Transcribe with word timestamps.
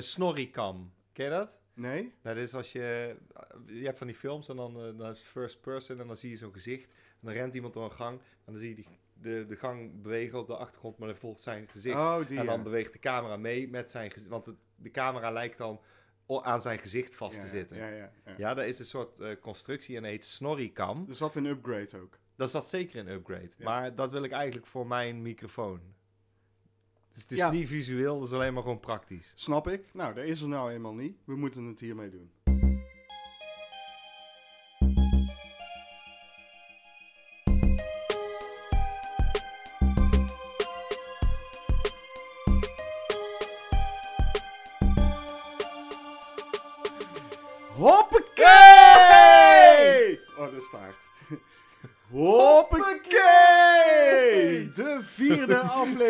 Een 0.00 0.06
snorrikam. 0.06 0.92
Ken 1.12 1.24
je 1.24 1.30
dat? 1.30 1.58
Nee? 1.74 2.12
Nou, 2.22 2.36
dit 2.36 2.46
is 2.46 2.54
als 2.54 2.72
je... 2.72 3.16
Je 3.66 3.84
hebt 3.84 3.98
van 3.98 4.06
die 4.06 4.16
films 4.16 4.48
en 4.48 4.56
dan, 4.56 4.76
eh, 4.76 4.98
dan 4.98 5.10
is 5.10 5.18
het 5.18 5.28
first 5.28 5.60
person 5.60 6.00
en 6.00 6.06
dan 6.06 6.16
zie 6.16 6.30
je 6.30 6.36
zo'n 6.36 6.52
gezicht. 6.52 6.84
En 6.84 7.18
dan 7.20 7.32
rent 7.32 7.54
iemand 7.54 7.74
door 7.74 7.84
een 7.84 7.92
gang 7.92 8.18
en 8.18 8.52
dan 8.52 8.58
zie 8.58 8.68
je 8.68 8.74
die, 8.74 8.86
de, 9.12 9.44
de 9.46 9.56
gang 9.56 10.02
bewegen 10.02 10.38
op 10.38 10.46
de 10.46 10.56
achtergrond, 10.56 10.98
maar 10.98 11.08
dan 11.08 11.16
volgt 11.16 11.42
zijn 11.42 11.68
gezicht. 11.68 11.96
Oh, 11.96 12.26
die. 12.26 12.38
en 12.38 12.46
dan 12.46 12.56
ja. 12.56 12.62
beweegt 12.62 12.92
de 12.92 12.98
camera 12.98 13.36
mee 13.36 13.68
met 13.68 13.90
zijn 13.90 14.10
gezicht. 14.10 14.30
Want 14.30 14.46
het, 14.46 14.56
de 14.74 14.90
camera 14.90 15.30
lijkt 15.30 15.58
dan 15.58 15.80
aan 16.26 16.60
zijn 16.60 16.78
gezicht 16.78 17.14
vast 17.14 17.36
Ja, 17.36 17.42
te 17.42 17.48
zitten. 17.48 17.76
Ja, 17.76 17.88
ja, 17.88 18.12
ja. 18.24 18.34
Ja, 18.36 18.54
dat 18.54 18.64
is 18.64 18.78
een 18.78 18.84
soort 18.84 19.20
eh, 19.20 19.40
constructie 19.40 19.96
en 19.96 20.04
heet 20.04 20.24
Snorricam. 20.24 21.04
Er 21.08 21.14
zat 21.14 21.36
een 21.36 21.46
upgrade 21.46 22.00
ook. 22.00 22.18
Dat 22.36 22.50
zat 22.50 22.68
zeker 22.68 23.00
een 23.00 23.08
upgrade. 23.08 23.50
Maar 23.58 23.94
dat 23.94 24.12
wil 24.12 24.22
ik 24.22 24.32
eigenlijk 24.32 24.66
voor 24.66 24.86
mijn 24.86 25.22
microfoon. 25.22 25.80
Dus 27.12 27.22
het 27.22 27.32
is 27.32 27.38
Ja. 27.38 27.50
niet 27.50 27.68
visueel, 27.68 28.20
het 28.20 28.28
is 28.28 28.34
alleen 28.34 28.52
maar 28.54 28.62
gewoon 28.62 28.80
praktisch. 28.80 29.32
Snap 29.34 29.68
ik. 29.68 29.84
Nou, 29.94 30.14
dat 30.14 30.24
is 30.24 30.40
er 30.40 30.48
nou 30.48 30.72
eenmaal 30.72 30.94
niet. 30.94 31.16
We 31.24 31.36
moeten 31.36 31.64
het 31.64 31.80
hiermee 31.80 32.10
doen. 32.10 32.30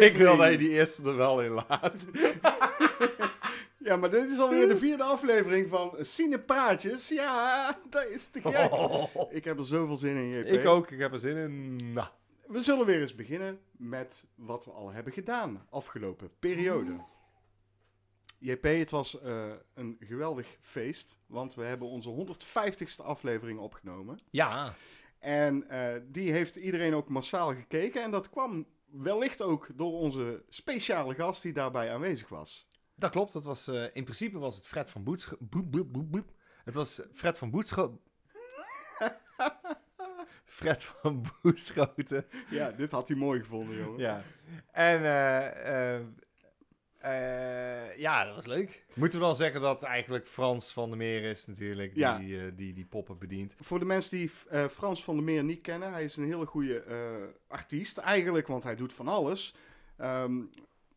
Aflevering. 0.00 0.12
Ik 0.12 0.16
wil 0.16 0.36
dat 0.36 0.50
je 0.50 0.58
die 0.58 0.70
eerste 0.70 1.02
er 1.02 1.16
wel 1.16 1.42
in 1.42 1.50
laat. 1.50 2.06
Ja, 3.84 3.96
maar 3.96 4.10
dit 4.10 4.30
is 4.30 4.38
alweer 4.38 4.68
de 4.68 4.76
vierde 4.76 5.02
aflevering 5.02 5.68
van 5.68 5.96
Cinepraatjes. 6.00 7.08
Ja, 7.08 7.78
dat 7.90 8.06
is 8.06 8.26
te 8.26 8.40
gek. 8.40 8.70
Ik 9.36 9.44
heb 9.44 9.58
er 9.58 9.66
zoveel 9.66 9.96
zin 9.96 10.16
in, 10.16 10.28
JP. 10.28 10.46
Ik 10.46 10.66
ook, 10.66 10.90
ik 10.90 10.98
heb 10.98 11.12
er 11.12 11.18
zin 11.18 11.36
in. 11.36 11.76
Nou, 11.92 12.08
We 12.46 12.62
zullen 12.62 12.86
weer 12.86 13.00
eens 13.00 13.14
beginnen 13.14 13.60
met 13.76 14.26
wat 14.34 14.64
we 14.64 14.70
al 14.70 14.90
hebben 14.90 15.12
gedaan 15.12 15.66
afgelopen 15.70 16.30
periode. 16.38 16.96
JP, 18.38 18.62
het 18.62 18.90
was 18.90 19.20
eh, 19.20 19.48
een 19.74 19.96
geweldig 20.00 20.56
feest, 20.60 21.18
want 21.26 21.54
we 21.54 21.62
hebben 21.64 21.88
onze 21.88 22.26
150ste 22.26 23.04
aflevering 23.04 23.58
opgenomen. 23.58 24.18
ja. 24.30 24.74
En 25.18 25.68
eh, 25.68 26.00
die 26.06 26.32
heeft 26.32 26.56
iedereen 26.56 26.94
ook 26.94 27.08
massaal 27.08 27.54
gekeken. 27.54 28.02
En 28.02 28.10
dat 28.10 28.30
kwam 28.30 28.66
wellicht 28.92 29.42
ook 29.42 29.68
door 29.74 29.92
onze 29.92 30.44
speciale 30.48 31.14
gast 31.14 31.42
die 31.42 31.52
daarbij 31.52 31.92
aanwezig 31.92 32.28
was. 32.28 32.68
Dat 32.94 33.10
klopt, 33.10 33.32
dat 33.32 33.44
was, 33.44 33.68
eh, 33.68 33.82
in 33.82 34.04
principe 34.04 34.38
was 34.38 34.56
het 34.56 34.66
Fred 34.66 34.90
van 34.90 35.04
Boets... 35.04 35.28
boep, 35.38 35.72
boep, 35.72 35.92
boep, 35.92 36.10
boep. 36.10 36.32
Het 36.64 36.74
was 36.74 37.00
Fred 37.12 37.38
van 37.38 37.50
Boetscho... 37.50 38.00
Fred 40.44 40.84
van 40.84 41.24
Boeschoten. 41.42 42.26
Ja, 42.50 42.70
dit 42.70 42.92
had 42.92 43.08
hij 43.08 43.16
mooi 43.16 43.40
gevonden, 43.40 43.76
jongen. 43.76 43.98
Ja. 43.98 44.22
En 44.72 45.04
eh, 45.04 46.00
eh, 47.00 47.96
ja, 47.98 48.24
dat 48.24 48.34
was 48.34 48.46
leuk. 48.46 48.84
Moeten 48.94 49.18
we 49.18 49.24
dan 49.24 49.36
zeggen 49.36 49.60
dat 49.60 49.82
eigenlijk 49.82 50.28
Frans 50.28 50.72
van 50.72 50.88
der 50.88 50.98
Meer 50.98 51.22
is 51.22 51.46
natuurlijk, 51.46 51.92
die, 51.94 52.02
Ja. 52.02 52.18
die, 52.18 52.38
eh, 52.40 52.44
die, 52.56 52.72
die 52.72 52.84
poppen 52.84 53.18
bedient. 53.18 53.54
Voor 53.60 53.78
de 53.78 53.84
mensen 53.84 54.16
die 54.18 54.30
eh, 54.48 54.64
Frans 54.66 55.04
van 55.04 55.14
der 55.14 55.24
Meer 55.24 55.44
niet 55.44 55.60
kennen, 55.60 55.92
hij 55.92 56.04
is 56.04 56.16
een 56.16 56.24
hele 56.24 56.46
goede 56.46 56.80
eh, 56.82 56.96
artiest 57.48 57.98
eigenlijk, 57.98 58.46
want 58.46 58.64
hij 58.64 58.76
doet 58.76 58.92
van 58.92 59.08
alles. 59.08 59.54
Ehm, 59.96 60.32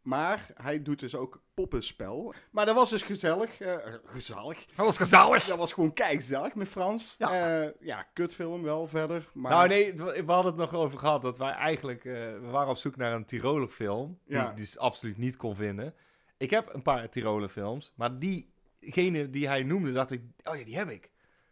maar 0.03 0.47
hij 0.61 0.81
doet 0.81 0.99
dus 0.99 1.15
ook 1.15 1.41
poppenspel. 1.53 2.33
Maar 2.51 2.65
dat 2.65 2.75
was 2.75 2.89
dus 2.89 3.01
gezellig. 3.01 3.59
eh, 3.59 3.75
gezellig. 4.05 4.65
Dat 4.65 4.85
was 4.85 4.97
gezellig! 4.97 5.45
Dat 5.45 5.57
was 5.57 5.73
gewoon 5.73 5.93
kijkgezellig 5.93 6.55
met 6.55 6.67
Frans. 6.67 7.15
Ja. 7.17 7.35
Ja, 7.35 7.71
ja 7.79 8.03
kutfilm 8.13 8.61
wel 8.63 8.87
verder. 8.87 9.29
Maar 9.33 9.51
Nou 9.51 9.67
nee, 9.67 9.93
we 9.95 10.23
hadden 10.25 10.45
het 10.51 10.55
nog 10.55 10.73
over 10.73 10.99
gehad 10.99 11.21
dat 11.21 11.37
wij 11.37 11.51
eigenlijk, 11.51 12.05
eh, 12.05 12.13
we 12.13 12.47
waren 12.51 12.69
op 12.69 12.77
zoek 12.77 12.95
naar 12.95 13.13
een 13.13 13.25
Tiroler 13.25 13.67
film, 13.69 14.19
die 14.25 14.35
Ja. 14.37 14.49
ik 14.49 14.55
dus 14.55 14.77
absoluut 14.77 15.17
niet 15.17 15.35
kon 15.35 15.55
vinden. 15.55 15.93
Ik 16.37 16.49
heb 16.49 16.73
een 16.73 16.81
paar 16.81 17.09
Tiroler 17.09 17.49
films, 17.49 17.91
maar 17.95 18.19
diegene 18.19 19.29
die 19.29 19.47
hij 19.47 19.63
noemde, 19.63 19.91
dacht 19.91 20.11
ik, 20.11 20.21
oh 20.43 20.55
ja, 20.55 20.63
die 20.63 20.77
heb 20.77 20.89
ik. 20.89 21.11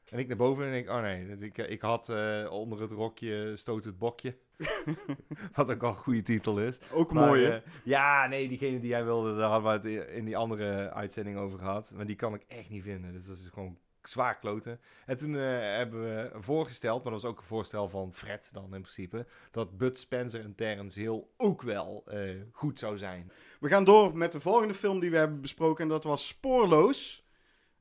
En 0.10 0.20
ik 0.20 0.28
naar 0.28 0.38
boven 0.38 0.66
en 0.66 0.74
ik, 0.74 0.90
oh 0.90 1.02
nee, 1.02 1.38
ik, 1.40 1.58
ik 1.58 1.82
had 1.82 2.10
eh, 2.10 2.48
onder 2.52 2.82
het 2.82 2.92
rokje 2.92 3.56
stoot 3.56 3.84
het 3.84 3.98
bokje. 3.98 4.36
Wat 5.56 5.72
ook 5.72 5.84
al 5.84 5.90
een 5.90 5.96
goede 5.96 6.22
titel 6.22 6.60
is. 6.60 6.80
ook 6.92 7.14
mooie. 7.14 7.52
eh, 7.52 7.72
ja, 7.84 8.28
nee, 8.28 8.48
diegene 8.48 8.80
die 8.80 8.90
jij 8.90 9.04
wilde, 9.04 9.36
daar 9.36 9.50
hadden 9.50 9.82
we 9.82 9.90
het 9.90 10.10
in 10.10 10.26
die 10.26 10.38
andere 10.38 10.92
uitzending 10.94 11.38
over 11.38 11.60
gehad. 11.60 11.92
Maar 11.94 12.06
die 12.06 12.16
kan 12.16 12.34
ik 12.34 12.44
echt 12.48 12.70
niet 12.70 12.84
vinden. 12.84 13.14
Dus 13.14 13.26
dat 13.26 13.38
is 13.38 13.50
gewoon 13.54 13.78
zwaar 14.08 14.40
kloten. 14.40 14.80
En 15.06 15.18
toen 15.18 15.36
eh, 15.36 15.42
hebben 15.60 16.02
we 16.02 16.32
voorgesteld, 16.40 17.04
maar 17.04 17.12
dat 17.12 17.22
was 17.22 17.32
ook 17.32 17.40
een 17.40 17.46
voorstel 17.46 17.90
van 17.90 18.14
Fred 18.14 18.50
dan 18.54 18.64
in 18.64 18.70
principe, 18.82 19.26
dat 19.52 19.78
Bud 19.78 20.00
Spencer 20.00 20.42
en 20.44 20.56
Terrence 20.56 21.00
Hill 21.00 21.24
ook 21.38 21.62
wel 21.62 22.04
eh, 22.08 22.36
goed 22.52 22.80
zou 22.80 22.98
zijn. 22.98 23.32
We 23.60 23.68
gaan 23.68 23.84
door 23.84 24.18
met 24.18 24.32
de 24.32 24.40
volgende 24.40 24.74
film 24.74 25.00
die 25.00 25.12
we 25.12 25.18
hebben 25.18 25.42
besproken. 25.42 25.84
En 25.84 25.90
dat 25.90 26.04
was 26.04 26.28
Spoorloos. 26.28 27.26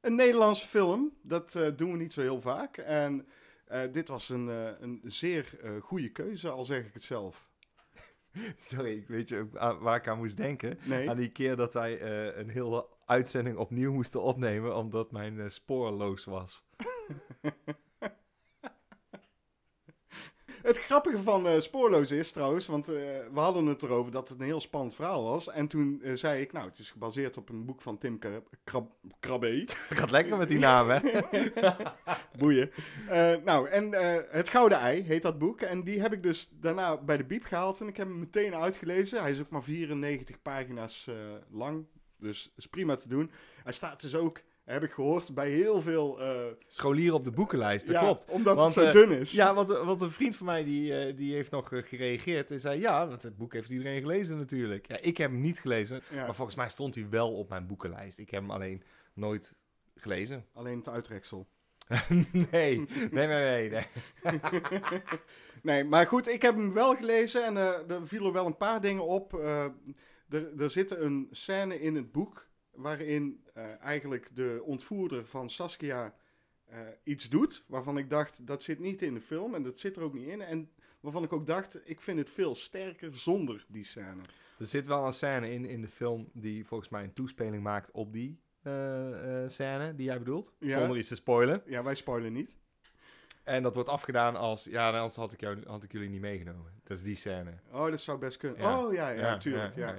Een 0.00 0.14
Nederlandse 0.14 0.68
film. 0.68 1.12
Dat 1.22 1.58
doen 1.76 1.92
we 1.92 1.96
niet 1.96 2.12
zo 2.12 2.20
heel 2.20 2.40
vaak. 2.40 2.76
En 2.76 3.26
dit 3.92 4.08
was 4.08 4.28
een, 4.28 4.48
eh, 4.48 4.70
een 4.80 5.00
zeer 5.04 5.58
eh, 5.62 5.70
goede 5.80 6.08
keuze, 6.08 6.50
al 6.50 6.64
zeg 6.64 6.86
ik 6.86 6.94
het 6.94 7.02
zelf. 7.02 7.50
Sorry, 8.70 8.96
ik 8.96 9.08
weet 9.08 9.28
je 9.28 9.48
waar 9.80 9.96
ik 9.96 10.08
aan 10.08 10.18
moest 10.18 10.36
denken? 10.36 10.78
Nee. 10.84 11.10
Aan 11.10 11.16
die 11.16 11.30
keer 11.30 11.56
dat 11.56 11.72
wij 11.72 12.00
eh, 12.00 12.38
een 12.38 12.48
hele 12.48 12.86
uitzending 13.06 13.56
opnieuw 13.56 13.92
moesten 13.92 14.22
opnemen, 14.22 14.76
omdat 14.76 15.12
mijn 15.12 15.40
eh, 15.40 15.48
spoorloos 15.48 16.24
was. 16.24 16.64
Het 20.70 20.78
grappige 20.78 21.18
van 21.18 21.46
eh, 21.46 21.60
Spoorloos 21.60 22.10
is 22.10 22.32
trouwens, 22.32 22.66
want 22.66 22.88
eh, 22.88 22.94
we 23.32 23.40
hadden 23.40 23.66
het 23.66 23.82
erover 23.82 24.12
dat 24.12 24.28
het 24.28 24.40
een 24.40 24.44
heel 24.44 24.60
spannend 24.60 24.94
verhaal 24.94 25.24
was. 25.24 25.48
En 25.48 25.66
toen 25.66 26.00
eh, 26.02 26.14
zei 26.14 26.40
ik, 26.40 26.52
nou, 26.52 26.68
het 26.68 26.78
is 26.78 26.90
gebaseerd 26.90 27.36
op 27.36 27.48
een 27.48 27.64
boek 27.64 27.80
van 27.82 27.98
Tim 27.98 28.18
Krab 28.18 28.48
Krab 28.64 28.90
Krabbe. 29.20 29.68
Gaat 29.88 30.10
lekker 30.10 30.36
met 30.36 30.48
die 30.48 30.58
naam, 30.58 30.88
hè? 30.90 31.00
Boeien. 32.38 32.70
Nou, 33.44 33.68
en 33.68 33.92
Het 34.30 34.48
Gouden 34.48 34.78
Ei 34.78 35.02
heet 35.02 35.22
dat 35.22 35.38
boek. 35.38 35.60
En 35.60 35.84
die 35.84 36.00
heb 36.00 36.12
ik 36.12 36.22
dus 36.22 36.50
daarna 36.52 36.96
bij 36.96 37.16
de 37.16 37.24
biep 37.24 37.44
gehaald. 37.44 37.80
En 37.80 37.88
ik 37.88 37.96
heb 37.96 38.06
hem 38.06 38.18
meteen 38.18 38.54
uitgelezen. 38.54 39.20
Hij 39.20 39.30
is 39.30 39.40
ook 39.40 39.50
maar 39.50 39.62
94 39.62 40.42
pagina's 40.42 41.08
lang. 41.50 41.86
Dus 42.18 42.52
is 42.56 42.68
prima 42.68 42.96
te 42.96 43.08
doen. 43.08 43.30
Hij 43.62 43.72
staat 43.72 44.00
dus 44.00 44.14
ook, 44.14 44.42
heb 44.72 44.82
ik 44.82 44.92
gehoord, 44.92 45.34
bij 45.34 45.50
heel 45.50 45.80
veel... 45.80 46.20
eh, 46.20 46.40
Scholieren 46.66 47.14
op 47.14 47.24
de 47.24 47.30
boekenlijst, 47.30 47.86
dat 47.86 47.94
ja, 47.94 48.00
klopt. 48.00 48.26
Omdat 48.28 48.56
Want, 48.56 48.74
het 48.74 48.84
zo 48.84 48.88
eh, 48.88 49.08
dun 49.08 49.18
is. 49.18 49.32
Ja, 49.32 49.54
want, 49.54 49.68
want 49.68 50.02
een 50.02 50.10
vriend 50.10 50.36
van 50.36 50.46
mij 50.46 50.64
die, 50.64 50.98
eh, 50.98 51.16
die 51.16 51.34
heeft 51.34 51.50
nog 51.50 51.72
eh, 51.72 51.82
gereageerd 51.82 52.50
en 52.50 52.60
zei 52.60 52.80
ja, 52.80 53.08
want 53.08 53.22
het 53.22 53.36
boek 53.36 53.52
heeft 53.52 53.70
iedereen 53.70 54.00
gelezen 54.00 54.36
natuurlijk. 54.36 54.88
Ja, 54.88 55.00
ik 55.00 55.16
heb 55.16 55.30
hem 55.30 55.40
niet 55.40 55.60
gelezen, 55.60 56.02
Ja, 56.10 56.24
maar 56.26 56.34
volgens 56.34 56.56
mij 56.56 56.68
stond 56.68 56.94
hij 56.94 57.08
wel 57.10 57.32
op 57.32 57.48
mijn 57.48 57.66
boekenlijst. 57.66 58.18
Ik 58.18 58.30
heb 58.30 58.40
hem 58.40 58.50
alleen 58.50 58.82
nooit 59.14 59.54
gelezen. 59.94 60.46
Alleen 60.54 60.78
het 60.78 60.88
uitreksel. 60.88 61.48
nee, 62.50 62.78
nee, 63.10 63.26
nee, 63.26 63.70
nee. 63.70 63.70
nee. 63.70 63.86
Nee, 65.62 65.84
maar 65.84 66.06
goed, 66.06 66.28
ik 66.28 66.42
heb 66.42 66.54
hem 66.56 66.72
wel 66.72 66.96
gelezen 66.96 67.44
en 67.44 67.56
eh, 67.56 67.90
er 67.90 68.06
vielen 68.06 68.32
wel 68.32 68.46
een 68.46 68.56
paar 68.56 68.80
dingen 68.80 69.06
op. 69.06 69.34
Eh, 69.34 69.64
er, 70.28 70.52
er 70.58 70.70
zit 70.70 70.90
een 70.90 71.28
scène 71.30 71.80
in 71.80 71.94
het 71.94 72.12
boek 72.12 72.48
waarin 72.80 73.44
eh, 73.54 73.80
eigenlijk 73.80 74.36
de 74.36 74.62
ontvoerder 74.64 75.26
van 75.26 75.50
Saskia 75.50 76.14
eh, 76.64 76.78
iets 77.02 77.28
doet. 77.28 77.64
Waarvan 77.66 77.98
ik 77.98 78.10
dacht, 78.10 78.46
dat 78.46 78.62
zit 78.62 78.78
niet 78.78 79.02
in 79.02 79.14
de 79.14 79.20
film 79.20 79.54
en 79.54 79.62
dat 79.62 79.78
zit 79.78 79.96
er 79.96 80.02
ook 80.02 80.14
niet 80.14 80.28
in. 80.28 80.40
En 80.40 80.70
waarvan 81.00 81.22
ik 81.22 81.32
ook 81.32 81.46
dacht, 81.46 81.80
ik 81.84 82.00
vind 82.00 82.18
het 82.18 82.30
veel 82.30 82.54
sterker 82.54 83.14
zonder 83.14 83.64
die 83.68 83.84
scène. 83.84 84.20
Er 84.58 84.66
zit 84.66 84.86
wel 84.86 85.06
een 85.06 85.12
scène 85.12 85.50
in, 85.50 85.64
in 85.64 85.80
de 85.80 85.88
film 85.88 86.30
die 86.32 86.66
volgens 86.66 86.90
mij 86.90 87.04
een 87.04 87.12
toespeling 87.12 87.62
maakt 87.62 87.90
op 87.90 88.12
die 88.12 88.40
eh, 88.62 89.44
scène 89.46 89.94
die 89.94 90.06
jij 90.06 90.18
bedoelt. 90.18 90.54
Ja. 90.58 90.78
Zonder 90.78 90.98
iets 90.98 91.08
te 91.08 91.14
spoilen. 91.14 91.62
Ja, 91.66 91.82
wij 91.82 91.94
spoilen 91.94 92.32
niet. 92.32 92.56
En 93.50 93.62
dat 93.62 93.74
wordt 93.74 93.88
afgedaan 93.88 94.36
als, 94.36 94.64
ja, 94.64 94.90
anders 94.90 95.16
had 95.16 95.32
ik, 95.32 95.40
jou, 95.40 95.58
had 95.66 95.82
ik 95.82 95.92
jullie 95.92 96.08
niet 96.08 96.20
meegenomen. 96.20 96.72
Dat 96.84 96.96
is 96.96 97.02
die 97.02 97.16
scène. 97.16 97.52
Oh, 97.72 97.90
dat 97.90 98.00
zou 98.00 98.18
best 98.18 98.36
kunnen. 98.36 98.60
Ja. 98.60 98.84
Oh, 98.84 98.92
ja, 98.92 99.08
ja, 99.08 99.20
Ja, 99.20 99.38
tuurlijk. 99.38 99.76
Ja, 99.76 99.94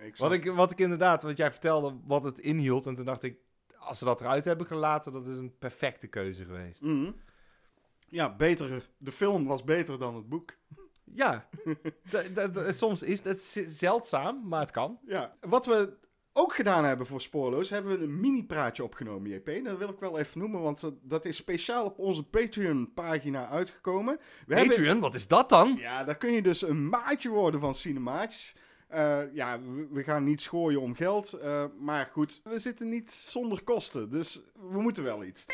ik 0.00 0.16
Wat 0.16 0.32
ik, 0.32 0.50
wat 0.50 0.70
ik 0.70 0.78
inderdaad, 0.78 1.22
wat 1.22 1.36
jij 1.36 1.50
vertelde, 1.50 1.96
wat 2.04 2.24
het 2.24 2.38
inhield. 2.38 2.86
En 2.86 2.94
toen 2.94 3.04
dacht 3.04 3.22
ik, 3.22 3.38
als 3.78 3.98
ze 3.98 4.04
dat 4.04 4.20
eruit 4.20 4.44
hebben 4.44 4.66
gelaten, 4.66 5.12
dat 5.12 5.26
is 5.26 5.38
een 5.38 5.58
perfecte 5.58 6.06
keuze 6.06 6.44
geweest. 6.44 6.82
Mhm. 6.82 7.10
Ja, 8.08 8.36
beter. 8.36 8.88
De 8.96 9.12
film 9.12 9.46
was 9.46 9.64
beter 9.64 9.98
dan 9.98 10.14
het 10.14 10.28
boek. 10.28 10.54
Ja, 11.04 11.48
soms 12.68 13.02
is 13.02 13.22
het 13.22 13.64
zeldzaam, 13.66 14.48
maar 14.48 14.60
het 14.60 14.70
kan. 14.70 14.98
Ja, 15.06 15.36
wat 15.40 15.66
we 15.66 15.96
ook 16.36 16.54
gedaan 16.54 16.84
hebben 16.84 17.06
voor 17.06 17.20
Spoorloos, 17.20 17.70
hebben 17.70 17.98
we 17.98 18.04
een 18.04 18.20
mini-praatje 18.20 18.84
opgenomen, 18.84 19.30
JP. 19.30 19.64
Dat 19.64 19.78
wil 19.78 19.88
ik 19.88 19.98
wel 19.98 20.18
even 20.18 20.38
noemen, 20.40 20.60
want 20.60 20.82
eh, 20.82 20.90
dat 21.02 21.24
is 21.24 21.36
speciaal 21.36 21.84
op 21.84 21.98
onze 21.98 22.22
Patreon-pagina 22.24 23.48
uitgekomen. 23.48 24.18
We 24.46 24.54
hebben- 24.54 24.74
Patreon, 24.76 25.00
wat 25.00 25.14
is 25.14 25.28
dat 25.28 25.48
dan? 25.48 25.76
ja, 25.78 26.04
daar 26.04 26.16
kun 26.16 26.32
je 26.32 26.42
dus 26.42 26.62
een 26.62 26.88
maatje 26.88 27.28
worden 27.28 27.60
van 27.60 27.74
Cinemaatjes. 27.74 28.54
Eh, 28.88 29.20
ja, 29.34 29.60
we, 29.60 29.86
we 29.90 30.02
gaan 30.02 30.24
niet 30.24 30.40
schooien 30.40 30.80
om 30.80 30.94
geld. 30.94 31.32
eh, 31.32 31.64
maar 31.78 32.08
goed, 32.12 32.40
we 32.44 32.58
zitten 32.58 32.88
niet 32.88 33.12
zonder 33.12 33.62
kosten. 33.62 34.10
Dus 34.10 34.42
we 34.70 34.80
moeten 34.80 35.04
wel 35.04 35.24
iets. 35.24 35.44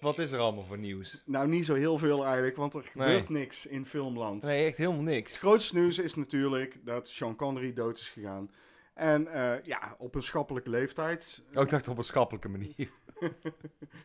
Wat 0.00 0.18
is 0.18 0.30
er 0.32 0.38
allemaal 0.38 0.64
voor 0.64 0.78
nieuws? 0.78 1.22
Nou, 1.26 1.48
niet 1.48 1.64
zo 1.64 1.74
heel 1.74 1.98
veel 1.98 2.24
eigenlijk, 2.24 2.56
want 2.56 2.74
er 2.74 2.90
Nee. 2.94 3.06
gebeurt 3.08 3.28
niks 3.28 3.66
in 3.66 3.86
filmland. 3.86 4.42
Nee, 4.42 4.66
echt 4.66 4.76
helemaal 4.76 4.98
Het 5.00 5.08
niks. 5.08 5.36
grootste 5.38 5.74
nieuws 5.78 5.98
is 5.98 6.14
natuurlijk 6.14 6.78
dat 6.84 7.08
Sean 7.08 7.36
Connery 7.36 7.72
dood 7.72 7.98
is 7.98 8.08
gegaan. 8.08 8.50
En 8.94 9.26
eh, 9.26 9.64
ja, 9.64 9.94
op 9.98 10.14
een 10.14 10.22
schappelijke 10.22 10.70
leeftijd. 10.70 11.42
Ook 11.54 11.70
dacht 11.70 11.88
op 11.88 11.98
een 11.98 12.04
schappelijke 12.04 12.48
manier. 12.48 12.90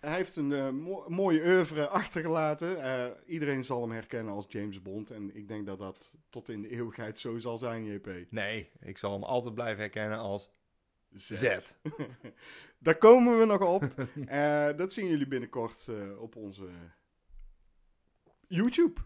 Hij 0.02 0.16
heeft 0.16 0.36
een 0.36 0.54
eh, 0.54 0.70
mo- 0.70 1.06
mooie 1.08 1.42
oeuvre 1.46 1.88
achtergelaten. 2.02 2.82
Eh, 2.84 3.06
iedereen 3.26 3.64
zal 3.64 3.82
hem 3.82 3.92
herkennen 3.92 4.34
als 4.34 4.46
James 4.48 4.82
Bond. 4.82 5.12
En 5.12 5.36
ik 5.36 5.48
denk 5.48 5.66
dat 5.66 5.80
dat 5.80 6.16
tot 6.30 6.50
in 6.50 6.62
de 6.62 6.70
eeuwigheid 6.70 7.20
zo 7.20 7.38
zal 7.38 7.58
zijn, 7.58 7.86
JP. 7.86 8.10
Nee, 8.30 8.70
ik 8.80 8.98
zal 8.98 9.12
hem 9.14 9.24
altijd 9.24 9.54
blijven 9.54 9.80
herkennen 9.82 10.18
als 10.18 10.50
Z. 11.14 11.44
Daar 12.86 12.98
komen 12.98 13.40
we 13.40 13.46
nog 13.46 13.62
op. 13.62 13.84
Eh, 14.26 14.70
dat 14.76 14.94
zien 14.94 15.08
jullie 15.08 15.28
binnenkort 15.28 15.88
eh, 15.88 16.22
op 16.22 16.36
onze 16.36 16.68
YouTube. 18.48 19.02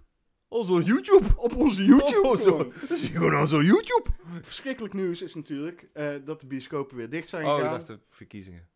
Onze 0.48 0.84
YouTube. 0.84 1.26
Op 1.36 1.56
onze 1.56 1.86
YouTube. 1.86 2.28
Oh, 2.28 2.40
zo. 2.42 2.58
Dat 2.58 2.90
is 2.90 3.06
gewoon 3.08 3.66
YouTube. 3.66 4.10
Verschrikkelijk 4.42 4.94
nieuws 4.94 5.22
is 5.22 5.36
natuurlijk 5.36 5.90
eh, 5.94 6.16
dat 6.26 6.42
de 6.42 6.48
bioscopen 6.48 6.98
weer 6.98 7.10
dicht 7.10 7.28
zijn 7.28 7.46
Oh, 7.46 7.52
ik 7.52 7.58
gegaan. 7.58 7.74
dacht 7.74 7.88
de 7.88 8.00
verkiezingen. 8.10 8.68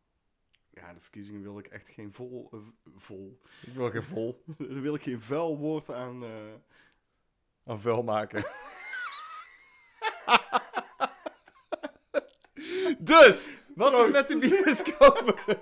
Ja, 0.69 0.93
de 0.93 0.99
verkiezingen 0.99 1.41
wil 1.41 1.59
ik 1.59 1.67
echt 1.67 1.89
geen 1.89 2.13
vol... 2.13 2.49
vol. 2.95 3.39
Ik 3.61 3.73
wil 3.73 3.89
geen 3.89 4.03
vol 4.03 4.43
Daar 4.57 4.81
wil 4.81 4.95
ik 4.95 5.03
geen 5.03 5.21
vuil 5.21 5.57
woord 5.57 5.91
aan... 5.91 6.23
aan 7.65 7.81
vuil 7.81 8.03
maken. 8.03 8.45
dus, 12.99 13.49
wat 13.75 13.91
Proost. 13.91 14.07
is 14.09 14.13
met 14.15 14.27
de 14.27 14.37
bioscopen? 14.37 15.35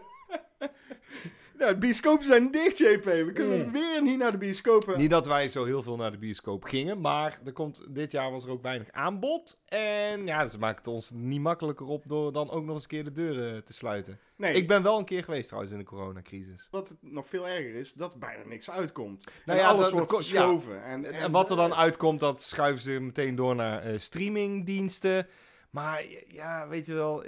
Nou, 1.58 1.74
de 1.74 1.80
bioscopen 1.80 2.26
zijn 2.26 2.52
dicht, 2.52 2.78
JP. 2.78 3.04
We 3.04 3.32
kunnen 3.34 3.66
Mm. 3.66 3.72
weer 3.72 4.02
niet 4.02 4.18
naar 4.18 4.32
de 4.32 4.38
bioscopen. 4.38 4.98
Niet 4.98 5.10
dat 5.10 5.26
wij 5.26 5.48
zo 5.48 5.66
heel 5.66 5.84
veel 5.84 5.96
naar 5.96 6.12
de 6.12 6.18
bioscoop 6.18 6.64
gingen, 6.64 7.02
maar 7.02 7.40
er 7.46 7.52
komt, 7.54 7.86
dit 7.90 8.12
jaar 8.12 8.32
was 8.32 8.44
er 8.44 8.50
ook 8.50 8.62
weinig 8.62 8.92
aanbod. 8.92 9.62
En 9.66 10.26
ja, 10.26 10.48
ze 10.48 10.58
maakt 10.60 10.78
het 10.78 10.88
ons 10.88 11.12
niet 11.14 11.42
makkelijker 11.42 11.86
op 11.86 12.04
door 12.08 12.32
dan 12.34 12.50
ook 12.50 12.64
nog 12.64 12.74
eens 12.74 12.84
een 12.84 12.90
keer 12.90 13.04
de 13.04 13.12
deuren 13.12 13.64
te 13.64 13.74
sluiten. 13.74 14.20
Nee, 14.36 14.54
Ik 14.54 14.68
ben 14.68 14.84
wel 14.84 14.98
een 14.98 15.06
keer 15.06 15.24
geweest 15.24 15.48
trouwens 15.48 15.74
in 15.74 15.80
de 15.80 15.86
coronacrisis. 15.86 16.68
wat 16.72 16.90
het 16.90 16.98
nog 17.02 17.28
veel 17.30 17.48
erger 17.48 17.76
is, 17.76 17.94
dat 17.94 18.20
bijna 18.20 18.44
niks 18.46 18.70
uitkomt. 18.72 19.26
Nou 19.46 19.60
en 19.60 19.66
ja, 19.66 19.72
alles 19.72 19.90
wordt 19.92 20.12
verschoven. 20.16 20.84
En, 20.84 21.06
En, 21.06 21.14
en, 21.14 21.32
wat 21.32 21.50
er 21.50 21.56
dan 21.56 21.74
uitkomt, 21.74 22.20
dat 22.20 22.42
schuiven 22.42 22.84
ze 22.84 23.00
meteen 23.00 23.36
door 23.36 23.56
naar 23.56 23.84
eh, 23.84 23.98
streamingdiensten. 24.00 25.28
Maar 25.72 26.04
ja, 26.28 26.68
weet 26.68 26.86
je 26.86 26.94
wel, 26.94 27.26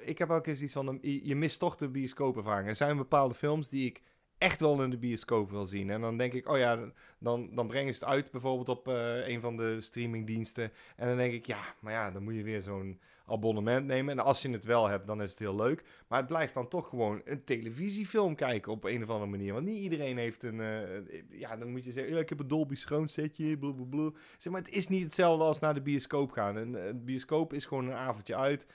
ik, 0.00 0.18
heb 0.18 0.30
ook 0.30 0.46
eens 0.46 0.62
iets 0.62 0.72
van, 0.72 0.98
je 1.02 1.26
je 1.26 1.36
mist 1.36 1.58
toch 1.58 1.76
de 1.76 1.88
bioscoopervaring. 1.88 2.68
Er 2.68 2.76
zijn 2.76 2.96
bepaalde 2.96 3.34
films 3.34 3.68
die 3.68 3.86
ik 3.86 4.02
echt 4.38 4.60
wel 4.60 4.82
in 4.82 4.90
de 4.90 4.98
bioscoop 4.98 5.50
wil 5.50 5.66
zien. 5.66 5.90
En 5.90 6.00
dan 6.00 6.16
denk 6.16 6.32
ik, 6.32 6.48
oh 6.48 6.58
ja, 6.58 6.92
dan, 7.18 7.54
dan 7.54 7.66
brengen 7.66 7.94
ze 7.94 8.04
het 8.04 8.08
uit 8.08 8.30
bijvoorbeeld 8.30 8.68
op 8.68 8.88
eh, 8.88 9.28
een 9.28 9.40
van 9.40 9.56
de 9.56 9.80
streamingdiensten. 9.80 10.72
En 10.96 11.08
dan 11.08 11.16
denk 11.16 11.32
ik, 11.32 11.46
ja, 11.46 11.60
maar 11.80 11.92
ja, 11.92 12.10
dan 12.10 12.22
moet 12.22 12.34
je 12.34 12.42
weer 12.42 12.62
zo'n 12.62 13.00
abonnement 13.26 13.86
nemen. 13.86 14.18
En 14.18 14.24
als 14.24 14.42
je 14.42 14.50
het 14.50 14.64
wel 14.64 14.86
hebt, 14.88 15.06
dan 15.06 15.22
is 15.22 15.30
het 15.30 15.38
heel 15.38 15.56
leuk. 15.56 15.84
Maar 16.08 16.18
het 16.18 16.28
blijft 16.28 16.54
dan 16.54 16.68
toch 16.68 16.88
gewoon 16.88 17.20
een 17.24 17.44
televisiefilm 17.44 18.34
kijken 18.34 18.72
op 18.72 18.84
een 18.84 19.02
of 19.02 19.08
andere 19.08 19.30
manier. 19.30 19.52
Want 19.52 19.66
niet 19.66 19.82
iedereen 19.82 20.16
heeft 20.18 20.42
een... 20.42 20.60
eh, 20.60 21.40
ja, 21.40 21.56
dan 21.56 21.70
moet 21.70 21.84
je 21.84 21.92
zeggen, 21.92 22.14
ja, 22.14 22.20
ik 22.20 22.28
heb 22.28 22.40
een 22.40 22.48
Dolby 22.48 22.74
Surround 22.74 23.10
setje, 23.10 23.58
blablabla. 23.58 24.10
Zeg 24.38 24.52
maar, 24.52 24.62
het 24.62 24.72
is 24.72 24.88
niet 24.88 25.02
hetzelfde 25.02 25.44
als 25.44 25.58
naar 25.60 25.74
de 25.74 25.82
bioscoop 25.82 26.30
gaan. 26.30 26.56
Een, 26.56 26.88
een 26.88 27.04
bioscoop 27.04 27.52
is 27.52 27.64
gewoon 27.64 27.86
een 27.86 27.96
avondje 27.96 28.36
uit. 28.36 28.66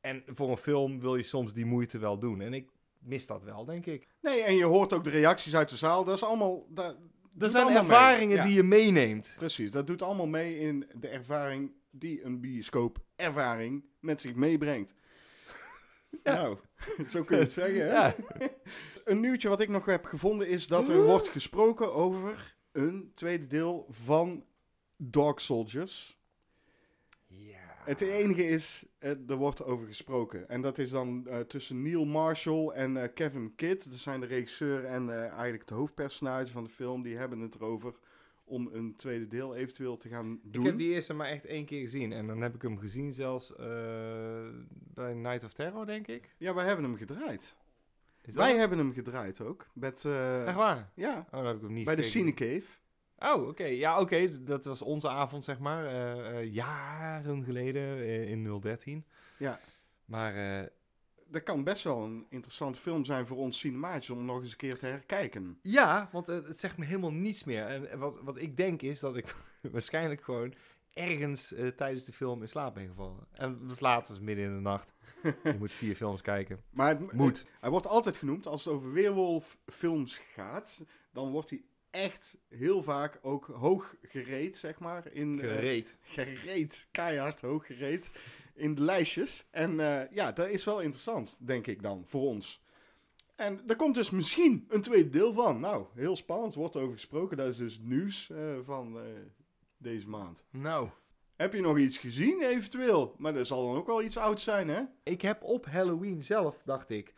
En 0.00 0.22
voor 0.26 0.50
een 0.50 0.56
film 0.56 1.00
wil 1.00 1.16
je 1.16 1.22
soms 1.22 1.52
die 1.52 1.64
moeite 1.66 1.98
wel 1.98 2.18
doen. 2.18 2.40
En 2.40 2.54
ik 2.54 2.68
mis 2.98 3.26
dat 3.26 3.42
wel, 3.42 3.64
denk 3.64 3.86
ik. 3.86 4.08
Nee, 4.20 4.42
en 4.42 4.54
je 4.54 4.64
hoort 4.64 4.92
ook 4.92 5.04
de 5.04 5.10
reacties 5.10 5.56
uit 5.56 5.68
de 5.68 5.76
zaal. 5.76 6.04
Dat 6.04 6.14
is 6.16 6.24
allemaal... 6.24 6.66
Dat, 6.68 6.96
Er 7.38 7.50
zijn 7.50 7.64
allemaal 7.64 7.82
mee. 7.82 7.92
ervaringen 7.92 8.36
Ja. 8.36 8.44
die 8.44 8.54
je 8.54 8.62
meeneemt. 8.62 9.34
Precies, 9.36 9.70
dat 9.70 9.86
doet 9.86 10.02
allemaal 10.02 10.26
mee 10.26 10.58
in 10.58 10.86
de 10.94 11.08
ervaring 11.08 11.72
die 11.98 12.24
een 12.24 12.40
bioscoop-ervaring 12.40 13.84
met 14.00 14.20
zich 14.20 14.34
meebrengt. 14.34 14.94
Ja. 16.22 16.32
Nou, 16.34 16.58
zo 17.12 17.24
kun 17.24 17.36
je 17.36 17.42
het 17.42 17.52
zeggen, 17.52 17.80
hè? 17.80 17.92
Ja. 17.92 18.14
Een 19.04 19.20
nieuwtje 19.20 19.48
wat 19.48 19.60
ik 19.60 19.68
nog 19.68 19.84
heb 19.84 20.04
gevonden 20.04 20.48
is 20.48 20.66
dat 20.66 20.88
er 20.88 21.02
wordt 21.02 21.28
gesproken 21.28 21.94
over 21.94 22.56
een 22.72 23.12
tweede 23.14 23.46
deel 23.46 23.86
van 23.90 24.44
Dog 24.96 25.40
Soldiers. 25.40 26.18
ja. 27.26 27.62
Het 27.84 28.00
enige 28.00 28.46
is, 28.46 28.84
eh, 28.98 29.30
er 29.30 29.36
wordt 29.36 29.64
over 29.64 29.86
gesproken. 29.86 30.48
En 30.48 30.62
dat 30.62 30.78
is 30.78 30.90
dan 30.90 31.26
eh, 31.26 31.40
tussen 31.40 31.82
Neil 31.82 32.04
Marshall 32.04 32.68
en 32.68 32.96
eh, 32.96 33.08
Kevin 33.14 33.54
Kidd. 33.54 33.90
Dat 33.90 33.98
zijn 33.98 34.20
de 34.20 34.26
regisseur 34.26 34.84
en 34.84 35.10
eigenlijk 35.10 35.60
het 35.60 35.78
hoofdpersonage 35.78 36.52
van 36.52 36.64
de 36.64 36.70
film. 36.70 37.02
Die 37.02 37.16
hebben 37.16 37.40
het 37.40 37.54
erover 37.54 37.94
om 38.44 38.68
een 38.72 38.96
tweede 38.96 39.26
deel 39.26 39.54
eventueel 39.54 39.96
te 39.96 40.08
gaan 40.08 40.40
doen. 40.42 40.62
Ik 40.62 40.68
heb 40.68 40.78
die 40.78 40.92
eerste 40.92 41.14
maar 41.14 41.28
echt 41.28 41.44
één 41.44 41.64
keer 41.64 41.80
gezien. 41.80 42.12
En 42.12 42.26
dan 42.26 42.40
heb 42.40 42.54
ik 42.54 42.62
hem 42.62 42.78
gezien 42.78 43.12
zelfs 43.12 43.56
eh, 43.56 43.66
bij 44.70 45.14
Night 45.14 45.44
of 45.44 45.52
Terror, 45.52 45.86
denk 45.86 46.06
ik. 46.06 46.34
Ja, 46.38 46.54
wij 46.54 46.64
hebben 46.64 46.84
hem 46.84 46.96
gedraaid. 46.96 47.56
Wij 48.34 48.48
het? 48.48 48.58
hebben 48.58 48.78
hem 48.78 48.92
gedraaid 48.92 49.40
ook. 49.40 49.66
Met, 49.74 50.04
eh, 50.04 50.46
Echt 50.46 50.56
waar? 50.56 50.90
ja, 50.94 51.18
Oh, 51.26 51.30
dan 51.38 51.46
heb 51.46 51.56
ik 51.56 51.62
hem 51.62 51.72
niet 51.72 51.84
bij 51.84 51.94
de 51.94 52.02
gekeken. 52.02 52.34
Cinecave. 52.34 52.78
Oh, 53.18 53.48
oké. 53.48 53.64
Ja, 53.64 54.00
oké. 54.00 54.42
Dat 54.44 54.64
was 54.64 54.82
onze 54.82 55.08
avond, 55.08 55.44
zeg 55.44 55.58
maar. 55.58 55.86
eh, 55.86 56.52
jaren 56.52 57.44
geleden 57.44 58.06
in 58.28 58.60
013. 58.60 59.04
Ja. 59.38 59.58
Maar 60.04 60.34
Dat 61.34 61.42
kan 61.42 61.64
best 61.64 61.84
wel 61.84 62.04
een 62.04 62.26
interessante 62.28 62.78
film 62.78 63.04
zijn 63.04 63.26
voor 63.26 63.36
ons 63.36 63.58
cinematjes 63.58 64.10
om 64.10 64.24
nog 64.24 64.40
eens 64.42 64.50
een 64.50 64.56
keer 64.56 64.78
te 64.78 64.86
herkijken. 64.86 65.58
ja, 65.62 66.08
want 66.12 66.26
het 66.26 66.58
zegt 66.60 66.76
me 66.76 66.84
helemaal 66.84 67.12
niets 67.12 67.44
meer. 67.44 67.66
En 67.66 67.90
en 67.90 67.98
wat, 67.98 68.14
wat 68.22 68.36
ik 68.36 68.56
denk 68.56 68.82
is 68.82 69.00
dat 69.00 69.16
ik 69.16 69.34
waarschijnlijk 69.72 70.22
gewoon 70.22 70.54
ergens 70.92 71.52
eh, 71.52 71.66
tijdens 71.68 72.04
de 72.04 72.12
film 72.12 72.40
in 72.42 72.48
slaap 72.48 72.74
ben 72.74 72.86
gevallen. 72.86 73.26
En 73.32 73.58
dat 73.58 73.68
was 73.68 73.80
later, 73.80 74.12
was 74.12 74.22
midden 74.22 74.44
in 74.44 74.54
de 74.54 74.60
nacht. 74.60 74.94
Je 75.44 75.56
moet 75.58 75.72
vier 75.72 75.94
films 75.94 76.22
kijken. 76.22 76.62
Maar 76.70 76.88
het, 76.88 77.12
Moet. 77.12 77.44
hij 77.60 77.70
wordt 77.70 77.86
altijd 77.86 78.16
genoemd, 78.16 78.46
als 78.46 78.64
het 78.64 78.74
over 78.74 78.92
weerwolffilms 78.92 80.18
gaat, 80.34 80.84
dan 81.12 81.30
wordt 81.30 81.50
hij 81.50 81.62
echt 81.90 82.38
heel 82.48 82.82
vaak 82.82 83.18
ook 83.22 83.46
hoog 83.46 83.94
gereed, 84.02 84.56
zeg 84.56 84.78
maar. 84.78 85.12
In, 85.12 85.40
eh, 85.40 85.48
Gereed. 85.48 85.96
gereed, 86.02 86.88
keihard 86.90 87.40
hoog 87.40 87.66
gereed 87.66 88.10
in 88.54 88.74
de 88.74 88.82
lijstjes. 88.82 89.46
En 89.50 89.80
eh, 89.80 90.10
ja, 90.10 90.32
dat 90.32 90.48
is 90.48 90.64
wel 90.64 90.80
interessant, 90.80 91.36
denk 91.38 91.66
ik 91.66 91.82
dan, 91.82 92.02
voor 92.06 92.22
ons. 92.22 92.62
En 93.34 93.60
er 93.66 93.76
komt 93.76 93.94
dus 93.94 94.10
misschien 94.10 94.64
een 94.68 94.82
tweede 94.82 95.08
deel 95.08 95.32
van. 95.32 95.60
Nou, 95.60 95.86
heel 95.94 96.16
spannend, 96.16 96.54
wordt 96.54 96.76
over 96.76 96.92
gesproken. 96.92 97.36
Dat 97.36 97.48
is 97.48 97.56
dus 97.56 97.74
het 97.74 97.84
nieuws 97.84 98.30
eh, 98.30 98.38
van 98.64 98.98
eh, 98.98 99.04
deze 99.76 100.08
maand. 100.08 100.44
Nou, 100.50 100.88
Heb 101.36 101.52
je 101.52 101.60
nog 101.60 101.78
iets 101.78 101.98
gezien, 101.98 102.42
eventueel? 102.42 103.14
Maar 103.18 103.34
dat 103.34 103.46
zal 103.46 103.66
dan 103.66 103.76
ook 103.76 103.86
wel 103.86 104.02
iets 104.02 104.16
oud 104.16 104.40
zijn, 104.40 104.68
hè? 104.68 104.82
ik 105.02 105.22
heb 105.22 105.42
op 105.42 105.66
Halloween 105.66 106.22
zelf, 106.22 106.62
dacht 106.64 106.90
ik, 106.90 107.14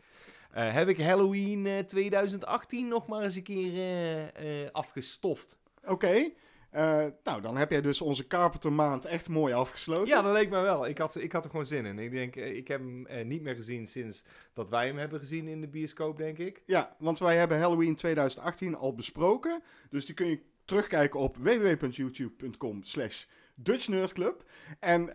heb 0.49 0.87
ik 0.87 1.01
Halloween 1.01 1.65
eh, 1.65 1.79
2018 1.79 2.87
nog 2.87 3.07
maar 3.07 3.23
eens 3.23 3.35
een 3.35 3.43
keer 3.43 4.71
afgestoft. 4.71 5.57
Oké. 5.85 6.31
Eh, 6.69 7.05
nou, 7.23 7.41
dan 7.41 7.57
heb 7.57 7.71
jij 7.71 7.81
dus 7.81 8.01
onze 8.01 8.27
Carpenter 8.27 8.73
maand 8.73 9.05
echt 9.05 9.29
mooi 9.29 9.53
afgesloten. 9.53 10.07
Ja, 10.07 10.21
dat 10.21 10.33
leek 10.33 10.49
me 10.49 10.59
wel. 10.61 10.87
Ik 10.87 10.97
had, 10.97 11.15
ik 11.15 11.31
had 11.31 11.43
er 11.43 11.49
gewoon 11.49 11.65
zin 11.65 11.85
in. 11.85 11.99
Ik 11.99 12.11
denk, 12.11 12.35
eh, 12.35 12.55
ik 12.55 12.67
heb 12.67 12.79
hem 12.79 13.05
eh, 13.05 13.25
niet 13.25 13.41
meer 13.41 13.55
gezien 13.55 13.87
sinds 13.87 14.23
dat 14.53 14.69
wij 14.69 14.87
hem 14.87 14.97
hebben 14.97 15.19
gezien 15.19 15.47
in 15.47 15.61
de 15.61 15.67
bioscoop, 15.67 16.17
denk 16.17 16.37
ik. 16.37 16.63
Ja, 16.65 16.95
want 16.99 17.19
wij 17.19 17.37
hebben 17.37 17.59
Halloween 17.59 17.95
2018 17.95 18.75
al 18.75 18.95
besproken. 18.95 19.61
Dus 19.89 20.05
die 20.05 20.15
kun 20.15 20.27
je 20.27 20.41
terugkijken 20.65 21.19
op 21.19 21.37
www.youtube.com 21.37 22.83
slash 22.83 23.25
dutchnerdclub. 23.55 24.43
En 24.79 25.05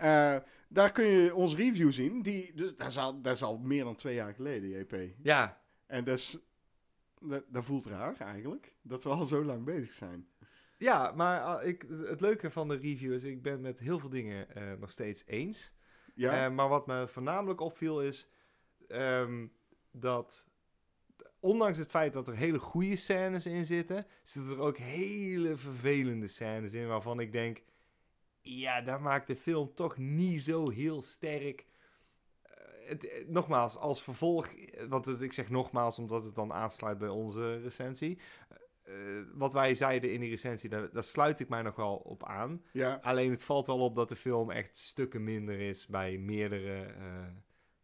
daar 0.68 0.92
kun 0.92 1.04
je 1.04 1.34
onze 1.34 1.56
review 1.56 1.92
zien. 1.92 2.22
Die, 2.22 2.52
dus, 2.54 2.76
dat, 2.76 2.88
is 2.88 2.98
al, 2.98 3.20
dat 3.20 3.34
is 3.34 3.42
al 3.42 3.58
meer 3.58 3.84
dan 3.84 3.94
twee 3.94 4.14
jaar 4.14 4.34
geleden, 4.34 4.70
JP. 4.70 4.96
Ja, 5.22 5.60
En 5.86 6.04
dat, 6.04 6.18
is, 6.18 6.38
dat, 7.20 7.44
dat 7.48 7.64
voelt 7.64 7.86
raar 7.86 8.16
eigenlijk, 8.20 8.74
dat 8.82 9.04
we 9.04 9.10
al 9.10 9.24
zo 9.24 9.44
lang 9.44 9.64
bezig 9.64 9.92
zijn. 9.92 10.26
Ja 10.82 11.12
maar 11.16 11.60
eh, 11.60 11.68
ik, 11.68 11.84
het 11.88 12.20
leuke 12.20 12.50
van 12.50 12.68
de 12.68 12.76
review 12.76 13.12
is, 13.12 13.24
ik 13.24 13.42
ben 13.42 13.60
met 13.60 13.78
heel 13.78 13.98
veel 13.98 14.08
dingen 14.08 14.54
eh, 14.54 14.62
nog 14.78 14.90
steeds 14.90 15.22
eens. 15.26 15.72
Ja, 16.14 16.44
Eh, 16.46 16.52
maar 16.54 16.68
wat 16.68 16.86
me 16.86 17.08
voornamelijk 17.08 17.60
opviel 17.60 18.02
is 18.02 18.28
ehm, 18.88 19.46
dat, 19.90 20.48
ondanks 21.40 21.78
het 21.78 21.90
feit 21.90 22.12
dat 22.12 22.28
er 22.28 22.36
hele 22.36 22.58
goede 22.58 22.96
scènes 22.96 23.46
in 23.46 23.64
zitten, 23.64 24.06
zitten 24.22 24.52
er 24.52 24.60
ook 24.60 24.76
hele 24.76 25.56
vervelende 25.56 26.26
scènes 26.26 26.72
in 26.72 26.86
waarvan 26.86 27.20
ik 27.20 27.32
denk, 27.32 27.62
ja, 28.40 28.80
daar 28.80 29.00
maakt 29.00 29.26
de 29.26 29.36
film 29.36 29.74
toch 29.74 29.96
niet 29.96 30.40
zo 30.42 30.68
heel 30.70 31.02
sterk. 31.02 31.66
Eh, 32.42 32.52
het, 32.88 33.24
nogmaals, 33.28 33.76
als 33.76 34.02
vervolg, 34.02 34.48
want 34.88 35.06
het- 35.06 35.22
ik 35.22 35.32
zeg 35.32 35.48
nogmaals 35.50 35.98
omdat 35.98 36.24
het 36.24 36.34
dan 36.34 36.52
aansluit 36.52 36.98
bij 36.98 37.08
onze 37.08 37.60
recensie. 37.60 38.18
Eh, 38.82 38.94
wat 39.34 39.52
wij 39.52 39.74
zeiden 39.74 40.12
in 40.12 40.20
die 40.20 40.30
recensie, 40.30 40.68
daar, 40.70 40.90
daar 40.92 41.04
sluit 41.04 41.40
ik 41.40 41.48
mij 41.48 41.62
nog 41.62 41.76
wel 41.76 41.94
op 41.96 42.24
aan. 42.24 42.62
Ja, 42.72 42.98
Alleen 43.02 43.30
het 43.30 43.44
valt 43.44 43.66
wel 43.66 43.78
op 43.78 43.94
dat 43.94 44.08
de 44.08 44.16
film 44.16 44.50
echt 44.50 44.76
stukken 44.76 45.24
minder 45.24 45.60
is 45.60 45.86
bij 45.86 46.18
meerdere 46.18 46.82
eh, 46.84 47.26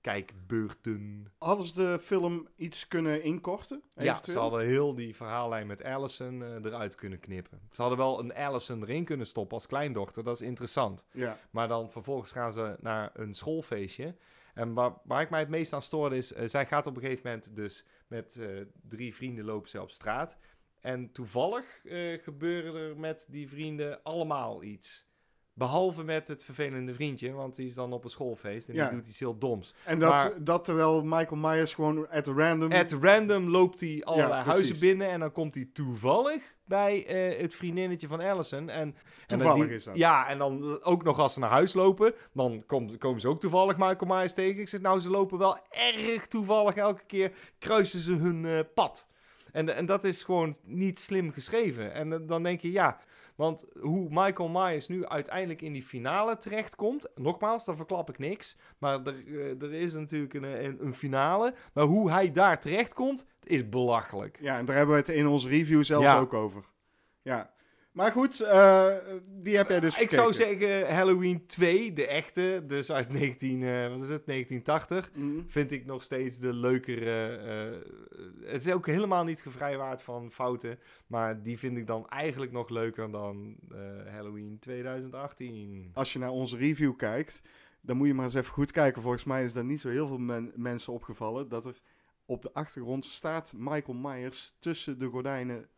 kijkbeurten. 0.01 1.33
hadden 1.39 1.67
ze 1.67 1.75
de 1.75 1.99
film 2.03 2.49
iets 2.57 2.89
kunnen 2.89 3.23
inkorten? 3.23 3.83
Ja, 3.95 4.21
ze 4.25 4.39
hadden 4.39 4.65
heel 4.67 4.95
die 4.95 5.17
verhaallijn 5.17 5.67
met 5.67 5.83
Allison 5.85 6.43
eh, 6.43 6.65
eruit 6.65 6.95
kunnen 6.95 7.21
knippen. 7.21 7.61
Ze 7.73 7.81
hadden 7.81 7.99
wel 7.99 8.19
een 8.19 8.35
Allison 8.35 8.83
erin 8.83 9.05
kunnen 9.05 9.27
stoppen 9.27 9.57
als 9.57 9.67
kleindochter, 9.67 10.25
dat 10.25 10.41
is 10.41 10.47
interessant. 10.47 11.05
Ja, 11.13 11.39
Maar 11.51 11.69
dan 11.69 11.91
vervolgens 11.91 12.33
gaan 12.33 12.53
ze 12.53 12.77
naar 12.81 13.11
een 13.15 13.35
schoolfeestje. 13.35 14.17
En 14.55 14.75
waar, 14.75 14.93
waar 15.05 15.23
ik 15.23 15.31
mij 15.31 15.41
het 15.41 15.49
meest 15.49 15.73
aan 15.73 15.83
stoorde 15.83 16.17
is, 16.17 16.29
zij 16.29 16.67
gaat 16.67 16.87
op 16.87 16.97
een 16.97 17.03
gegeven 17.03 17.27
moment 17.31 17.57
dus 17.57 17.85
met 18.07 18.41
drie 18.89 19.15
vrienden 19.15 19.45
lopen 19.45 19.69
ze 19.69 19.83
op 19.83 19.91
straat. 19.91 20.37
En 20.81 21.13
toevallig 21.13 21.65
eh, 21.85 22.23
gebeuren 22.23 22.75
er 22.75 22.97
met 22.99 23.27
die 23.29 23.49
vrienden 23.49 24.01
allemaal 24.03 24.63
iets. 24.63 25.07
Behalve 25.53 26.03
met 26.03 26.29
het 26.29 26.45
vervelende 26.45 26.95
vriendje, 26.95 27.33
want 27.33 27.57
die 27.57 27.67
is 27.67 27.75
dan 27.75 27.93
op 27.93 28.05
een 28.05 28.11
schoolfeest 28.11 28.69
en 28.69 28.75
Ja. 28.75 28.89
die 28.89 28.99
doet 28.99 29.09
iets 29.09 29.19
heel 29.19 29.39
doms. 29.39 29.75
en 29.85 29.99
dat, 29.99 30.11
Maar- 30.11 30.45
dat 30.45 30.65
terwijl 30.65 31.05
Michael 31.05 31.37
Myers 31.41 31.75
gewoon 31.75 32.09
at 32.09 32.27
random... 32.27 32.73
At 32.73 32.93
random 32.93 33.49
loopt 33.49 33.81
hij 33.81 34.01
allerlei 34.05 34.33
Ja, 34.35 34.43
precies. 34.43 34.53
huizen 34.69 34.79
binnen 34.89 35.09
en 35.09 35.21
dan 35.21 35.33
komt 35.33 35.55
hij 35.55 35.69
toevallig 35.73 36.55
bij 36.65 37.07
eh, 37.07 37.41
het 37.41 37.55
vriendinnetje 37.55 38.07
van 38.09 38.21
Allison. 38.21 38.69
En, 38.69 38.81
en 38.81 38.95
dan 39.27 39.39
Toevallig 39.39 39.67
die- 39.67 39.77
is 39.77 39.85
dat. 39.85 39.97
Ja, 39.97 40.29
en 40.29 40.39
dan 40.39 40.83
ook 40.85 41.03
nog 41.05 41.19
als 41.19 41.33
ze 41.33 41.39
naar 41.39 41.51
huis 41.51 41.75
lopen, 41.75 42.15
dan 42.33 42.63
komen 42.99 43.21
ze 43.21 43.29
ook 43.29 43.41
toevallig 43.41 43.77
Michael 43.77 44.15
Myers 44.17 44.35
tegen. 44.35 44.61
Ik 44.61 44.69
zeg, 44.69 44.81
nou, 44.81 45.01
ze 45.01 45.11
lopen 45.11 45.39
wel 45.39 45.59
erg 45.71 46.27
toevallig 46.27 46.75
elke 46.77 47.05
keer, 47.07 47.33
kruisen 47.59 48.01
ze 48.01 48.13
hun 48.15 48.45
eh, 48.47 48.59
pad. 48.75 49.09
En, 49.53 49.75
en 49.75 49.87
dat 49.87 50.05
is 50.05 50.23
gewoon 50.23 50.57
niet 50.65 51.01
slim 51.01 51.33
geschreven. 51.33 51.93
En 51.93 52.13
eh, 52.13 52.19
dan 52.23 52.43
denk 52.43 52.61
je, 52.61 52.73
ja, 52.73 52.99
want 53.37 53.67
hoe 53.81 54.07
Michael 54.11 54.49
Myers 54.49 54.89
nu 54.89 55.07
uiteindelijk 55.07 55.63
in 55.63 55.73
die 55.73 55.83
finale 55.83 56.37
terechtkomt, 56.37 57.09
nogmaals, 57.15 57.65
daar 57.65 57.77
verklap 57.77 58.09
ik 58.09 58.19
niks. 58.19 58.57
Maar 58.79 59.01
er, 59.05 59.15
eh, 59.27 59.63
er 59.63 59.73
is 59.73 59.93
natuurlijk 59.95 60.35
een, 60.35 60.65
een, 60.65 60.85
een 60.85 60.95
finale. 60.95 61.55
Maar 61.73 61.85
hoe 61.85 62.11
hij 62.11 62.33
daar 62.33 62.61
terechtkomt, 62.61 63.27
is 63.45 63.69
belachelijk. 63.69 64.39
Ja, 64.41 64.59
en 64.59 64.65
daar 64.65 64.77
hebben 64.77 64.95
we 64.95 65.01
het 65.01 65.09
in 65.11 65.27
onze 65.27 65.49
review 65.49 65.85
zelfs 65.85 66.05
Ja. 66.05 66.19
ook 66.19 66.35
over. 66.35 66.65
Ja. 67.23 67.51
Maar 67.93 68.13
goed, 68.13 68.41
eh, 68.41 68.95
die 69.33 69.57
heb 69.57 69.69
jij 69.69 69.81
dus 69.81 69.99
ik 69.99 70.11
zou 70.11 70.33
zeggen 70.33 70.95
Halloween 70.95 71.47
2, 71.47 71.93
de 71.93 72.07
echte, 72.07 72.63
dus 72.67 72.93
uit 72.93 73.09
19, 73.13 73.63
eh, 73.63 73.89
wat 73.89 74.03
is 74.03 74.09
het, 74.09 74.27
1980. 74.27 75.11
Mhm. 75.15 75.41
Vind 75.47 75.73
ik 75.73 75.87
nog 75.87 76.03
steeds 76.03 76.39
de 76.39 76.53
leukere. 76.55 77.37
eh, 77.37 78.51
het 78.53 78.67
is 78.67 78.73
ook 78.73 78.87
helemaal 78.87 79.25
niet 79.25 79.41
gevrijwaard 79.41 80.03
van 80.03 80.31
fouten. 80.33 80.79
Maar 81.07 81.43
die 81.43 81.59
vind 81.59 81.77
ik 81.77 81.87
dan 81.87 82.09
eigenlijk 82.09 82.53
nog 82.53 82.69
leuker 82.69 83.11
dan 83.11 83.57
eh, 83.73 83.79
Halloween 84.13 84.59
2018. 84.61 85.91
Als 85.95 86.13
je 86.13 86.19
naar 86.19 86.31
onze 86.31 86.57
review 86.57 86.97
kijkt, 86.97 87.43
dan 87.81 87.97
moet 87.97 88.07
je 88.07 88.15
maar 88.15 88.25
eens 88.25 88.35
even 88.35 88.53
goed 88.53 88.73
kijken. 88.73 89.03
Volgens 89.03 89.25
mij 89.25 89.45
is 89.45 89.53
daar 89.53 89.65
niet 89.65 89.81
zo 89.81 89.89
heel 89.89 90.07
veel 90.07 90.19
men- 90.19 90.53
mensen 90.57 90.93
opgevallen 90.93 91.49
dat 91.49 91.67
er 91.67 91.81
op 92.27 92.43
de 92.43 92.53
achtergrond 92.53 93.05
staat 93.05 93.53
Michael 93.57 93.99
Myers 93.99 94.55
tussen 94.59 94.99
de 94.99 95.07
gordijnen 95.07 95.69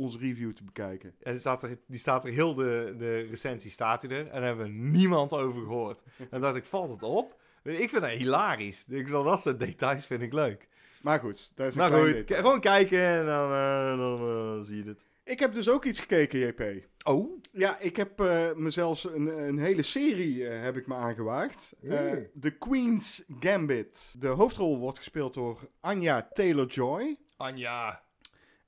onze 0.00 0.18
review 0.18 0.52
te 0.52 0.64
bekijken. 0.64 1.14
En 1.22 1.32
die 1.32 1.40
staat 1.40 1.62
er, 1.62 1.78
die 1.86 1.98
staat 1.98 2.24
er 2.24 2.32
heel 2.32 2.54
de, 2.54 2.94
de 2.98 3.20
recensie 3.20 3.70
staat 3.70 4.02
hij 4.02 4.10
er. 4.10 4.26
En 4.26 4.32
daar 4.32 4.42
hebben 4.42 4.64
we 4.64 4.72
niemand 4.72 5.32
over 5.32 5.62
gehoord. 5.62 6.02
En 6.30 6.40
dacht 6.40 6.56
ik, 6.56 6.64
valt 6.64 6.90
het 6.90 7.02
op? 7.02 7.40
Ik 7.62 7.88
vind 7.88 8.02
dat 8.02 8.10
hilarisch. 8.10 8.86
Ik 8.88 9.08
zal 9.08 9.22
dat 9.22 9.40
soort 9.40 9.58
details 9.58 10.06
vind 10.06 10.22
ik 10.22 10.32
leuk. 10.32 10.68
Maar 11.02 11.20
goed, 11.20 11.52
dat 11.54 11.66
is 11.66 11.74
een 11.74 11.80
Maar 11.80 12.00
goed, 12.00 12.24
gewoon 12.26 12.60
kijken 12.60 13.00
en 13.00 13.26
dan, 13.26 13.52
eh, 13.52 13.98
dan 13.98 14.18
eh, 14.18 14.66
zie 14.66 14.76
je 14.76 14.88
het. 14.88 15.04
Ik 15.24 15.38
heb 15.38 15.54
dus 15.54 15.68
ook 15.68 15.84
iets 15.84 16.00
gekeken, 16.00 16.38
JP. 16.38 16.62
Oh? 17.04 17.42
Ja, 17.52 17.78
ik 17.78 17.96
heb 17.96 18.20
eh 18.20 18.52
mezelf 18.54 19.04
een, 19.04 19.26
een 19.48 19.58
hele 19.58 19.82
serie 19.82 20.44
heb 20.44 20.76
ik 20.76 20.86
me 20.86 20.94
aangewaagd. 20.94 21.76
Oeh. 21.84 22.12
The 22.40 22.50
Queen's 22.50 23.24
Gambit. 23.40 24.14
De 24.18 24.28
hoofdrol 24.28 24.78
wordt 24.78 24.98
gespeeld 24.98 25.34
door 25.34 25.68
Anya 25.80 26.28
Taylor-Joy. 26.32 27.16
Anja. 27.36 28.02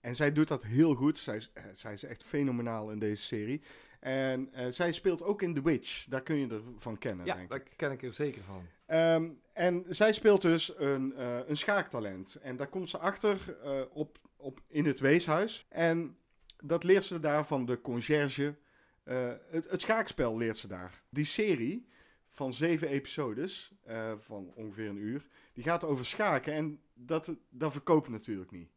En 0.03 0.17
zij 0.17 0.33
doet 0.33 0.49
dat 0.49 0.63
heel 0.65 0.95
goed. 0.95 1.19
Zij, 1.19 1.37
is- 1.37 1.51
eh, 1.55 1.65
zij 1.73 1.93
is 1.93 2.03
echt 2.05 2.23
fenomenaal 2.25 2.91
in 2.91 2.99
deze 2.99 3.23
serie. 3.23 3.63
En 4.01 4.49
eh, 4.53 4.67
zij 4.71 4.93
speelt 4.93 5.23
ook 5.23 5.43
in 5.43 5.55
The 5.55 5.63
Witch. 5.63 6.05
Daar 6.09 6.23
kun 6.23 6.37
je 6.37 6.49
ervan 6.75 6.99
kennen, 6.99 7.27
Ja, 7.27 7.33
denk 7.33 7.45
ik. 7.45 7.51
daar 7.51 7.69
ken 7.77 7.91
ik 7.93 8.03
er 8.03 8.13
zeker 8.13 8.43
van. 8.43 8.67
Ehm, 8.87 9.31
en 9.53 9.85
zij 9.89 10.13
speelt 10.13 10.43
dus 10.43 10.79
een, 10.79 11.15
eh, 11.15 11.39
een 11.47 11.57
schaaktalent. 11.57 12.35
En 12.35 12.57
daar 12.57 12.67
komt 12.69 12.91
ze 12.91 12.99
achter 12.99 13.57
op, 13.93 14.19
op, 14.37 14.61
in 14.69 14.85
het 14.87 15.01
weeshuis. 15.01 15.67
En 15.69 16.17
dat 16.65 16.85
leert 16.85 17.05
ze 17.05 17.21
daar 17.21 17.47
van 17.47 17.65
de 17.67 17.81
conciërge. 17.81 18.57
Eh, 19.05 19.33
het, 19.51 19.71
het 19.71 19.81
schaakspel 19.81 20.37
leert 20.37 20.57
ze 20.57 20.69
daar. 20.69 21.03
Die 21.09 21.25
serie 21.25 21.87
van 22.29 22.53
zeven 22.53 22.89
episodes, 22.89 23.73
van 24.19 24.53
ongeveer 24.55 24.89
een 24.89 24.97
uur, 24.97 25.27
die 25.53 25.65
gaat 25.65 25.85
over 25.85 26.07
schaken. 26.07 26.53
En 26.53 26.81
dat, 26.95 27.35
dat 27.51 27.73
verkoopt 27.73 28.09
natuurlijk 28.09 28.51
niet. 28.51 28.71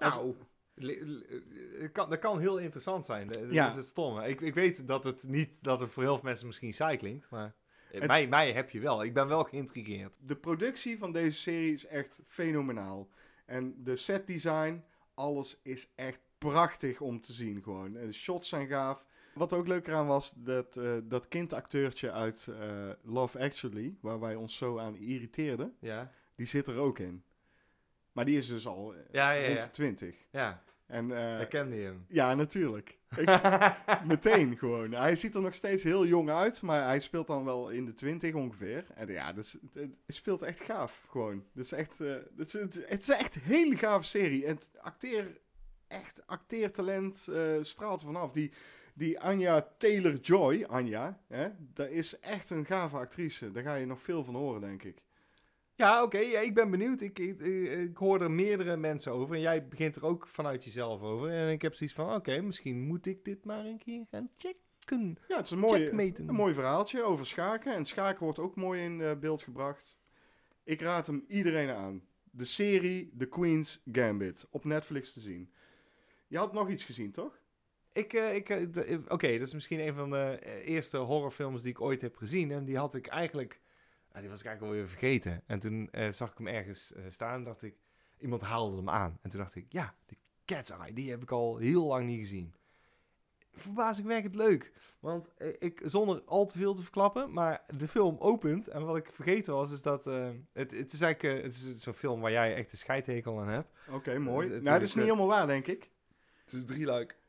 Nou, 0.00 0.34
het 1.78 1.92
kan, 1.92 2.10
dat 2.10 2.18
kan 2.18 2.38
heel 2.38 2.58
interessant 2.58 3.06
zijn. 3.06 3.28
Dat 3.28 3.38
Ja. 3.50 3.68
is 3.68 3.74
het 3.76 3.86
stomme. 3.86 4.28
Ik, 4.28 4.40
ik 4.40 4.54
weet 4.54 4.86
dat 4.86 5.04
het, 5.04 5.22
niet, 5.22 5.50
dat 5.60 5.80
het 5.80 5.90
voor 5.90 6.02
heel 6.02 6.14
veel 6.14 6.24
mensen 6.24 6.46
misschien 6.46 6.74
saai 6.74 6.96
klinkt, 6.96 7.30
maar 7.30 7.54
Het- 7.92 8.06
mij, 8.06 8.26
mij 8.28 8.52
heb 8.52 8.70
je 8.70 8.80
wel. 8.80 9.04
Ik 9.04 9.14
ben 9.14 9.28
wel 9.28 9.44
geïntrigeerd. 9.44 10.18
De 10.20 10.36
productie 10.36 10.98
van 10.98 11.12
deze 11.12 11.36
serie 11.36 11.72
is 11.72 11.86
echt 11.86 12.20
fenomenaal. 12.26 13.08
En 13.46 13.74
de 13.84 13.96
set 13.96 14.26
design, 14.26 14.84
alles 15.14 15.60
is 15.62 15.92
echt 15.94 16.20
prachtig 16.38 17.00
om 17.00 17.20
te 17.20 17.32
zien 17.32 17.62
gewoon. 17.62 17.96
En 17.96 18.06
de 18.06 18.12
shots 18.12 18.48
zijn 18.48 18.68
gaaf. 18.68 19.06
Wat 19.34 19.52
ook 19.52 19.66
leuker 19.66 19.94
aan 19.94 20.06
was, 20.06 20.32
dat, 20.36 20.76
eh, 20.76 20.96
dat 21.04 21.28
kindacteurtje 21.28 22.12
uit 22.12 22.46
eh, 22.46 22.88
Love 23.02 23.38
Actually, 23.38 23.96
waar 24.00 24.20
wij 24.20 24.34
ons 24.34 24.56
zo 24.56 24.78
aan 24.78 24.96
irriteerden, 24.96 25.76
Ja, 25.80 26.12
die 26.36 26.46
zit 26.46 26.66
er 26.66 26.76
ook 26.76 26.98
in. 26.98 27.24
Maar 28.20 28.28
die 28.28 28.38
is 28.38 28.48
dus 28.48 28.66
al 28.66 28.94
eh, 28.94 29.00
Ja, 29.10 29.30
ja, 29.30 29.48
rond 29.48 29.60
de 29.60 29.70
20. 29.70 30.16
ja. 30.30 30.62
En, 30.86 31.16
eh, 31.16 31.40
ik 31.40 31.48
kende 31.48 31.76
je 31.76 31.84
hem. 31.84 32.04
ja, 32.08 32.34
natuurlijk. 32.34 32.98
Ik, 33.16 33.40
meteen 34.04 34.58
gewoon. 34.58 34.92
Hij 34.92 35.16
ziet 35.16 35.34
er 35.34 35.40
nog 35.40 35.54
steeds 35.54 35.82
heel 35.82 36.06
jong 36.06 36.30
uit, 36.30 36.62
maar 36.62 36.84
hij 36.84 37.00
speelt 37.00 37.26
dan 37.26 37.44
wel 37.44 37.70
in 37.70 37.84
de 37.84 37.94
20 37.94 38.34
ongeveer. 38.34 38.84
En 38.94 39.08
ja, 39.08 39.32
dus, 39.32 39.56
het, 39.72 39.90
speelt 40.06 40.42
echt 40.42 40.60
gaaf 40.60 41.06
gewoon. 41.08 41.44
Het 41.54 41.64
is 41.64 41.72
echt, 41.72 42.00
eh, 42.00 42.14
het 42.36 42.54
is, 42.54 42.60
het, 42.88 43.00
is 43.00 43.08
echt 43.08 43.34
een 43.34 43.42
hele 43.42 43.76
gave 43.76 44.04
serie. 44.04 44.46
En 44.46 44.58
acteer, 44.80 45.40
echt 45.88 46.26
acteertalent 46.26 47.28
eh, 47.28 47.56
straalt 47.60 48.02
vanaf. 48.02 48.32
Die, 48.32 48.52
die 48.94 49.20
Anja 49.20 49.68
Taylor-Joy, 49.78 50.64
Anja, 50.68 51.20
hè, 51.26 51.48
dat 51.58 51.88
is 51.88 52.18
echt 52.18 52.50
een 52.50 52.64
gave 52.64 52.96
actrice. 52.96 53.52
Daar 53.52 53.62
ga 53.62 53.74
je 53.74 53.86
nog 53.86 54.02
veel 54.02 54.24
van 54.24 54.34
horen, 54.34 54.60
denk 54.60 54.82
ik. 54.82 55.02
Ja, 55.80 56.02
oké. 56.02 56.18
ja, 56.18 56.40
ik 56.40 56.54
ben 56.54 56.70
benieuwd. 56.70 57.00
Ik, 57.00 57.18
ik, 57.18 57.38
ik 57.68 57.96
hoor 57.96 58.22
er 58.22 58.30
meerdere 58.30 58.76
mensen 58.76 59.12
over. 59.12 59.34
En 59.34 59.40
jij 59.40 59.68
begint 59.68 59.96
er 59.96 60.04
ook 60.04 60.26
vanuit 60.26 60.64
jezelf 60.64 61.02
over. 61.02 61.30
En 61.30 61.50
ik 61.50 61.62
heb 61.62 61.74
zoiets 61.74 61.96
van, 61.96 62.14
oké, 62.14 62.40
misschien 62.40 62.80
moet 62.80 63.06
ik 63.06 63.24
dit 63.24 63.44
maar 63.44 63.64
een 63.64 63.78
keer 63.78 64.06
gaan 64.10 64.30
checken. 64.36 65.18
Ja, 65.28 65.36
het 65.36 65.44
is 65.44 65.50
een 65.50 65.58
mooi, 65.58 65.84
Checkmaten. 65.84 66.28
een 66.28 66.34
mooi 66.34 66.54
verhaaltje 66.54 67.02
over 67.02 67.26
schaken. 67.26 67.74
En 67.74 67.84
schaken 67.84 68.24
wordt 68.24 68.38
ook 68.38 68.56
mooi 68.56 68.82
in 68.82 69.00
eh, 69.00 69.18
beeld 69.18 69.42
gebracht. 69.42 69.98
Ik 70.64 70.80
raad 70.80 71.06
hem 71.06 71.24
iedereen 71.28 71.70
aan. 71.70 72.02
De 72.30 72.44
serie 72.44 73.12
The 73.18 73.26
Queen's 73.26 73.82
Gambit 73.92 74.46
op 74.50 74.64
Netflix 74.64 75.12
te 75.12 75.20
zien. 75.20 75.52
Je 76.26 76.38
had 76.38 76.52
nog 76.52 76.70
iets 76.70 76.84
gezien, 76.84 77.12
toch? 77.12 77.40
Ik, 77.92 78.12
eh, 78.12 78.34
ik, 78.34 78.48
eh, 78.48 78.98
oké, 79.08 79.32
dat 79.32 79.46
is 79.46 79.54
misschien 79.54 79.80
een 79.80 79.94
van 79.94 80.10
de 80.10 80.38
eerste 80.64 80.96
horrorfilms 80.96 81.62
die 81.62 81.70
ik 81.70 81.80
ooit 81.80 82.00
heb 82.00 82.16
gezien. 82.16 82.50
En 82.50 82.64
die 82.64 82.76
had 82.76 82.94
ik 82.94 83.06
eigenlijk, 83.06 83.60
die 84.12 84.28
was 84.28 84.40
ik 84.40 84.46
eigenlijk 84.46 84.60
alweer 84.60 84.88
vergeten. 84.88 85.42
En 85.46 85.58
toen 85.58 85.88
eh, 85.90 86.10
zag 86.10 86.30
ik 86.30 86.38
hem 86.38 86.46
ergens 86.46 86.92
eh, 86.92 87.02
staan 87.08 87.34
en 87.34 87.44
dacht 87.44 87.62
ik, 87.62 87.74
iemand 88.18 88.42
haalde 88.42 88.76
hem 88.76 88.88
aan. 88.88 89.18
En 89.22 89.30
toen 89.30 89.40
dacht 89.40 89.54
ik, 89.54 89.66
ja, 89.68 89.94
de 90.06 90.16
Cat's 90.44 90.70
Eye, 90.70 90.92
die 90.92 91.10
heb 91.10 91.22
ik 91.22 91.30
al 91.30 91.56
heel 91.56 91.86
lang 91.86 92.06
niet 92.06 92.18
gezien. 92.18 92.54
Verbazingwekkend 93.52 94.34
leuk. 94.34 94.72
Want 95.00 95.34
eh, 95.36 95.48
ik, 95.58 95.80
zonder 95.84 96.22
al 96.24 96.46
te 96.46 96.58
veel 96.58 96.74
te 96.74 96.82
verklappen, 96.82 97.32
maar 97.32 97.64
de 97.76 97.88
film 97.88 98.16
opent. 98.18 98.68
En 98.68 98.84
wat 98.84 98.96
ik 98.96 99.10
vergeten 99.12 99.54
was, 99.54 99.70
is 99.72 99.82
dat 99.82 100.04
het, 100.04 100.70
het 100.70 100.92
is 100.92 101.00
eigenlijk 101.00 101.42
het 101.42 101.52
is 101.52 101.76
zo'n 101.76 101.94
film 101.94 102.20
waar 102.20 102.30
jij 102.30 102.54
echt 102.54 102.72
een 102.72 102.78
scheidhekel 102.78 103.40
aan 103.40 103.48
hebt. 103.48 103.72
Oké, 103.90 104.18
mooi. 104.18 104.48
Nou, 104.48 104.62
dat 104.62 104.82
is, 104.82 104.94
niet 104.94 105.04
helemaal 105.04 105.26
waar, 105.26 105.46
denk 105.46 105.66
ik. 105.66 105.90
Het 106.44 106.52
is 106.52 106.64
drie 106.64 106.84
luik. 106.84 107.19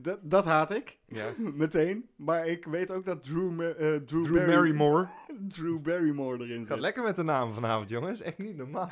Dat, 0.00 0.18
dat 0.22 0.44
haat 0.44 0.70
ik, 0.70 0.98
Ja. 1.08 1.26
meteen. 1.64 2.08
Maar 2.16 2.46
ik 2.46 2.64
weet 2.64 2.90
ook 2.90 3.04
dat 3.04 3.24
Drew, 3.24 3.60
eh, 3.60 3.76
Drew, 3.76 4.04
Drew 4.04 4.32
Barry- 4.34 4.46
Barrymore. 4.52 5.08
Drew 5.54 5.78
Barrymore 5.78 6.36
erin 6.38 6.50
Het 6.58 6.66
gaat 6.66 6.76
zit. 6.76 6.78
lekker 6.84 7.02
met 7.02 7.16
de 7.16 7.22
naam 7.22 7.52
vanavond, 7.52 7.88
jongens. 7.88 8.20
Echt 8.20 8.38
niet 8.38 8.56
normaal. 8.56 8.90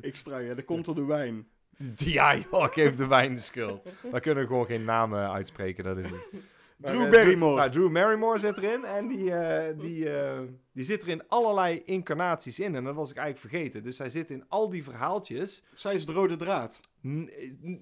Extra, 0.00 0.38
ja, 0.38 0.54
dat 0.54 0.64
komt 0.64 0.84
door 0.84 0.94
de 0.94 1.04
wijn. 1.04 1.46
Ja, 1.96 2.36
joh, 2.36 2.64
ik 2.64 2.72
geef 2.72 2.96
de 2.96 3.06
wijn 3.06 3.34
de 3.34 3.40
schuld. 3.40 3.88
We 4.12 4.20
kunnen 4.20 4.46
gewoon 4.46 4.66
geen 4.66 4.84
namen 4.84 5.30
uitspreken, 5.32 5.84
dat 5.84 5.96
is 5.98 6.10
niet. 6.10 6.42
Maar, 6.78 6.90
Drew 6.90 7.04
eh, 7.04 7.10
Barrymore. 7.10 7.56
nou, 7.56 7.70
Drew 7.70 7.92
Barrymore 7.92 8.38
zit 8.38 8.56
erin. 8.56 8.84
En 8.84 9.08
die, 9.08 9.32
eh, 9.34 9.78
die, 9.78 10.10
eh, 10.10 10.38
die 10.72 10.84
zit 10.84 11.02
er 11.02 11.08
in 11.08 11.28
allerlei 11.28 11.82
incarnaties 11.84 12.60
in. 12.60 12.74
En 12.74 12.84
dat 12.84 12.94
was 12.94 13.10
ik 13.10 13.16
eigenlijk 13.16 13.54
vergeten. 13.54 13.82
Dus 13.82 13.96
zij 13.96 14.10
zit 14.10 14.30
in 14.30 14.44
al 14.48 14.70
die 14.70 14.84
verhaaltjes. 14.84 15.64
Zij 15.72 15.94
is 15.94 16.06
de 16.06 16.12
rode 16.12 16.36
draad. 16.36 16.80
N- 17.06 17.30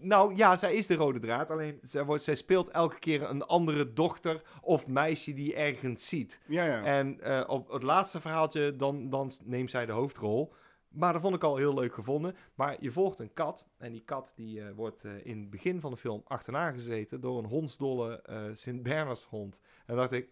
nou 0.01 0.35
ja, 0.37 0.57
zij 0.57 0.75
is 0.75 0.87
de 0.87 0.95
rode 0.95 1.19
draad. 1.19 1.51
Alleen 1.51 1.79
zij, 1.83 2.05
wordt, 2.05 2.23
zij 2.23 2.35
speelt 2.35 2.69
elke 2.71 2.99
keer 2.99 3.23
een 3.23 3.43
andere 3.43 3.93
dochter 3.93 4.43
of 4.61 4.87
meisje 4.87 5.35
die 5.35 5.55
ergens 5.55 6.09
ziet. 6.09 6.41
Ja, 6.47 6.65
ja. 6.65 6.85
En 6.85 7.21
eh, 7.21 7.45
op 7.47 7.69
het 7.71 7.83
laatste 7.83 8.21
verhaaltje, 8.21 8.77
dan, 8.77 9.11
dan 9.11 9.31
neemt 9.45 9.71
zij 9.71 9.87
de 9.87 9.93
hoofdrol. 9.93 10.53
Maar 10.97 11.13
dat 11.13 11.23
vond 11.23 11.35
ik 11.35 11.45
al 11.45 11.57
heel 11.57 11.75
leuk 11.75 11.95
gevonden. 11.95 12.37
Maar 12.55 12.77
je 12.81 12.91
volgt 12.93 13.19
een 13.19 13.33
kat. 13.33 13.69
En 13.79 13.93
die 13.93 14.03
kat 14.05 14.33
die, 14.35 14.61
eh, 14.61 14.71
wordt 14.75 15.05
eh, 15.05 15.27
in 15.27 15.41
het 15.41 15.51
begin 15.51 15.81
van 15.81 15.91
de 15.91 15.97
film 15.97 16.23
achterna 16.27 16.71
gezeten 16.71 17.21
door 17.21 17.39
een 17.39 17.45
hondsdolle 17.45 18.23
eh 18.23 18.45
sint 18.53 18.83
Bernards 18.83 19.25
hond. 19.25 19.61
En 19.63 19.83
dan 19.87 19.97
dacht 19.97 20.13
ik, 20.13 20.29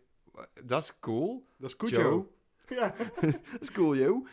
dat 0.64 0.82
is 0.82 0.98
cool. 1.00 1.46
dat 1.56 1.74
is. 1.82 1.90
Joe. 1.90 2.26
Ja. 2.68 2.94
Dat 3.20 3.60
is 3.60 3.72
cool, 3.72 3.96
joh. 3.96 4.26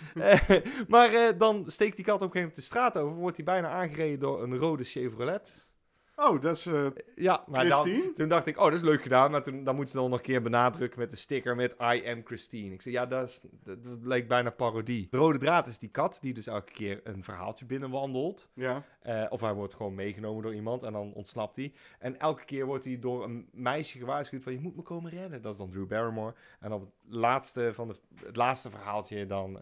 Maar 0.88 1.38
dan 1.38 1.63
steekt 1.67 1.95
die 1.95 2.05
kat 2.05 2.15
op 2.15 2.21
een 2.21 2.31
gegeven 2.31 2.39
moment 2.39 2.55
de 2.55 2.61
straat 2.61 2.97
over. 2.97 3.17
Wordt 3.17 3.35
hij 3.35 3.45
bijna 3.45 3.67
aangereden 3.67 4.19
door 4.19 4.43
een 4.43 4.57
rode 4.57 4.83
Chevrolet. 4.83 5.69
Oh, 6.15 6.41
dat 6.41 6.56
is 6.58 6.65
eh, 6.65 6.86
Ja, 7.15 7.44
maar 7.48 7.68
dan, 7.68 7.82
Christine. 7.82 8.13
toen 8.13 8.30
dacht 8.30 8.48
ik, 8.48 8.58
oh, 8.58 8.63
dat 8.63 8.74
is 8.74 8.82
leuk 8.82 9.01
gedaan. 9.01 9.32
Maar 9.32 9.44
toen, 9.44 9.63
dan 9.63 9.75
moeten 9.75 9.94
ze 9.94 10.00
dan 10.00 10.10
nog 10.10 10.20
een 10.20 10.25
keer 10.25 10.41
benadrukken 10.41 11.00
met 11.00 11.10
de 11.10 11.15
sticker 11.15 11.56
met 11.56 11.75
I 11.82 12.08
am 12.08 12.22
Christine. 12.24 12.74
Ik 12.74 12.82
zei, 12.82 12.96
ja, 12.96 13.06
dat, 13.06 13.30
is, 13.30 13.41
dat, 13.63 13.84
dat 13.84 13.98
leek 14.01 14.27
bijna 14.27 14.50
parodie. 14.50 15.08
De 15.10 15.18
rode 15.18 15.38
draad 15.38 15.68
is 15.68 15.77
die 15.77 15.89
kat 15.89 16.18
die 16.22 16.34
dus 16.34 16.48
elke 16.48 16.72
keer 16.72 17.00
een 17.03 17.24
verhaaltje 17.24 17.65
binnenwandelt. 17.65 18.50
Ja. 18.53 18.84
Eh, 19.01 19.25
of 19.30 19.41
hij 19.41 19.53
wordt 19.53 19.74
gewoon 19.74 19.96
meegenomen 19.96 20.44
door 20.44 20.53
iemand 20.56 20.84
en 20.84 20.94
dan 20.94 21.13
ontsnapt 21.13 21.56
hij. 21.56 21.74
En 22.00 22.20
elke 22.20 22.46
keer 22.46 22.65
wordt 22.65 22.86
hij 22.86 23.00
door 23.00 23.24
een 23.24 23.50
meisje 23.51 23.98
gewaarschuwd 23.98 24.44
van 24.44 24.53
je 24.53 24.60
moet 24.60 24.75
me 24.75 24.82
komen 24.82 25.12
redden. 25.12 25.41
Dat 25.41 25.51
is 25.51 25.58
dan 25.58 25.70
Drew 25.70 25.88
Barrymore. 25.88 26.34
En 26.60 26.72
op 26.72 26.82
het 26.82 27.15
laatste, 27.15 27.72
van 27.74 27.88
de, 27.88 27.96
het 28.25 28.36
laatste 28.36 28.70
verhaaltje 28.70 29.25
dan... 29.25 29.62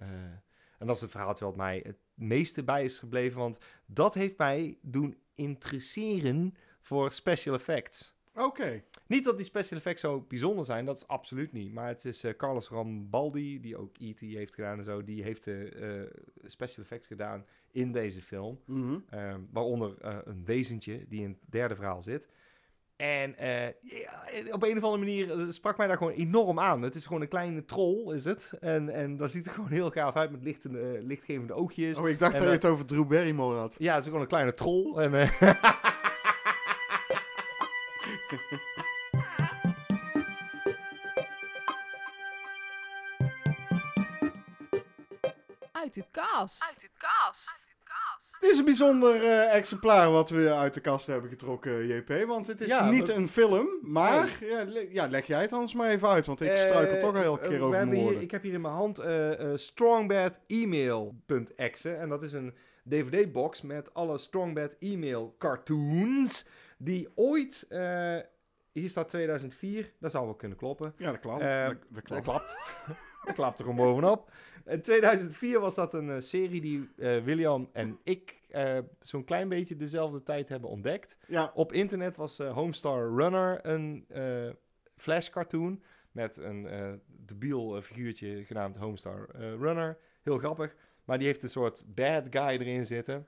en 0.79 0.87
dat 0.87 0.95
is 0.95 1.01
het 1.01 1.11
verhaaltje 1.11 1.45
wat 1.45 1.55
mij 1.55 1.83
het 1.85 1.97
meeste 2.19 2.63
bij 2.63 2.83
is 2.83 2.97
gebleven. 2.97 3.39
Want 3.39 3.57
dat 3.85 4.13
heeft 4.13 4.37
mij 4.37 4.77
doen 4.81 5.17
interesseren 5.35 6.55
voor 6.81 7.11
special 7.11 7.55
effects. 7.55 8.13
Oké. 8.35 8.83
Niet 9.07 9.23
dat 9.23 9.37
die 9.37 9.45
special 9.45 9.77
effects 9.77 10.01
zo 10.01 10.25
bijzonder 10.27 10.65
zijn, 10.65 10.85
dat 10.85 10.97
is 10.97 11.07
absoluut 11.07 11.51
niet. 11.51 11.73
Maar 11.73 11.87
het 11.87 12.05
is 12.05 12.23
eh, 12.23 12.33
Carlos 12.37 12.69
Rambaldi, 12.69 13.59
die 13.59 13.77
ook 13.77 13.95
E.T. 13.97 14.19
heeft 14.19 14.53
gedaan 14.53 14.77
en 14.77 14.83
zo. 14.83 15.03
Die 15.03 15.23
heeft 15.23 15.43
de 15.43 15.69
eh, 15.69 16.21
special 16.49 16.83
effects 16.83 17.07
gedaan 17.07 17.45
in 17.71 17.91
deze 17.91 18.21
film. 18.21 18.59
Mhm. 18.65 18.97
Ehm, 19.09 19.39
waaronder 19.51 19.97
eh, 20.01 20.17
een 20.23 20.45
wezentje 20.45 21.05
die 21.07 21.21
in 21.21 21.29
het 21.29 21.51
derde 21.51 21.75
verhaal 21.75 22.01
zit. 22.01 22.27
En 22.99 23.37
eh, 23.37 23.65
ja, 23.81 24.23
op 24.51 24.63
een 24.63 24.77
of 24.77 24.83
andere 24.83 24.97
manier 24.97 25.31
eh, 25.39 25.45
sprak 25.49 25.77
mij 25.77 25.87
daar 25.87 25.97
gewoon 25.97 26.13
enorm 26.13 26.59
aan. 26.59 26.81
Het 26.81 26.95
is 26.95 27.05
gewoon 27.05 27.21
een 27.21 27.27
kleine 27.27 27.65
troll, 27.65 28.13
is 28.15 28.25
het. 28.25 28.51
En, 28.59 28.89
en 28.89 29.17
dat 29.17 29.31
ziet 29.31 29.45
er 29.45 29.51
gewoon 29.51 29.69
heel 29.69 29.89
gaaf 29.91 30.15
uit 30.15 30.31
met 30.31 30.43
lichtende, 30.43 30.99
lichtgevende 31.03 31.53
oogjes. 31.53 31.97
Oh, 31.97 32.09
ik 32.09 32.19
dacht 32.19 32.33
En 32.33 32.37
dat 32.39 32.47
je 32.47 32.53
dat- 32.53 32.63
het 32.63 32.71
over 32.71 32.85
Drew 32.85 33.07
Barrymore 33.07 33.57
had. 33.57 33.75
Ja, 33.77 33.91
het 33.93 33.99
is 34.01 34.05
gewoon 34.05 34.21
een 34.21 34.27
kleine 34.27 34.53
troll. 34.53 34.95
En, 34.97 35.13
eh, 35.13 35.53
Uit 45.71 45.93
de 45.93 46.03
kast. 46.11 46.63
Uit 46.67 46.79
de 46.81 46.89
kast. 46.97 47.67
Het 48.39 48.49
is 48.49 48.57
een 48.57 48.65
bijzonder 48.65 49.23
eh, 49.23 49.55
exemplaar 49.55 50.11
wat 50.11 50.29
we 50.29 50.53
uit 50.53 50.73
de 50.73 50.79
kast 50.79 51.07
hebben 51.07 51.29
getrokken, 51.29 51.87
JP. 51.87 52.23
Want 52.27 52.47
het 52.47 52.61
is 52.61 52.67
Ja, 52.67 52.89
niet 52.89 53.07
dat- 53.07 53.15
een 53.17 53.29
film, 53.29 53.67
maar 53.81 54.37
ja, 54.41 54.63
le- 54.67 54.87
ja, 54.89 55.07
leg 55.07 55.25
jij 55.27 55.41
het 55.41 55.53
anders 55.53 55.73
maar 55.73 55.89
even 55.89 56.07
uit. 56.07 56.25
Want 56.25 56.41
ik 56.41 56.55
struikel 56.55 56.95
Eh, 56.95 57.01
toch 57.01 57.15
al 57.15 57.21
heel 57.21 57.39
eh, 57.39 57.47
keer 57.47 57.61
over 57.61 57.85
mijn 57.85 57.97
hier. 58.07 58.21
Ik 58.21 58.31
heb 58.31 58.43
hier 58.43 58.53
in 58.53 58.61
mijn 58.61 58.73
hand 58.73 58.99
eh 58.99 59.51
eh 59.51 59.57
strongbademail.exe. 59.57 61.93
En 61.93 62.09
dat 62.09 62.23
is 62.23 62.33
een 62.33 62.53
DVD-box 62.83 63.61
met 63.61 63.93
alle 63.93 64.17
Strongbad 64.17 64.75
email 64.79 65.35
cartoons. 65.37 66.45
Die 66.77 67.07
ooit, 67.15 67.65
eh, 67.69 68.15
hier 68.71 68.89
staat 68.89 69.09
2004, 69.09 69.93
dat 69.99 70.11
zou 70.11 70.25
wel 70.25 70.35
kunnen 70.35 70.57
kloppen. 70.57 70.93
Ja, 70.97 71.11
dat 71.11 71.19
klopt. 71.19 71.41
Eh, 71.41 71.65
dat, 71.67 71.77
dat 71.79 71.87
Dat 71.91 72.03
klopt. 72.03 72.23
klapt. 72.23 72.55
dat 73.25 73.35
klapt 73.35 73.59
er 73.59 73.65
gewoon 73.65 73.85
bovenop. 73.85 74.31
In 74.65 74.81
2004 74.81 75.59
was 75.59 75.75
dat 75.75 75.93
een 75.93 76.09
eh, 76.09 76.19
serie 76.19 76.61
die 76.61 76.89
eh, 76.97 77.23
William 77.23 77.69
en 77.73 77.99
ik 78.03 78.39
eh, 78.49 78.77
zo'n 78.99 79.23
klein 79.23 79.49
beetje 79.49 79.75
dezelfde 79.75 80.23
tijd 80.23 80.49
hebben 80.49 80.69
ontdekt. 80.69 81.17
Ja, 81.27 81.51
Op 81.53 81.73
internet 81.73 82.15
was 82.15 82.37
Homestar 82.37 83.15
Runner 83.15 83.65
een 83.65 84.05
flash 84.95 85.29
cartoon 85.29 85.83
met 86.11 86.37
een 86.37 86.67
debiel 87.07 87.81
figuurtje 87.81 88.45
genaamd 88.45 88.77
Homestar 88.77 89.27
Runner. 89.35 89.97
Heel 90.21 90.37
grappig. 90.37 90.75
Maar 91.03 91.17
die 91.17 91.27
heeft 91.27 91.43
een 91.43 91.49
soort 91.49 91.83
bad 91.87 92.27
guy 92.29 92.41
erin 92.47 92.85
zitten. 92.85 93.27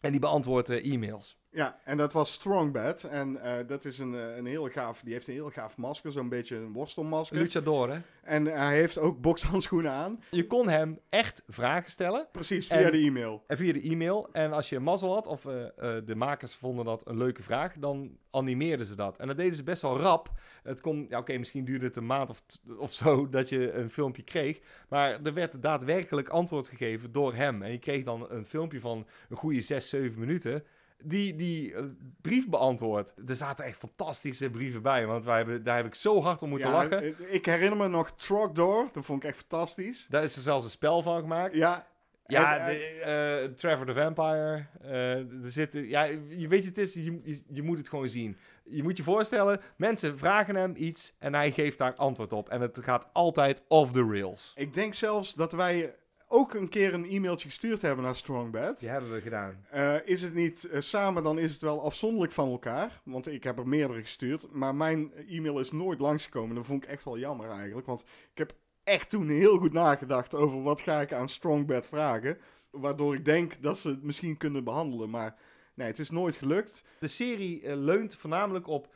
En 0.00 0.10
die 0.10 0.20
beantwoordt 0.20 0.68
e-mails. 0.68 1.38
Ja, 1.52 1.78
en 1.84 1.96
dat 1.96 2.12
was 2.12 2.32
Strongbad. 2.32 3.02
En 3.04 3.42
eh, 3.42 3.66
dat 3.66 3.84
is 3.84 3.98
een, 3.98 4.14
eh, 4.14 4.36
een 4.36 4.46
heel 4.46 4.68
gaaf, 4.68 5.00
die 5.00 5.12
heeft 5.12 5.28
een 5.28 5.34
heel 5.34 5.50
gaaf 5.50 5.76
masker, 5.76 6.12
zo'n 6.12 6.28
beetje 6.28 6.56
een 6.56 6.72
worstelmasker. 6.72 7.36
Luchador, 7.38 7.90
hè? 7.90 7.98
En 8.22 8.44
hij 8.44 8.76
heeft 8.76 8.98
ook 8.98 9.20
bokshandschoenen 9.20 9.90
aan. 9.92 10.22
Je 10.30 10.46
kon 10.46 10.68
hem 10.68 10.98
echt 11.08 11.42
vragen 11.48 11.90
stellen. 11.90 12.26
Precies, 12.32 12.66
via 12.66 12.76
En- 12.76 12.92
de 12.92 12.98
e-mail. 12.98 13.44
En 13.46 13.56
via 13.56 13.72
de 13.72 13.80
e-mail. 13.80 14.28
En 14.32 14.52
als 14.52 14.68
je 14.68 14.78
mazzel 14.80 15.12
had, 15.14 15.26
of 15.26 15.46
eh, 15.46 15.66
eh, 15.66 16.04
de 16.04 16.14
makers 16.14 16.54
vonden 16.54 16.84
dat 16.84 17.08
een 17.08 17.16
leuke 17.16 17.42
vraag, 17.42 17.74
dan 17.78 18.18
animeerden 18.30 18.86
ze 18.86 18.96
dat. 18.96 19.18
En 19.18 19.26
dat 19.26 19.36
deden 19.36 19.54
ze 19.54 19.62
best 19.62 19.82
wel 19.82 19.98
rap. 19.98 20.30
Het 20.62 20.80
kon, 20.80 21.06
ja, 21.08 21.18
oké, 21.18 21.38
misschien 21.38 21.64
duurde 21.64 21.86
het 21.86 21.96
een 21.96 22.06
maand 22.06 22.30
of, 22.30 22.42
of 22.78 22.92
zo 22.92 23.28
dat 23.28 23.48
je 23.48 23.72
een 23.72 23.90
filmpje 23.90 24.22
kreeg. 24.22 24.60
Maar 24.88 25.20
er 25.22 25.34
werd 25.34 25.62
daadwerkelijk 25.62 26.28
antwoord 26.28 26.68
gegeven 26.68 27.12
door 27.12 27.34
hem. 27.34 27.62
En 27.62 27.72
je 27.72 27.78
kreeg 27.78 28.04
dan 28.04 28.30
een 28.30 28.46
filmpje 28.46 28.80
van 28.80 29.06
een 29.28 29.36
goede 29.36 29.60
6, 29.60 29.88
7 29.88 30.18
minuten. 30.20 30.64
Die, 31.02 31.34
die 31.36 31.74
eh, 31.74 31.84
brief 32.20 32.48
beantwoord. 32.48 33.12
Er 33.26 33.36
zaten 33.36 33.64
echt 33.64 33.78
fantastische 33.78 34.50
brieven 34.50 34.82
bij. 34.82 35.06
Want 35.06 35.24
wij 35.24 35.36
hebben, 35.36 35.62
daar 35.64 35.76
heb 35.76 35.86
ik 35.86 35.94
zo 35.94 36.22
hard 36.22 36.42
om 36.42 36.48
moeten 36.48 36.68
Ja, 36.68 36.74
lachen. 36.74 37.02
eh, 37.02 37.34
Ik 37.34 37.46
herinner 37.46 37.78
me 37.78 37.88
nog 37.88 38.10
Trogdor, 38.12 38.88
dat 38.92 39.04
vond 39.04 39.22
ik 39.22 39.28
echt 39.28 39.38
fantastisch. 39.38 40.06
Daar 40.10 40.22
is 40.22 40.36
er 40.36 40.42
zelfs 40.42 40.64
een 40.64 40.70
spel 40.70 41.02
van 41.02 41.20
gemaakt. 41.20 41.54
Ja, 41.54 41.86
Ja, 42.26 42.66
de, 42.66 42.72
eh, 42.72 43.54
Trevor 43.54 43.86
the 43.86 43.94
Vampire. 43.94 44.66
eh, 44.82 45.14
er 45.18 45.50
zitten, 45.50 45.88
ja, 45.88 46.02
je 46.28 46.48
weet 46.48 46.62
je, 46.62 46.68
het 46.68 46.78
is, 46.78 46.94
je, 46.94 47.20
je, 47.22 47.42
je 47.52 47.62
moet 47.62 47.78
het 47.78 47.88
gewoon 47.88 48.08
zien. 48.08 48.36
Je 48.64 48.82
moet 48.82 48.96
je 48.96 49.02
voorstellen, 49.02 49.60
mensen 49.76 50.18
vragen 50.18 50.54
hem 50.56 50.72
iets 50.76 51.14
en 51.18 51.34
hij 51.34 51.50
geeft 51.52 51.78
daar 51.78 51.94
antwoord 51.94 52.32
op. 52.32 52.48
En 52.48 52.60
het 52.60 52.78
gaat 52.82 53.08
altijd 53.12 53.62
off 53.68 53.92
the 53.92 54.04
rails. 54.10 54.52
ik 54.56 54.74
denk 54.74 54.94
zelfs 54.94 55.34
dat 55.34 55.52
wij 55.52 55.94
ook 56.32 56.54
een 56.54 56.68
keer 56.68 56.94
een 56.94 57.10
e-mailtje 57.10 57.48
gestuurd 57.48 57.82
hebben 57.82 58.04
naar 58.04 58.14
Strongbad. 58.14 58.80
Die 58.80 58.88
hebben 58.88 59.12
we 59.12 59.20
gedaan. 59.20 59.66
Eh, 59.70 59.96
is 60.04 60.22
het 60.22 60.34
niet 60.34 60.64
eh, 60.64 60.80
samen, 60.80 61.22
dan 61.22 61.38
is 61.38 61.52
het 61.52 61.60
wel 61.60 61.82
afzonderlijk 61.82 62.32
van 62.32 62.50
elkaar. 62.50 63.00
Want 63.04 63.26
ik 63.26 63.44
heb 63.44 63.58
er 63.58 63.68
meerdere 63.68 64.00
gestuurd. 64.00 64.52
Maar 64.52 64.74
mijn 64.74 65.12
e-mail 65.28 65.58
is 65.58 65.72
nooit 65.72 65.98
langsgekomen. 65.98 66.54
Dat 66.54 66.66
vond 66.66 66.84
ik 66.84 66.90
echt 66.90 67.04
wel 67.04 67.18
jammer 67.18 67.50
eigenlijk. 67.50 67.86
Want 67.86 68.00
ik 68.32 68.38
heb 68.38 68.54
echt 68.84 69.10
toen 69.10 69.28
heel 69.28 69.58
goed 69.58 69.72
nagedacht 69.72 70.34
over 70.34 70.62
wat 70.62 70.80
ga 70.80 71.00
ik 71.00 71.12
aan 71.12 71.28
Strongbad 71.28 71.86
vragen. 71.86 72.38
Waardoor 72.70 73.14
ik 73.14 73.24
denk 73.24 73.62
dat 73.62 73.78
ze 73.78 73.88
het 73.88 74.02
misschien 74.02 74.36
kunnen 74.36 74.64
behandelen. 74.64 75.10
Maar 75.10 75.36
nee, 75.74 75.86
het 75.86 75.98
is 75.98 76.10
nooit 76.10 76.36
gelukt. 76.36 76.84
De 76.98 77.08
serie 77.08 77.62
eh, 77.62 77.76
leunt 77.76 78.14
voornamelijk 78.14 78.66
op 78.66 78.94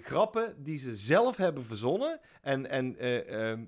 grappen 0.00 0.62
die 0.62 0.78
ze 0.78 0.96
zelf 0.96 1.36
hebben 1.36 1.64
verzonnen. 1.64 2.20
En, 2.42 2.70
en 2.70 2.98
eh, 2.98 3.50
ehm, 3.50 3.64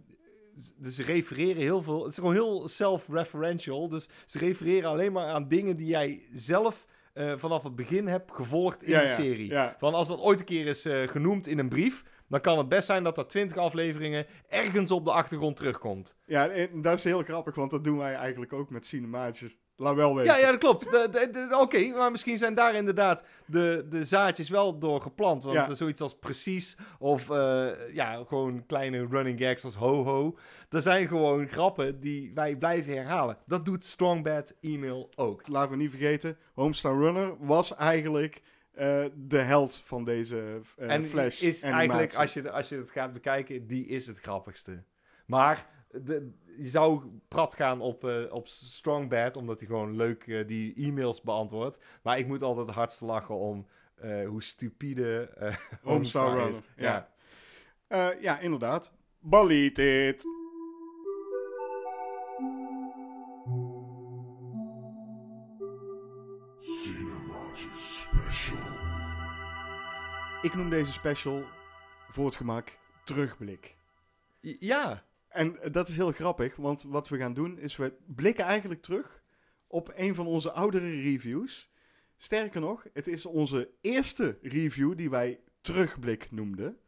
dus 0.76 0.94
ze 0.94 1.02
refereren 1.02 1.62
heel 1.62 1.82
veel. 1.82 2.02
Het 2.02 2.10
is 2.10 2.18
gewoon 2.18 2.32
heel 2.32 2.68
self-referential. 2.68 3.88
Dus 3.88 4.08
ze 4.26 4.38
refereren 4.38 4.90
alleen 4.90 5.12
maar 5.12 5.26
aan 5.26 5.48
dingen 5.48 5.76
die 5.76 5.86
jij 5.86 6.28
zelf 6.32 6.86
eh, 7.12 7.32
vanaf 7.36 7.62
het 7.62 7.76
begin 7.76 8.06
hebt 8.06 8.32
gevolgd 8.32 8.82
in 8.82 8.90
ja, 8.90 9.00
de 9.00 9.08
serie. 9.08 9.48
Ja. 9.48 9.76
Van 9.78 9.94
als 9.94 10.08
dat 10.08 10.20
ooit 10.20 10.40
een 10.40 10.46
keer 10.46 10.66
is 10.66 10.84
eh, 10.84 11.08
genoemd 11.08 11.46
in 11.46 11.58
een 11.58 11.68
brief, 11.68 12.04
dan 12.28 12.40
kan 12.40 12.58
het 12.58 12.68
best 12.68 12.86
zijn 12.86 13.04
dat 13.04 13.14
dat 13.14 13.30
20 13.30 13.56
afleveringen 13.56 14.26
ergens 14.48 14.90
op 14.90 15.04
de 15.04 15.12
achtergrond 15.12 15.56
terugkomt. 15.56 16.16
ja, 16.26 16.48
en 16.48 16.82
dat 16.82 16.98
is 16.98 17.04
heel 17.04 17.22
grappig. 17.22 17.54
Want 17.54 17.70
dat 17.70 17.84
doen 17.84 17.98
wij 17.98 18.14
eigenlijk 18.14 18.52
ook 18.52 18.70
met 18.70 18.86
cinemaatjes. 18.86 19.58
Laat 19.78 19.94
wel 19.94 20.14
weten. 20.16 20.32
Ja, 20.34 20.38
ja, 20.38 20.50
dat 20.50 20.60
klopt. 20.60 20.88
Oké, 21.60 21.86
maar 21.88 22.10
misschien 22.10 22.38
zijn 22.38 22.54
daar 22.54 22.74
inderdaad 22.74 23.24
de, 23.46 23.86
de 23.88 24.04
zaadjes 24.04 24.48
wel 24.48 24.78
door 24.78 25.00
geplant. 25.00 25.42
Want 25.42 25.56
Ja. 25.56 25.74
zoiets 25.74 26.00
als 26.00 26.18
precies 26.18 26.76
of 26.98 27.30
eh, 27.30 27.68
ja, 27.92 28.24
gewoon 28.26 28.66
kleine 28.66 29.06
running 29.10 29.40
gags 29.40 29.64
als 29.64 29.74
ho-ho. 29.74 30.38
Dat 30.68 30.82
zijn 30.82 31.08
gewoon 31.08 31.48
grappen 31.48 32.00
die 32.00 32.32
wij 32.34 32.56
blijven 32.56 32.94
herhalen. 32.94 33.36
Dat 33.46 33.64
doet 33.64 33.84
Strongbad 33.84 34.54
e-mail 34.60 35.10
ook. 35.14 35.48
Laten 35.48 35.70
we 35.70 35.76
niet 35.76 35.90
vergeten, 35.90 36.36
Homestar 36.54 36.98
Runner 36.98 37.34
was 37.38 37.74
eigenlijk 37.74 38.42
eh, 38.72 39.04
de 39.14 39.38
held 39.38 39.76
van 39.84 40.04
deze 40.04 40.60
eh, 40.76 40.90
en 40.90 41.04
Flash 41.04 41.40
is 41.40 41.64
animatie. 41.64 41.88
eigenlijk, 41.88 42.14
als 42.14 42.34
je, 42.34 42.50
als 42.50 42.68
je 42.68 42.76
het 42.76 42.90
gaat 42.90 43.12
bekijken, 43.12 43.66
die 43.66 43.86
is 43.86 44.06
het 44.06 44.18
grappigste. 44.20 44.82
Maar 45.26 45.66
de, 45.90 46.32
je 46.58 46.68
zou 46.68 47.02
prat 47.28 47.54
gaan 47.54 47.80
op, 47.80 48.04
eh 48.04 48.32
op 48.32 48.48
Strongbad, 48.48 49.36
omdat 49.36 49.58
hij 49.58 49.68
gewoon 49.68 49.96
leuk 49.96 50.26
eh, 50.26 50.46
die 50.46 50.74
e-mails 50.74 51.22
beantwoordt. 51.22 51.78
Maar 52.02 52.18
ik 52.18 52.26
moet 52.26 52.42
altijd 52.42 52.66
het 52.66 52.76
hardste 52.76 53.04
lachen 53.04 53.34
om 53.34 53.66
eh, 53.94 54.26
hoe 54.28 54.42
stupide 54.42 55.28
eh 55.28 55.56
Homestar 55.82 56.28
Homestar 56.28 56.50
is. 56.50 56.60
Ja. 56.76 57.10
Eh, 57.86 58.08
ja, 58.20 58.38
inderdaad. 58.38 58.92
Baliet 59.18 59.78
it. 59.78 60.24
Ik 70.42 70.54
noem 70.54 70.70
deze 70.70 70.92
special 70.92 71.44
voor 72.08 72.26
het 72.26 72.34
gemak 72.34 72.78
terugblik. 73.04 73.76
Ja, 74.40 75.02
En 75.36 75.62
eh, 75.62 75.72
dat 75.72 75.88
is 75.88 75.96
heel 75.96 76.12
grappig, 76.12 76.56
want 76.56 76.82
wat 76.82 77.08
we 77.08 77.18
gaan 77.18 77.34
doen 77.34 77.58
is 77.58 77.76
we 77.76 77.92
blikken 78.06 78.44
eigenlijk 78.44 78.82
terug 78.82 79.22
op 79.66 79.92
een 79.94 80.14
van 80.14 80.26
onze 80.26 80.52
oudere 80.52 81.00
reviews. 81.00 81.70
Sterker 82.16 82.60
nog, 82.60 82.86
het 82.92 83.06
is 83.06 83.26
onze 83.26 83.70
eerste 83.80 84.38
review 84.42 84.96
die 84.96 85.10
wij 85.10 85.40
terugblik 85.60 86.30
noemden. 86.30 86.78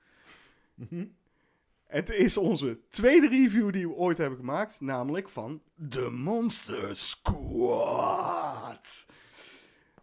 Het 1.84 2.10
is 2.10 2.36
onze 2.36 2.78
tweede 2.88 3.28
review 3.28 3.72
die 3.72 3.88
we 3.88 3.94
ooit 3.94 4.18
hebben 4.18 4.38
gemaakt, 4.38 4.80
namelijk 4.80 5.28
van 5.28 5.62
The 5.88 6.10
Monster 6.10 6.96
Squad. 6.96 8.26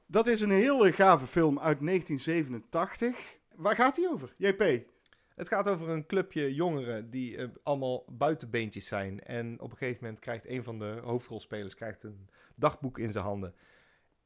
Dat 0.05 0.27
is 0.27 0.41
een 0.41 0.51
hele 0.51 0.91
gave 0.91 1.25
film 1.25 1.60
uit 1.60 1.79
1987. 1.79 3.38
Waar 3.55 3.75
gaat 3.75 3.95
die 3.95 4.10
over, 4.10 4.34
JP? 4.38 4.93
Het 5.36 5.48
gaat 5.48 5.67
over 5.67 5.89
een 5.89 6.06
clubje 6.06 6.54
jongeren 6.54 7.10
die 7.10 7.38
eh, 7.38 7.48
allemaal 7.63 8.06
buitenbeentjes 8.08 8.88
zijn. 8.88 9.19
En 9.19 9.60
op 9.60 9.71
een 9.71 9.78
gegeven 9.78 10.04
moment 10.04 10.19
krijgt 10.19 10.48
een 10.48 10.63
van 10.63 10.80
de 10.80 11.00
hoofdrolspelers 11.04 11.76
krijgt 11.76 12.04
een 12.04 12.30
dagboek 12.56 13.00
in 13.00 13.12
zijn 13.12 13.24
handen. 13.24 13.56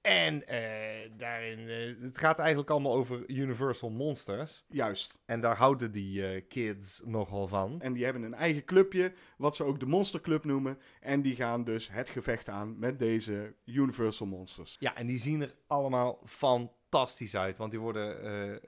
En 0.02 0.48
eh, 0.48 1.12
daarin, 1.18 1.68
eh, 1.68 2.04
het 2.04 2.18
gaat 2.18 2.40
eigenlijk 2.40 2.70
allemaal 2.70 2.94
over 2.94 3.30
Universal 3.30 3.90
Monsters. 3.90 4.66
Juist. 4.68 5.20
En 5.26 5.42
daar 5.42 5.56
houden 5.56 5.92
die 5.92 6.42
kids 6.42 7.02
nogal 7.06 7.48
van. 7.48 7.82
En 7.82 7.94
die 7.94 8.04
hebben 8.04 8.24
een 8.24 8.34
eigen 8.34 8.66
clubje, 8.66 9.14
wat 9.38 9.56
ze 9.56 9.64
ook 9.64 9.80
de 9.80 9.86
Monster 9.86 10.22
Club 10.22 10.44
noemen. 10.44 10.78
En 11.00 11.22
die 11.22 11.36
gaan 11.36 11.64
dus 11.64 11.92
het 11.92 12.10
gevecht 12.10 12.50
aan 12.50 12.80
met 12.80 13.00
deze 13.00 13.56
Universal 13.66 14.28
Monsters. 14.28 14.76
Ja, 14.80 14.96
en 14.96 15.08
die 15.08 15.18
zien 15.18 15.42
er 15.42 15.56
allemaal 15.68 16.22
fantastisch 16.26 17.36
uit. 17.36 17.58
Want 17.58 17.72
die 17.72 17.80
worden 17.80 18.62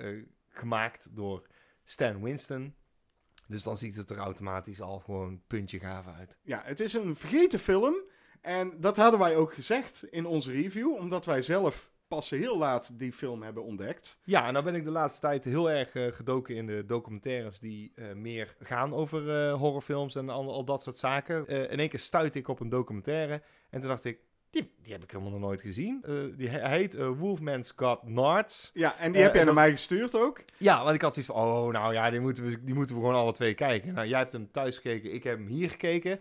gemaakt 0.50 1.16
door 1.16 1.48
Stan 1.84 2.22
Winston. 2.22 2.76
Dus 3.48 3.64
dan 3.64 3.78
ziet 3.78 3.96
het 3.96 4.10
er 4.10 4.18
automatisch 4.18 4.82
al 4.82 5.00
gewoon 5.00 5.42
puntje 5.48 5.80
gaaf 5.80 6.08
uit. 6.08 6.38
Ja, 6.42 6.62
het 6.66 6.80
is 6.80 6.94
een 6.94 7.16
vergeten 7.16 7.60
film. 7.60 7.96
En 8.42 8.74
dat 8.80 8.98
hadden 8.98 9.20
wij 9.20 9.36
ook 9.36 9.54
gezegd 9.54 10.04
in 10.04 10.26
onze 10.26 10.52
review, 10.52 10.96
omdat 10.96 11.26
wij 11.26 11.42
zelf 11.42 11.92
pas 12.08 12.30
heel 12.30 12.58
laat 12.58 13.00
die 13.00 13.14
film 13.14 13.44
hebben 13.44 13.64
ontdekt. 13.64 14.20
Ja, 14.24 14.48
en 14.48 14.54
nou 14.54 14.66
ben 14.66 14.76
ik 14.76 14.84
de 14.84 14.92
laatste 14.92 15.20
tijd 15.20 15.44
heel 15.44 15.72
erg 15.72 15.94
eh, 15.94 16.12
gedoken 16.12 16.56
in 16.56 16.66
de 16.66 16.86
documentaires 16.86 17.60
die 17.60 17.92
eh, 17.96 18.14
meer 18.14 18.56
gaan 18.60 18.94
over 18.94 19.30
eh, 19.30 19.54
horrorfilms 19.54 20.16
en 20.16 20.30
al, 20.30 20.54
al 20.54 20.66
dat 20.66 20.84
soort 20.84 20.98
zaken. 20.98 21.48
In 21.48 21.80
één 21.80 21.90
keer 21.90 22.00
stuitte 22.00 22.40
ik 22.40 22.48
op 22.48 22.60
een 22.60 22.70
documentaire 22.70 23.42
en 23.70 23.80
toen 23.80 23.90
dacht 23.90 24.06
ik, 24.06 24.20
die, 24.52 24.72
die 24.84 24.92
heb 24.94 25.04
ik 25.04 25.12
helemaal 25.12 25.32
nog 25.32 25.42
nooit 25.42 25.62
gezien. 25.62 26.04
Eh, 26.04 26.14
die 26.38 26.50
he- 26.50 26.68
heet 26.70 26.96
eh, 26.96 27.10
Wolfman's 27.18 27.74
Got 27.76 28.04
Nards. 28.04 28.72
Ja, 28.74 28.98
en 28.98 29.12
die 29.12 29.20
Eh, 29.22 29.26
heb 29.26 29.36
jij 29.36 29.44
naar 29.44 29.54
mij 29.54 29.72
gestuurd 29.72 30.16
ook. 30.16 30.44
Ja, 30.58 30.84
want 30.84 30.96
ik 30.96 31.02
had 31.02 31.14
zoiets 31.14 31.32
van, 31.34 31.42
oh, 31.48 31.72
nou 31.72 31.94
ja, 31.94 32.10
die 32.10 32.20
moeten, 32.20 32.46
we, 32.46 32.64
die 32.64 32.74
moeten 32.76 32.96
we 32.96 33.02
gewoon 33.02 33.16
alle 33.18 33.34
twee 33.34 33.54
kijken. 33.54 33.94
Nou, 33.94 34.08
jij 34.08 34.20
hebt 34.20 34.32
hem 34.32 34.52
thuis 34.52 34.76
gekeken, 34.76 35.14
ik 35.14 35.24
heb 35.24 35.38
hem 35.38 35.48
hier 35.48 35.70
gekeken. 35.70 36.20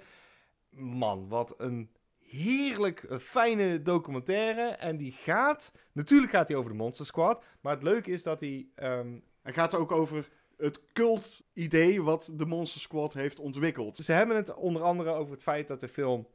Man, 0.71 1.29
wat 1.29 1.55
een 1.59 1.91
heerlijk 2.19 3.07
fijne 3.21 3.83
documentaire. 3.83 4.63
En 4.63 4.97
die 4.97 5.13
gaat, 5.13 5.73
natuurlijk 5.93 6.33
gaat 6.33 6.49
hij 6.49 6.57
over 6.57 6.71
de 6.71 6.77
Monster 6.77 7.07
Squad. 7.07 7.45
Maar 7.61 7.75
het 7.75 7.83
leuke 7.83 8.11
is 8.11 8.23
dat 8.23 8.41
hij... 8.41 8.67
ehm, 8.75 9.19
Hij 9.43 9.53
gaat 9.53 9.75
ook 9.75 9.93
over 9.93 10.29
het 10.57 10.81
cult-idee 10.93 12.03
wat 12.03 12.31
de 12.35 12.47
Monster 12.47 12.81
Squad 12.81 13.13
heeft 13.15 13.39
ontwikkeld. 13.39 13.97
Ze 13.97 14.13
hebben 14.13 14.37
het 14.37 14.55
onder 14.55 14.83
andere 14.83 15.11
over 15.11 15.33
het 15.33 15.43
feit 15.43 15.69
dat 15.69 15.81
de 15.81 15.89
film, 15.89 16.27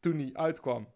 toen 0.00 0.16
die 0.16 0.38
uitkwam, 0.38 0.88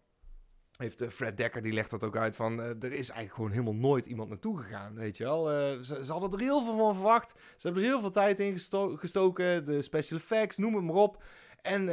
heeft 0.77 1.01
eh, 1.01 1.09
Fred 1.09 1.37
Dekker, 1.37 1.61
die 1.61 1.73
legt 1.73 1.89
dat 1.89 2.03
ook 2.03 2.15
uit 2.15 2.35
van, 2.35 2.61
eh, 2.61 2.67
er 2.67 2.91
is 2.93 3.09
eigenlijk 3.09 3.33
gewoon 3.33 3.51
helemaal 3.51 3.89
nooit 3.89 4.05
iemand 4.05 4.29
naartoe 4.29 4.57
gegaan, 4.57 4.93
weet 4.95 5.17
je 5.17 5.23
wel. 5.23 5.51
Eh, 5.51 5.79
ze, 5.79 6.11
hadden 6.11 6.31
er 6.31 6.39
heel 6.39 6.63
veel 6.63 6.77
van 6.77 6.93
verwacht. 6.93 7.29
Ze 7.29 7.67
hebben 7.67 7.83
er 7.83 7.89
heel 7.89 7.99
veel 7.99 8.11
tijd 8.11 8.39
in 8.39 8.51
gesto- 8.51 8.95
gestoken, 8.95 9.65
de 9.65 9.81
special 9.81 10.19
effects, 10.19 10.57
noem 10.57 10.75
het 10.75 10.83
maar 10.83 10.95
op. 10.95 11.23
En 11.61 11.87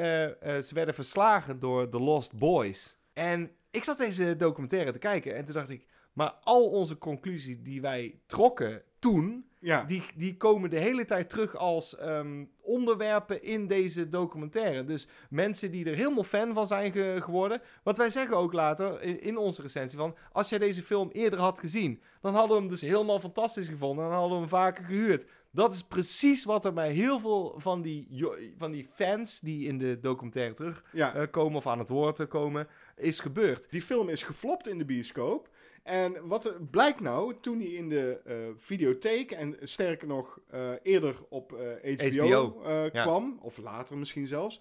ze 0.65 0.71
werden 0.75 0.95
verslagen 0.95 1.61
door 1.61 1.89
The 1.89 2.01
Lost 2.01 2.39
Boys. 2.39 2.99
En 3.13 3.51
ik 3.71 3.85
zat 3.85 3.99
deze 3.99 4.37
documentaire 4.37 4.93
te 4.93 4.99
kijken 4.99 5.35
en 5.37 5.45
toen 5.45 5.55
dacht 5.55 5.71
ik, 5.71 5.87
maar 6.13 6.31
al 6.31 6.71
onze 6.71 6.99
conclusies 6.99 7.63
die 7.63 7.81
wij 7.81 8.21
trokken 8.27 8.83
toen, 9.05 9.45
Ja, 9.59 9.85
die, 9.85 10.03
die 10.15 10.37
komen 10.37 10.71
de 10.71 10.79
hele 10.79 11.05
tijd 11.05 11.31
terug 11.31 11.57
als 11.57 11.97
ehm, 11.97 12.45
onderwerpen 12.61 13.43
in 13.43 13.67
deze 13.67 14.09
documentaire. 14.09 14.85
Dus 14.85 15.09
mensen 15.31 15.71
die 15.71 15.85
er 15.85 15.97
helemaal 15.97 16.25
fan 16.25 16.55
van 16.55 16.67
zijn 16.67 16.93
ge- 16.93 17.19
geworden. 17.21 17.61
Wat 17.83 17.97
wij 17.97 18.11
zeggen 18.11 18.37
ook 18.37 18.53
later 18.53 19.03
in, 19.03 19.21
in 19.21 19.37
onze 19.37 19.63
recensie 19.63 19.99
van... 19.99 20.15
als 20.33 20.49
jij 20.49 20.59
deze 20.59 20.83
film 20.83 21.11
eerder 21.13 21.39
had 21.39 21.59
gezien... 21.59 22.01
dan 22.21 22.35
hadden 22.35 22.57
we 22.57 22.63
hem 22.63 22.71
dus 22.71 22.81
helemaal 22.81 23.21
fantastisch 23.21 23.69
gevonden... 23.69 24.05
en 24.05 24.11
dan 24.11 24.19
hadden 24.19 24.37
we 24.37 24.45
hem 24.45 24.59
vaker 24.59 24.85
gehuurd. 24.85 25.27
Dat 25.51 25.75
is 25.75 25.83
precies 25.83 26.45
wat 26.45 26.65
er 26.65 26.73
bij 26.73 26.93
heel 26.93 27.21
veel 27.21 27.55
van 27.57 27.83
die, 27.83 28.27
van 28.59 28.71
die 28.71 28.89
fans... 28.95 29.41
die 29.41 29.67
in 29.67 29.79
de 29.79 30.01
documentaire 30.01 30.55
terugkomen 30.55 31.21
ja. 31.21 31.27
komen 31.27 31.57
of 31.57 31.67
aan 31.67 31.79
het 31.79 31.89
woord 31.89 32.21
eh, 32.21 32.29
komen... 32.29 32.69
is 32.97 33.21
gebeurd. 33.21 33.71
Die 33.71 33.83
film 33.83 34.09
is 34.09 34.23
geflopt 34.23 34.69
in 34.69 34.79
de 34.79 34.85
bioscoop. 34.85 35.49
En 35.85 36.27
wat 36.27 36.47
er 36.47 36.63
blijkt 36.71 37.01
nou, 37.01 37.35
toen 37.41 37.59
hij 37.59 37.69
in 37.69 37.89
de 37.89 38.21
eh, 38.25 38.37
videotheek 38.57 39.31
en 39.31 39.57
sterker 39.63 40.07
nog 40.07 40.39
eh, 40.51 40.71
eerder 40.83 41.17
op 41.29 41.51
HBO, 41.51 42.27
HBO, 42.27 42.63
eh, 42.65 42.91
ja. 42.93 43.03
kwam, 43.03 43.39
of 43.43 43.59
later 43.59 43.99
misschien 43.99 44.27
zelfs, 44.27 44.61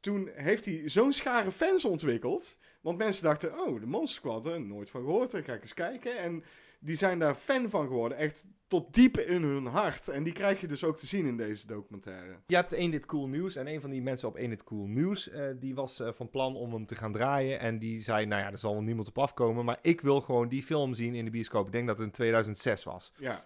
toen 0.00 0.30
heeft 0.34 0.64
hij 0.64 0.82
zo'n 0.84 1.12
schare 1.12 1.52
fans 1.52 1.84
ontwikkeld. 1.84 2.58
Want 2.80 2.98
mensen 2.98 3.24
dachten, 3.24 3.60
oh, 3.60 3.80
de 3.80 3.86
Monster 3.86 4.16
Squad, 4.16 4.46
eh, 4.46 4.56
nooit 4.56 4.90
van 4.90 5.00
gehoord, 5.00 5.30
dan 5.30 5.42
ga 5.42 5.52
ik 5.52 5.60
eens 5.60 5.74
kijken. 5.74 6.18
En 6.18 6.44
die 6.86 6.96
zijn 6.96 7.18
daar 7.18 7.34
fan 7.34 7.70
van 7.70 7.86
geworden, 7.86 8.18
echt 8.18 8.44
tot 8.66 8.94
diep 8.94 9.18
in 9.18 9.42
hun 9.42 9.66
hart. 9.66 10.08
En 10.08 10.22
die 10.22 10.32
krijg 10.32 10.60
je 10.60 10.66
dus 10.66 10.84
ook 10.84 10.96
te 10.96 11.06
zien 11.06 11.26
in 11.26 11.36
deze 11.36 11.66
documentaire. 11.66 12.36
Je 12.46 12.54
hebt 12.54 12.72
één 12.72 12.90
dit 12.90 13.06
cool 13.06 13.28
nieuws 13.28 13.56
en 13.56 13.66
een 13.66 13.80
van 13.80 13.90
die 13.90 14.02
mensen 14.02 14.28
op 14.28 14.36
één 14.36 14.50
dit 14.50 14.64
cool 14.64 14.86
nieuws, 14.86 15.28
eh, 15.28 15.44
die 15.56 15.74
was 15.74 16.00
eh, 16.00 16.12
van 16.12 16.30
plan 16.30 16.56
om 16.56 16.72
hem 16.72 16.86
te 16.86 16.94
gaan 16.94 17.12
draaien 17.12 17.58
en 17.58 17.78
die 17.78 18.02
zei, 18.02 18.26
nou 18.26 18.42
ja, 18.42 18.50
er 18.50 18.58
zal 18.58 18.72
wel 18.72 18.82
niemand 18.82 19.08
op 19.08 19.18
afkomen, 19.18 19.64
maar 19.64 19.78
ik 19.80 20.00
wil 20.00 20.20
gewoon 20.20 20.48
die 20.48 20.62
film 20.62 20.94
zien 20.94 21.14
in 21.14 21.24
de 21.24 21.30
bioscoop. 21.30 21.66
Ik 21.66 21.72
denk 21.72 21.86
dat 21.86 21.98
het 21.98 22.06
in 22.06 22.12
2006 22.12 22.84
was. 22.84 23.12
Ja, 23.16 23.44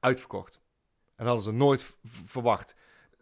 Uitverkocht. 0.00 0.60
En 1.04 1.24
dat 1.24 1.26
hadden 1.26 1.44
ze 1.44 1.52
nooit 1.52 1.96
verwacht. 2.04 2.74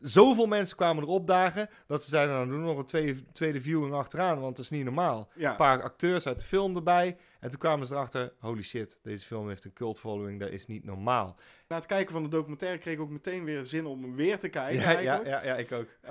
Zoveel 0.06 0.46
mensen 0.46 0.76
kwamen 0.76 1.02
erop 1.02 1.26
dagen 1.26 1.68
dat 1.86 2.02
ze 2.02 2.08
zeiden, 2.08 2.34
nou 2.34 2.48
doen 2.48 2.60
we 2.60 2.66
nog 2.66 2.78
een 2.78 2.84
tweede, 2.84 3.32
tweede 3.32 3.60
viewing 3.60 3.94
achteraan, 3.94 4.40
want 4.40 4.56
dat 4.56 4.64
is 4.64 4.70
niet 4.70 4.84
normaal. 4.84 5.28
ja. 5.34 5.50
Een 5.50 5.56
paar 5.56 5.82
acteurs 5.82 6.26
uit 6.26 6.38
de 6.38 6.44
film 6.44 6.76
erbij 6.76 7.16
en 7.40 7.50
toen 7.50 7.58
kwamen 7.58 7.86
ze 7.86 7.94
erachter, 7.94 8.32
holy 8.38 8.62
shit, 8.62 8.98
deze 9.02 9.26
film 9.26 9.48
heeft 9.48 9.64
een 9.64 9.72
cult 9.72 10.00
following, 10.00 10.40
dat 10.40 10.50
is 10.50 10.66
niet 10.66 10.84
normaal. 10.84 11.36
Na 11.68 11.76
het 11.76 11.86
kijken 11.86 12.12
van 12.12 12.22
de 12.22 12.28
documentaire 12.28 12.78
kreeg 12.78 12.94
ik 12.94 13.00
ook 13.00 13.10
meteen 13.10 13.44
weer 13.44 13.64
zin 13.64 13.86
om 13.86 14.02
hem 14.02 14.14
weer 14.14 14.38
te 14.38 14.48
kijken 14.48 14.80
Ja, 14.80 14.90
ja, 15.00 15.20
ja, 15.24 15.44
ja, 15.44 15.56
ik 15.56 15.72
ook. 15.72 15.88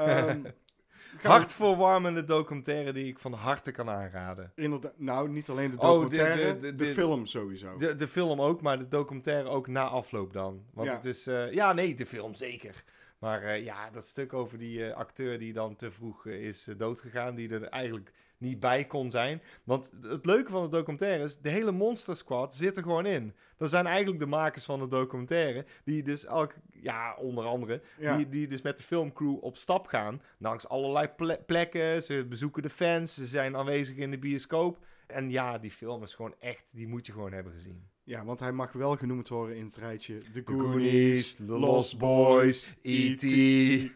We- 1.22 1.28
Hartverwarmende 1.28 2.24
documentaire 2.24 2.94
die 2.94 3.06
ik 3.06 3.20
van 3.20 3.34
harte 3.34 3.72
kan 3.72 3.90
aanraden. 3.90 4.52
Inderdaad, 4.56 4.94
nou, 4.98 5.30
niet 5.30 5.50
alleen 5.50 5.72
de 5.72 5.78
Oh, 5.80 5.82
de- 5.82 5.88
documentaire, 6.00 6.54
de, 6.54 6.60
de- 6.60 6.76
de- 6.76 6.86
de- 6.86 6.94
film 6.94 7.26
sowieso. 7.26 7.78
De, 7.78 7.96
de 7.96 8.08
film 8.08 8.42
ook, 8.42 8.62
maar 8.62 8.78
de 8.78 8.88
documentaire 8.88 9.50
ook 9.50 9.68
na 9.68 9.84
afloop 9.88 10.34
dan. 10.34 10.64
Want 10.74 10.88
Ja. 10.88 10.94
het 10.96 11.06
is... 11.06 11.28
eh, 11.28 11.52
ja, 11.52 11.74
nee, 11.74 11.96
de 11.96 12.06
film 12.06 12.36
zeker. 12.36 12.84
Maar 13.24 13.44
eh, 13.44 13.64
ja, 13.64 13.90
dat 13.90 14.06
stuk 14.06 14.34
over 14.34 14.58
die 14.58 14.86
eh, 14.86 14.96
acteur 14.96 15.40
die 15.40 15.54
dan 15.54 15.76
te 15.76 15.92
vroeg 15.92 16.28
eh, 16.28 16.48
is 16.48 16.70
doodgegaan, 16.78 17.36
die 17.36 17.50
er 17.50 17.64
eigenlijk 17.64 18.12
niet 18.38 18.60
bij 18.60 18.86
kon 18.86 19.12
zijn. 19.12 19.42
Want 19.64 19.94
het 20.02 20.26
leuke 20.26 20.52
van 20.52 20.64
de 20.64 20.70
documentaire 20.70 21.24
is, 21.24 21.38
de 21.38 21.50
hele 21.50 21.72
Monster 21.72 22.16
Squad 22.16 22.56
zit 22.56 22.78
er 22.78 22.84
gewoon 22.84 23.06
in. 23.06 23.36
Dat 23.58 23.70
zijn 23.70 23.86
eigenlijk 23.86 24.20
de 24.20 24.26
makers 24.26 24.66
van 24.66 24.80
de 24.80 24.88
documentaire, 24.88 25.66
die 25.84 26.04
dus 26.04 26.26
elke, 26.26 26.56
ja, 26.72 27.16
onder 27.16 27.46
andere, 27.46 27.82
ja. 27.98 28.18
die, 28.18 28.30
die 28.30 28.48
dus 28.48 28.62
met 28.62 28.78
de 28.78 28.84
filmcrew 28.84 29.44
op 29.44 29.58
stap 29.58 29.88
gaan. 29.88 30.22
Langs 30.38 30.68
allerlei 30.68 31.08
ple- 31.08 31.44
plekken. 31.46 32.04
Ze 32.04 32.26
bezoeken 32.30 32.62
de 32.62 32.70
fans. 32.70 33.14
Ze 33.14 33.26
zijn 33.26 33.56
aanwezig 33.56 33.96
in 33.96 34.12
de 34.12 34.20
bioscoop. 34.20 34.86
En 35.08 35.30
ja, 35.30 35.58
die 35.58 35.72
film 35.72 36.04
is 36.04 36.14
gewoon 36.14 36.36
echt... 36.40 36.72
Die 36.76 36.88
moet 36.88 37.06
je 37.06 37.12
gewoon 37.12 37.34
hebben 37.34 37.54
gezien. 37.54 37.93
Ja, 38.04 38.26
want 38.26 38.40
hij 38.40 38.52
mag 38.52 38.72
wel 38.72 38.96
genoemd 38.96 39.30
worden 39.30 39.56
in 39.56 39.66
het 39.66 39.78
rijtje 39.78 40.22
The 40.34 40.42
Goonies, 40.46 41.34
The 41.36 41.44
Lost 41.44 41.98
Boys, 41.98 42.74
E.T. 42.82 43.22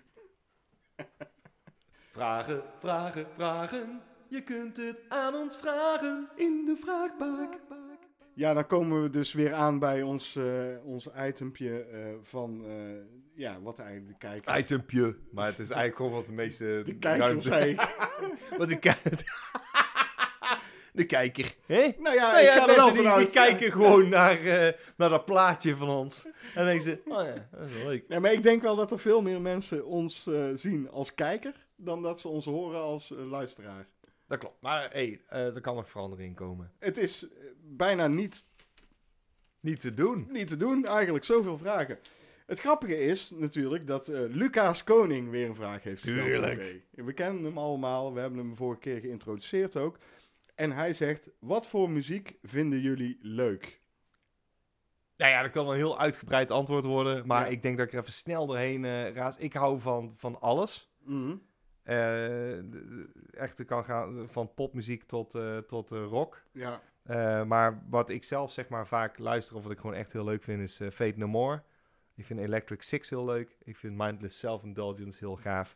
vragen, 2.11 2.63
vragen, 2.79 3.27
vragen. 3.35 4.01
Je 4.29 4.41
kunt 4.41 4.77
het 4.77 4.97
aan 5.07 5.35
ons 5.35 5.57
vragen. 5.57 6.29
in 6.35 6.65
de 6.65 6.75
vraagbak. 6.75 7.59
Ja, 8.33 8.53
dan 8.53 8.67
komen 8.67 9.03
we 9.03 9.09
dus 9.09 9.33
weer 9.33 9.53
aan 9.53 9.79
bij 9.79 10.01
ons, 10.01 10.35
eh, 10.35 10.45
ons 10.83 11.09
itempje 11.27 11.79
eh, 11.83 11.99
van, 12.23 12.65
eh, 12.65 12.71
ja, 13.33 13.61
wat 13.61 13.79
eigenlijk 13.79 14.09
de 14.09 14.27
kijker... 14.27 14.57
Itempje. 14.57 15.15
Maar 15.31 15.45
het 15.45 15.59
is 15.59 15.69
eigenlijk 15.69 15.95
gewoon 15.95 16.11
wat 16.11 16.25
de 16.25 16.33
meeste... 16.33 16.81
de 16.85 16.95
kijker, 16.95 17.25
ruimte- 17.25 17.47
zei 17.47 17.71
ik. 17.71 17.95
Wat 18.57 18.67
de 18.67 18.79
kijker... 18.79 19.23
de 20.97 21.05
kijker. 21.05 21.55
Hè? 21.65 21.89
Nou 21.97 22.15
ja, 22.15 22.31
Nou 22.31 22.37
ik 22.39 22.45
ja, 22.45 22.53
ga 22.59 22.65
mensen 22.65 23.03
wel 23.03 23.17
die, 23.17 23.29
kijken 23.29 23.71
gewoon 23.71 24.09
naar, 24.09 24.39
eh, 24.39 24.73
naar 24.97 25.09
dat 25.09 25.25
plaatje 25.25 25.75
van 25.75 25.89
ons. 25.89 26.25
En 26.25 26.33
dan 26.53 26.65
denken 26.65 26.83
ze, 26.83 27.01
oh 27.05 27.23
ja, 27.25 27.47
dat 27.51 27.67
is 27.67 27.73
wel 27.73 27.87
leuk. 27.87 28.05
Ja, 28.07 28.19
maar 28.19 28.31
ik 28.33 28.43
denk 28.43 28.61
wel 28.61 28.75
dat 28.75 28.91
er 28.91 28.99
veel 28.99 29.21
meer 29.21 29.41
mensen 29.41 29.85
ons 29.85 30.27
eh, 30.27 30.45
zien 30.53 30.89
als 30.89 31.13
kijker 31.13 31.65
dan 31.75 32.01
dat 32.01 32.19
ze 32.19 32.27
ons 32.27 32.45
horen 32.45 32.81
als 32.81 33.11
eh, 33.11 33.29
luisteraar. 33.29 33.87
Dat 34.27 34.37
klopt. 34.39 34.61
Maar 34.61 34.89
hey, 34.91 35.21
eh, 35.27 35.55
er 35.55 35.61
kan 35.61 35.75
nog 35.75 35.89
verandering 35.89 36.35
komen. 36.35 36.71
Het 36.79 36.97
is 36.97 37.25
bijna 37.61 38.07
niet, 38.07 38.45
Niet 39.59 39.79
te 39.79 39.93
doen. 39.93 40.27
niet 40.31 40.47
te 40.47 40.57
doen, 40.57 40.85
eigenlijk 40.85 41.25
zoveel 41.25 41.57
vragen. 41.57 41.99
Het 42.45 42.59
grappige 42.59 42.97
is 42.99 43.31
natuurlijk 43.35 43.87
dat 43.87 44.07
eh, 44.07 44.19
Lucas 44.29 44.83
Koning 44.83 45.29
weer 45.29 45.47
een 45.47 45.55
vraag 45.55 45.83
heeft 45.83 46.03
gesteld. 46.03 46.25
Tuurlijk. 46.25 46.81
We 46.91 47.13
kennen 47.13 47.43
hem 47.43 47.57
allemaal, 47.57 48.13
we 48.13 48.19
hebben 48.19 48.39
hem 48.39 48.55
vorige 48.55 48.79
keer 48.79 48.99
geïntroduceerd 48.99 49.77
ook. 49.77 49.97
En 50.57 50.71
hij 50.71 50.93
zegt, 50.93 51.29
wat 51.39 51.67
voor 51.67 51.89
muziek 51.89 52.37
vinden 52.43 52.79
jullie 52.79 53.17
leuk? 53.21 53.81
Nou 55.17 55.31
ja, 55.31 55.41
dat 55.41 55.51
kan 55.51 55.69
een 55.69 55.75
heel 55.75 55.99
uitgebreid 55.99 56.51
antwoord 56.51 56.83
worden. 56.85 57.27
Maar 57.27 57.45
Ja. 57.45 57.51
ik 57.51 57.61
denk 57.61 57.77
dat 57.77 57.87
ik 57.87 57.93
er 57.93 57.99
even 57.99 58.13
snel 58.13 58.45
doorheen 58.47 58.85
eh, 58.85 59.13
raas. 59.13 59.37
Ik 59.37 59.53
hou 59.53 59.79
van, 59.79 60.13
van 60.15 60.41
alles. 60.41 60.91
Echt, 63.31 63.57
het 63.57 63.67
kan 63.67 63.85
gaan 63.85 64.29
van 64.29 64.53
popmuziek 64.53 65.03
tot, 65.03 65.35
eh, 65.35 65.57
tot 65.57 65.91
rock. 65.91 66.43
Ja, 66.51 66.81
maar 67.45 67.83
wat 67.89 68.09
ik 68.09 68.23
zelf 68.23 68.51
zeg 68.51 68.69
maar 68.69 68.87
vaak 68.87 69.17
luister 69.17 69.55
of 69.55 69.63
wat 69.63 69.71
ik 69.71 69.79
gewoon 69.79 69.95
echt 69.95 70.11
heel 70.13 70.23
leuk 70.23 70.43
vind 70.43 70.61
is 70.61 70.75
Fate 70.93 71.13
No 71.17 71.27
More. 71.27 71.61
Ik 72.15 72.25
vind 72.25 72.39
Electric 72.39 72.81
Six 72.81 73.09
heel 73.09 73.25
leuk. 73.25 73.57
Ik 73.63 73.77
vind 73.77 73.97
Mindless 73.97 74.37
Self-Indulgence 74.39 75.19
heel 75.19 75.35
gaaf. 75.35 75.75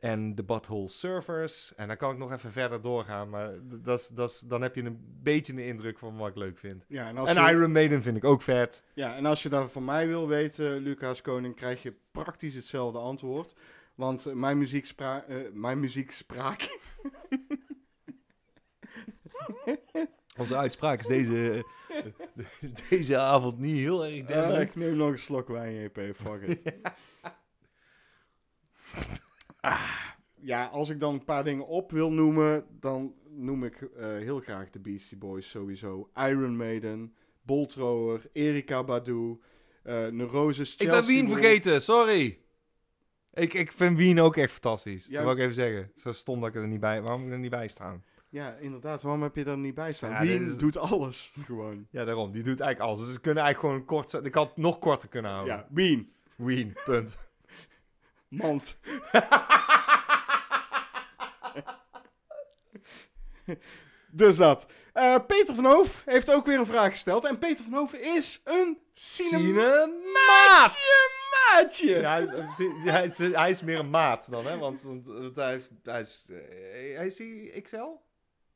En 0.00 0.34
de 0.34 0.42
Butthole 0.44 0.88
Surfers. 0.88 1.74
En 1.74 1.88
dan 1.88 1.96
kan 1.96 2.12
ik 2.12 2.18
nog 2.18 2.32
even 2.32 2.52
verder 2.52 2.80
doorgaan. 2.80 3.30
Maar 3.30 3.50
d- 3.52 3.84
dat 3.84 3.98
is- 4.00 4.08
dat 4.08 4.30
is- 4.30 4.38
dan 4.40 4.62
heb 4.62 4.74
je 4.74 4.82
een 4.84 5.18
beetje 5.22 5.52
een 5.52 5.58
indruk 5.58 5.98
van 5.98 6.16
wat 6.16 6.28
ik 6.28 6.36
leuk 6.36 6.58
vind. 6.58 6.84
ja, 6.88 7.08
en, 7.08 7.16
als 7.18 7.28
En 7.28 7.42
je, 7.44 7.50
Iron 7.50 7.72
Maiden 7.72 8.02
vind 8.02 8.16
ik 8.16 8.24
ook 8.24 8.42
vet. 8.42 8.82
ja, 8.94 9.16
en 9.16 9.26
als 9.26 9.42
je 9.42 9.48
dat 9.48 9.72
van 9.72 9.84
mij 9.84 10.06
wil 10.06 10.28
weten, 10.28 10.76
Lucas 10.76 11.22
Koning, 11.22 11.54
krijg 11.54 11.82
je 11.82 11.94
praktisch 12.10 12.54
hetzelfde 12.54 12.98
antwoord. 12.98 13.54
Want 13.94 14.26
eh, 14.26 14.32
mijn 14.34 14.58
muziekspraak... 14.58 15.26
eh, 15.28 15.36
mijn 15.52 15.80
muziekspraak... 15.80 16.68
Onze 20.36 20.56
uitspraak 20.56 21.00
is 21.00 21.06
deze, 21.06 21.64
eh, 21.88 22.04
deze 22.90 23.18
avond 23.18 23.58
niet 23.58 23.76
heel 23.76 24.04
erg 24.04 24.24
denderend. 24.26 24.68
ik 24.70 24.74
neem 24.76 24.96
nog 24.96 25.10
een 25.10 25.18
slok 25.18 25.48
wijn, 25.48 25.74
JP, 25.74 26.00
fuck 26.16 26.42
it. 26.42 26.62
Ah, 29.60 29.90
ja, 30.40 30.64
als 30.66 30.88
ik 30.88 31.00
dan 31.00 31.14
een 31.14 31.24
paar 31.24 31.44
dingen 31.44 31.66
op 31.66 31.90
wil 31.90 32.12
noemen, 32.12 32.66
dan 32.80 33.14
noem 33.28 33.64
ik 33.64 33.82
eh, 33.82 34.06
heel 34.06 34.40
graag 34.40 34.70
de 34.70 34.78
Beastie 34.80 35.16
Boys 35.16 35.50
sowieso. 35.50 36.10
Iron 36.14 36.56
Maiden, 36.56 37.14
Bolt 37.42 37.68
Thrower, 37.68 38.22
Erika 38.32 38.84
Badu, 38.84 39.40
eh 39.82 40.06
Neurosis, 40.06 40.72
Ik 40.72 40.78
ben 40.78 40.88
Chelsea 40.88 41.06
Wien 41.14 41.28
vergeten, 41.28 41.82
sorry. 41.82 42.38
Ik, 43.34 43.54
ik 43.54 43.72
vind 43.72 43.96
Wien 43.96 44.20
ook 44.20 44.36
echt 44.36 44.52
fantastisch. 44.52 45.06
Ja. 45.06 45.12
Dat 45.12 45.22
wil 45.22 45.32
ik 45.32 45.38
even 45.38 45.54
zeggen. 45.54 45.92
Zo 45.94 46.12
stom 46.12 46.40
dat 46.40 46.48
ik 46.48 46.54
er 46.54 46.66
niet 46.68 46.80
bij... 46.80 47.02
Waarom 47.02 47.20
moet 47.20 47.28
ik 47.28 47.34
er 47.34 47.40
niet 47.40 47.50
bij 47.50 47.68
staan? 47.68 48.04
Ja, 48.28 48.54
inderdaad. 48.54 49.02
Waarom 49.02 49.22
heb 49.22 49.36
je 49.36 49.44
daar 49.44 49.58
niet 49.58 49.74
bij 49.74 49.92
staan? 49.92 50.10
Ja, 50.10 50.20
Wien 50.20 50.46
is- 50.46 50.56
doet 50.56 50.76
alles, 50.76 51.32
gewoon. 51.46 51.86
Ja, 51.90 52.04
daarom. 52.04 52.32
Die 52.32 52.42
doet 52.42 52.60
eigenlijk 52.60 52.90
alles. 52.92 53.04
Dus 53.06 53.14
ze 53.14 53.20
kunnen 53.20 53.42
eigenlijk 53.44 53.74
gewoon 53.74 54.02
kort... 54.02 54.24
Ik 54.26 54.34
had 54.34 54.48
het 54.48 54.56
nog 54.56 54.78
korter 54.78 55.08
kunnen 55.08 55.30
houden. 55.30 55.54
Ja, 55.54 55.66
Wien. 55.70 56.12
Wien, 56.36 56.76
punt. 56.84 57.18
Mand. 58.30 58.78
dus 64.10 64.36
dat. 64.36 64.66
Eh, 64.92 65.16
Peter 65.26 65.54
van 65.54 65.64
Hoof 65.64 66.02
heeft 66.04 66.30
ook 66.30 66.46
weer 66.46 66.58
een 66.58 66.66
vraag 66.66 66.90
gesteld. 66.90 67.24
En 67.24 67.38
Peter 67.38 67.64
van 67.64 67.74
Hoof 67.74 67.92
is 67.92 68.40
een 68.44 68.78
cinemaatje. 68.92 69.58
Maatje. 71.52 72.00
Ja, 72.00 72.14
hij, 72.14 72.28
hij, 72.84 73.06
is, 73.06 73.18
hij 73.18 73.50
is 73.50 73.62
meer 73.62 73.78
een 73.78 73.90
maat 73.90 74.30
dan, 74.30 74.46
hè? 74.46 74.58
Want, 74.58 74.84
hij 75.34 75.54
is... 75.54 75.68
Hij 75.82 76.00
is, 76.00 76.26
eh, 76.30 76.96
hij 76.96 77.06
is 77.06 77.18
hij 77.18 77.60
XL? 77.62 78.00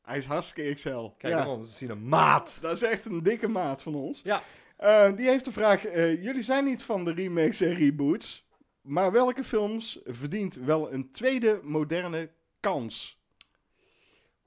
Hij 0.03 0.19
is 0.19 0.27
hartstikke 0.27 0.75
XL. 0.75 0.89
Kijk, 0.89 1.33
ja, 1.33 1.37
daarom. 1.37 1.65
Ze 1.65 1.73
zien 1.73 1.91
een 1.91 2.09
maat. 2.09 2.59
dat 2.61 2.73
is 2.73 2.83
echt 2.83 3.05
een 3.05 3.23
dikke 3.23 3.49
maat 3.49 3.83
van 3.83 3.95
ons. 3.95 4.21
Ja. 4.23 4.43
Eh, 4.77 5.17
die 5.17 5.29
heeft 5.29 5.45
de 5.45 5.53
vraag: 5.53 5.83
jullie 6.23 6.43
zijn 6.43 6.65
niet 6.65 6.83
van 6.83 7.05
de 7.05 7.13
remakes 7.13 7.61
en 7.61 7.75
reboots, 7.75 8.44
maar 8.85 9.13
welke 9.13 9.45
films 9.45 10.01
verdient 10.05 10.55
wel 10.55 10.93
een 10.93 11.11
tweede 11.11 11.61
moderne 11.63 12.31
kans? 12.61 13.23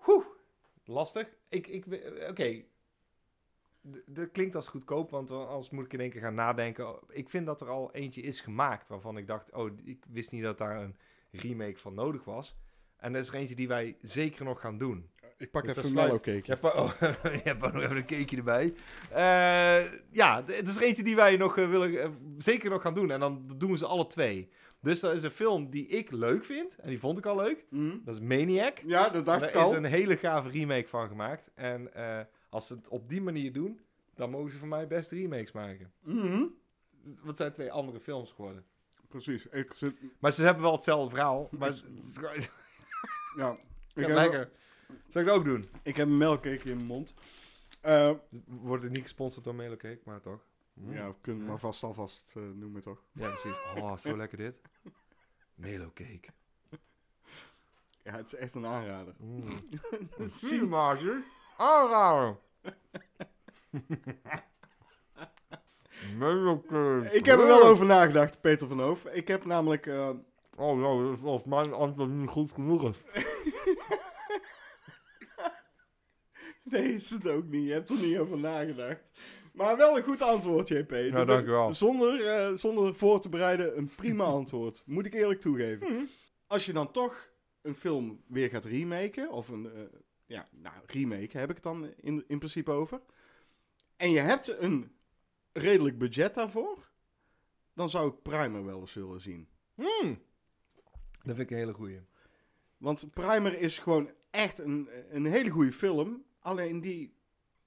Oeh, 0.08 0.26
lastig. 0.86 1.30
Ik, 1.50 1.68
ik, 1.68 1.86
oké. 2.30 2.64
Dat 4.06 4.32
klinkt 4.32 4.56
als 4.56 4.68
goedkoop, 4.68 5.10
want 5.10 5.32
als 5.32 5.70
moet 5.70 5.86
ik 5.86 5.94
in 5.94 6.00
één 6.00 6.10
keer 6.10 6.22
gaan 6.22 6.34
nadenken. 6.34 7.00
Ik 7.10 7.30
vind 7.30 7.46
dat 7.46 7.62
er 7.62 7.70
al 7.70 7.94
eentje 7.94 8.22
is 8.22 8.42
gemaakt 8.42 8.88
waarvan 8.88 9.18
ik 9.18 9.28
dacht, 9.28 9.54
oh, 9.54 9.72
ik 9.84 10.06
wist 10.10 10.32
niet 10.32 10.44
dat 10.44 10.58
daar 10.58 10.82
een 10.82 10.96
remake 11.32 11.78
van 11.78 11.94
nodig 11.94 12.24
was. 12.24 12.58
En 12.98 13.14
er 13.14 13.20
is 13.20 13.28
er 13.28 13.36
eentje 13.36 13.56
die 13.56 13.68
wij 13.68 13.98
zeker 14.02 14.46
nog 14.46 14.62
gaan 14.62 14.78
doen. 14.78 15.10
Ik 15.38 15.52
pak 15.52 15.64
Dus 15.64 15.76
even 15.78 15.90
een 15.90 15.96
mellow 15.96 16.20
cake. 16.20 16.42
Je 16.44 16.58
hebt, 16.58 16.64
oh, 16.64 16.92
je 17.24 17.42
hebt 17.44 17.64
ook 17.64 17.74
nog 17.74 17.84
even 17.84 17.96
een 17.98 18.06
cakeje 18.06 18.38
erbij. 18.38 18.74
Eh, 19.12 19.92
ja, 20.10 20.44
het 20.46 20.68
is 20.68 20.76
er 20.76 20.82
eentje 20.84 21.04
die 21.04 21.16
wij 21.16 21.38
nog 21.38 21.58
eh, 21.58 21.70
willen, 21.70 22.02
eh, 22.02 22.10
zeker 22.38 22.70
nog 22.70 22.82
gaan 22.82 22.94
doen. 22.94 23.12
En 23.12 23.20
dan 23.20 23.48
doen 23.58 23.72
we 23.72 23.78
ze 23.78 23.86
alle 23.86 24.08
twee. 24.08 24.50
Dus 24.82 25.00
dat 25.00 25.14
is 25.14 25.24
een 25.24 25.32
film 25.32 25.70
die 25.70 25.88
ik 25.88 26.12
leuk 26.12 26.44
vind. 26.46 26.76
En 26.76 26.90
die 26.90 27.00
vond 27.00 27.18
ik 27.18 27.26
al 27.26 27.36
leuk. 27.36 27.66
Mhm. 27.70 27.98
Dat 28.04 28.16
is 28.16 28.22
Maniac. 28.22 28.78
Ja, 28.86 29.10
dat 29.10 29.26
dacht 29.26 29.40
Daar 29.40 29.50
ik 29.50 29.56
is 29.56 29.62
al. 29.62 29.76
een 29.76 29.84
hele 29.84 30.18
gave 30.18 30.50
remake 30.50 30.88
van 30.88 31.08
gemaakt. 31.08 31.52
En 31.56 31.94
eh, 31.94 32.20
als 32.50 32.68
ze 32.68 32.74
het 32.74 32.88
op 32.90 33.10
die 33.10 33.22
manier 33.22 33.54
doen, 33.54 33.80
dan 34.16 34.30
mogen 34.30 34.52
ze 34.52 34.58
voor 34.58 34.68
mij 34.68 34.88
best 34.88 35.12
remakes 35.12 35.52
maken. 35.52 35.92
Mhm. 36.04 36.44
Wat 37.24 37.38
zijn 37.38 37.52
twee 37.52 37.72
andere 37.72 38.00
films 38.00 38.32
geworden. 38.32 38.66
Precies. 39.08 39.48
Ik 39.48 39.74
zit, 39.74 39.96
Maar 40.20 40.32
ze 40.32 40.44
hebben 40.44 40.64
wel 40.64 40.72
hetzelfde 40.72 41.10
verhaal. 41.10 41.50
Maar 41.58 41.70
is 41.70 41.84
ja. 43.38 43.58
Ik 43.94 44.06
heb, 44.06 44.10
lekker. 44.10 44.52
Zal 45.08 45.22
ik 45.22 45.28
dat 45.28 45.38
ook 45.38 45.46
doen? 45.46 45.70
ik 45.84 45.96
heb 45.96 46.08
een 46.08 46.18
melkcake 46.18 46.70
in 46.70 46.76
mijn 46.76 46.86
mond. 46.88 47.14
Eh, 47.82 48.12
Wordt 48.46 48.84
het 48.84 48.92
niet 48.92 49.02
gesponsord 49.02 49.46
door 49.46 49.56
Melo 49.56 49.76
Cake, 49.76 50.00
maar 50.04 50.22
toch? 50.22 50.40
Mm. 50.74 50.94
ja, 50.94 51.08
we 51.08 51.16
kunnen 51.22 51.42
het 51.42 51.50
maar 51.52 51.60
vast 51.60 51.84
alvast 51.84 52.34
eh, 52.36 52.44
noemen, 52.54 52.82
toch? 52.82 53.04
Ja, 53.12 53.30
precies. 53.30 53.56
Oh, 53.76 53.98
zo 53.98 54.18
lekker 54.24 54.38
dit. 54.38 54.56
Melo 55.56 55.92
Cake. 55.94 56.28
Ja, 58.04 58.12
het 58.16 58.26
is 58.26 58.36
echt 58.36 58.56
een 58.56 58.66
aanrader. 58.66 59.14
Mm. 59.18 59.44
Aanraden. 61.58 62.40
Melo 66.18 66.62
Cake. 66.68 67.10
Ik 67.12 67.26
heb 67.26 67.40
er 67.40 67.46
wel 67.48 67.64
over 67.64 67.86
nagedacht, 67.86 68.42
Peter 68.42 68.68
van 68.68 68.80
Hoof. 68.80 69.06
Ik 69.06 69.28
heb 69.28 69.46
namelijk... 69.46 69.86
eh, 69.86 70.10
Oh, 70.60 70.78
nou, 70.80 71.24
als 71.26 71.44
mijn 71.44 71.74
antwoord 71.74 72.10
niet 72.10 72.30
goed 72.30 72.52
genoeg 72.52 72.90
is. 72.90 72.98
Nee, 76.72 76.94
is 76.94 77.10
het 77.10 77.28
ook 77.28 77.46
niet. 77.46 77.66
Je 77.66 77.74
hebt 77.74 77.90
er 77.90 77.98
niet 77.98 78.18
over 78.18 78.38
nagedacht. 78.38 79.12
Maar 79.54 79.78
wel 79.78 79.98
een 79.98 80.04
goed 80.04 80.22
antwoord, 80.22 80.68
JP. 80.68 80.92
Nou, 80.92 81.26
dankjewel. 81.26 81.74
Zonder, 81.74 82.26
eh, 82.26 82.54
zonder 82.54 82.96
voor 82.96 83.22
te 83.22 83.30
bereiden, 83.30 83.78
een 83.78 83.90
prima 83.96 84.24
antwoord. 84.24 84.84
Moet 84.86 85.06
ik 85.06 85.14
eerlijk 85.14 85.42
toegeven. 85.42 85.94
Mhm. 85.94 86.04
Als 86.48 86.66
je 86.66 86.74
dan 86.74 86.92
toch 86.92 87.32
een 87.62 87.76
film 87.76 88.22
weer 88.28 88.50
gaat 88.50 88.66
remaken, 88.66 89.32
of 89.32 89.48
een, 89.48 89.66
eh, 89.66 89.82
ja, 90.26 90.48
nou, 90.52 90.76
remake 90.86 91.38
heb 91.38 91.50
ik 91.50 91.56
het 91.56 91.64
dan 91.64 91.94
in, 91.96 92.24
in 92.28 92.38
principe 92.38 92.72
over. 92.72 93.02
En 93.96 94.12
je 94.12 94.20
hebt 94.20 94.60
een 94.60 94.92
redelijk 95.54 95.98
budget 95.98 96.36
daarvoor, 96.36 96.92
dan 97.74 97.90
zou 97.90 98.10
ik 98.10 98.22
Primer 98.22 98.66
wel 98.66 98.80
eens 98.80 98.94
willen 98.94 99.22
zien. 99.22 99.48
Hmm. 99.76 100.22
Dat 101.24 101.36
vind 101.36 101.40
ik 101.40 101.52
een 101.52 101.58
hele 101.58 101.74
goeie. 101.74 102.00
Want 102.78 103.14
Primer 103.14 103.60
is 103.60 103.80
gewoon 103.80 104.10
echt 104.32 104.60
een, 104.60 104.90
een 105.10 105.26
hele 105.26 105.50
goede 105.50 105.72
film. 105.72 106.26
Alleen 106.48 106.80
die 106.80 107.14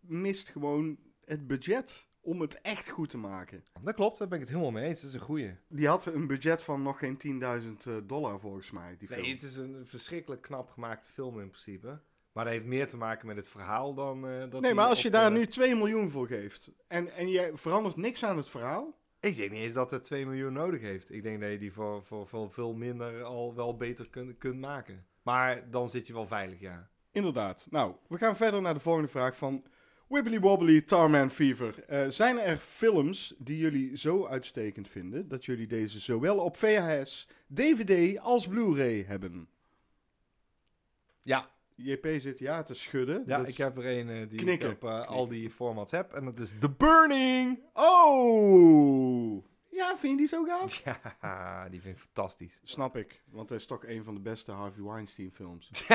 mist 0.01 0.49
gewoon 0.49 0.99
het 1.25 1.47
budget 1.47 2.09
om 2.21 2.41
het 2.41 2.61
echt 2.61 2.89
goed 2.89 3.11
te 3.11 3.19
maken. 3.19 3.65
Dat 3.81 3.95
klopt, 3.95 4.19
daar 4.19 4.29
ben 4.29 4.39
ik 4.39 4.45
het 4.45 4.53
helemaal 4.53 4.73
mee 4.81 4.89
eens. 4.89 5.01
Dat 5.01 5.11
is 5.11 5.17
een 5.17 5.23
goeie. 5.23 5.57
Die 5.69 5.89
had 5.89 6.07
een 6.07 6.27
budget 6.27 6.63
van 6.63 6.83
nog 6.83 6.99
geen 6.99 7.43
10.000 7.63 7.69
eh, 7.85 7.97
dollar 8.05 8.41
volgens 8.41 8.71
mij, 8.71 8.97
die 8.99 9.09
film. 9.09 9.21
Nee, 9.21 9.33
het 9.33 9.43
is 9.43 9.57
een 9.57 9.87
verschrikkelijk 9.87 10.43
knap 10.43 10.71
gemaakte 10.71 11.09
film 11.09 11.41
in 11.41 11.49
principe. 11.49 12.01
Maar 12.33 12.45
dat 12.45 12.53
heeft 12.53 12.67
meer 12.67 12.89
te 12.89 12.97
maken 12.97 13.27
met 13.27 13.37
het 13.37 13.49
verhaal 13.49 13.95
dan 13.95 14.29
eh, 14.29 14.51
dat 14.51 14.61
nee, 14.61 14.75
maar 14.75 14.89
als 14.89 15.03
je 15.03 15.11
daar 15.11 15.31
eh, 15.31 15.39
nu 15.39 15.47
2 15.47 15.77
miljoen 15.77 16.11
voor 16.11 16.27
geeft 16.27 16.71
en, 16.87 17.13
en 17.13 17.29
je 17.29 17.51
verandert 17.55 17.97
niks 17.97 18.25
aan 18.25 18.37
het 18.37 18.49
verhaal... 18.49 18.99
Ik 19.21 19.37
denk 19.37 19.51
niet 19.51 19.61
eens 19.61 19.73
dat 19.73 19.91
het 19.91 20.05
2 20.05 20.27
miljoen 20.27 20.53
nodig 20.53 20.81
heeft. 20.81 21.13
Ik 21.13 21.23
denk 21.23 21.41
dat 21.41 21.51
je 21.51 21.59
die 21.59 21.73
voor, 21.73 22.05
voor, 22.05 22.29
voor 22.29 22.53
veel 22.53 22.75
minder 22.75 23.23
al 23.23 23.55
wel 23.55 23.77
beter 23.77 24.09
kunt, 24.09 24.39
kunt 24.39 24.61
maken. 24.61 25.07
Maar 25.23 25.71
dan 25.71 25.91
zit 25.91 26.07
je 26.07 26.13
wel 26.13 26.27
veilig, 26.27 26.61
ja. 26.61 26.91
Inderdaad. 27.13 27.67
Nou, 27.71 27.95
we 28.09 28.19
gaan 28.19 28.37
verder 28.37 28.63
naar 28.63 28.75
de 28.75 28.81
volgende 28.81 29.09
vraag 29.09 29.37
van 29.37 29.65
Wibbly 30.09 30.41
Wobbly 30.41 30.81
Tarman 30.81 31.31
Fever. 31.31 31.85
Eh, 31.85 32.09
zijn 32.09 32.39
er 32.39 32.57
films 32.57 33.35
die 33.39 33.59
jullie 33.59 33.97
zo 33.97 34.27
uitstekend 34.27 34.89
vinden 34.89 35.29
dat 35.29 35.45
jullie 35.45 35.67
deze 35.67 35.99
zowel 36.01 36.39
op 36.39 36.57
VHS, 36.57 37.29
DVD 37.55 38.19
als 38.19 38.47
Blu-ray 38.49 39.05
hebben? 39.07 39.49
Ja, 41.23 41.51
JP 41.75 42.07
zit 42.19 42.39
ja 42.39 42.63
te 42.63 42.75
schudden. 42.75 43.23
Ja, 43.27 43.39
Dat 43.39 43.49
ik 43.49 43.57
heb 43.57 43.77
er 43.77 43.87
een 43.99 44.09
eh, 44.09 44.29
die 44.29 44.39
Knikken. 44.39 44.71
ik 44.71 44.77
op 44.83 44.89
eh, 44.89 45.07
al 45.07 45.29
die 45.29 45.51
formats 45.51 45.93
heb. 45.93 46.13
En 46.13 46.25
dat 46.25 46.39
is 46.39 46.55
The 46.61 46.71
Burning. 46.71 47.61
Oh! 47.73 49.45
Ja, 49.71 49.97
vind 49.99 50.13
je 50.13 50.17
die 50.17 50.27
zo 50.27 50.45
gaaf? 50.45 50.75
Ja, 51.23 51.69
die 51.69 51.81
vind 51.81 51.97
ik 51.97 52.03
fantastisch. 52.03 52.61
Snap 52.63 52.97
ik, 52.97 53.23
want 53.31 53.51
het 53.51 53.61
is 53.61 53.67
toch 53.67 53.87
een 53.87 54.05
van 54.05 54.15
de 54.15 54.21
beste 54.21 54.53
Harvey 54.53 54.83
Weinstein 54.85 55.31
films. 55.33 55.71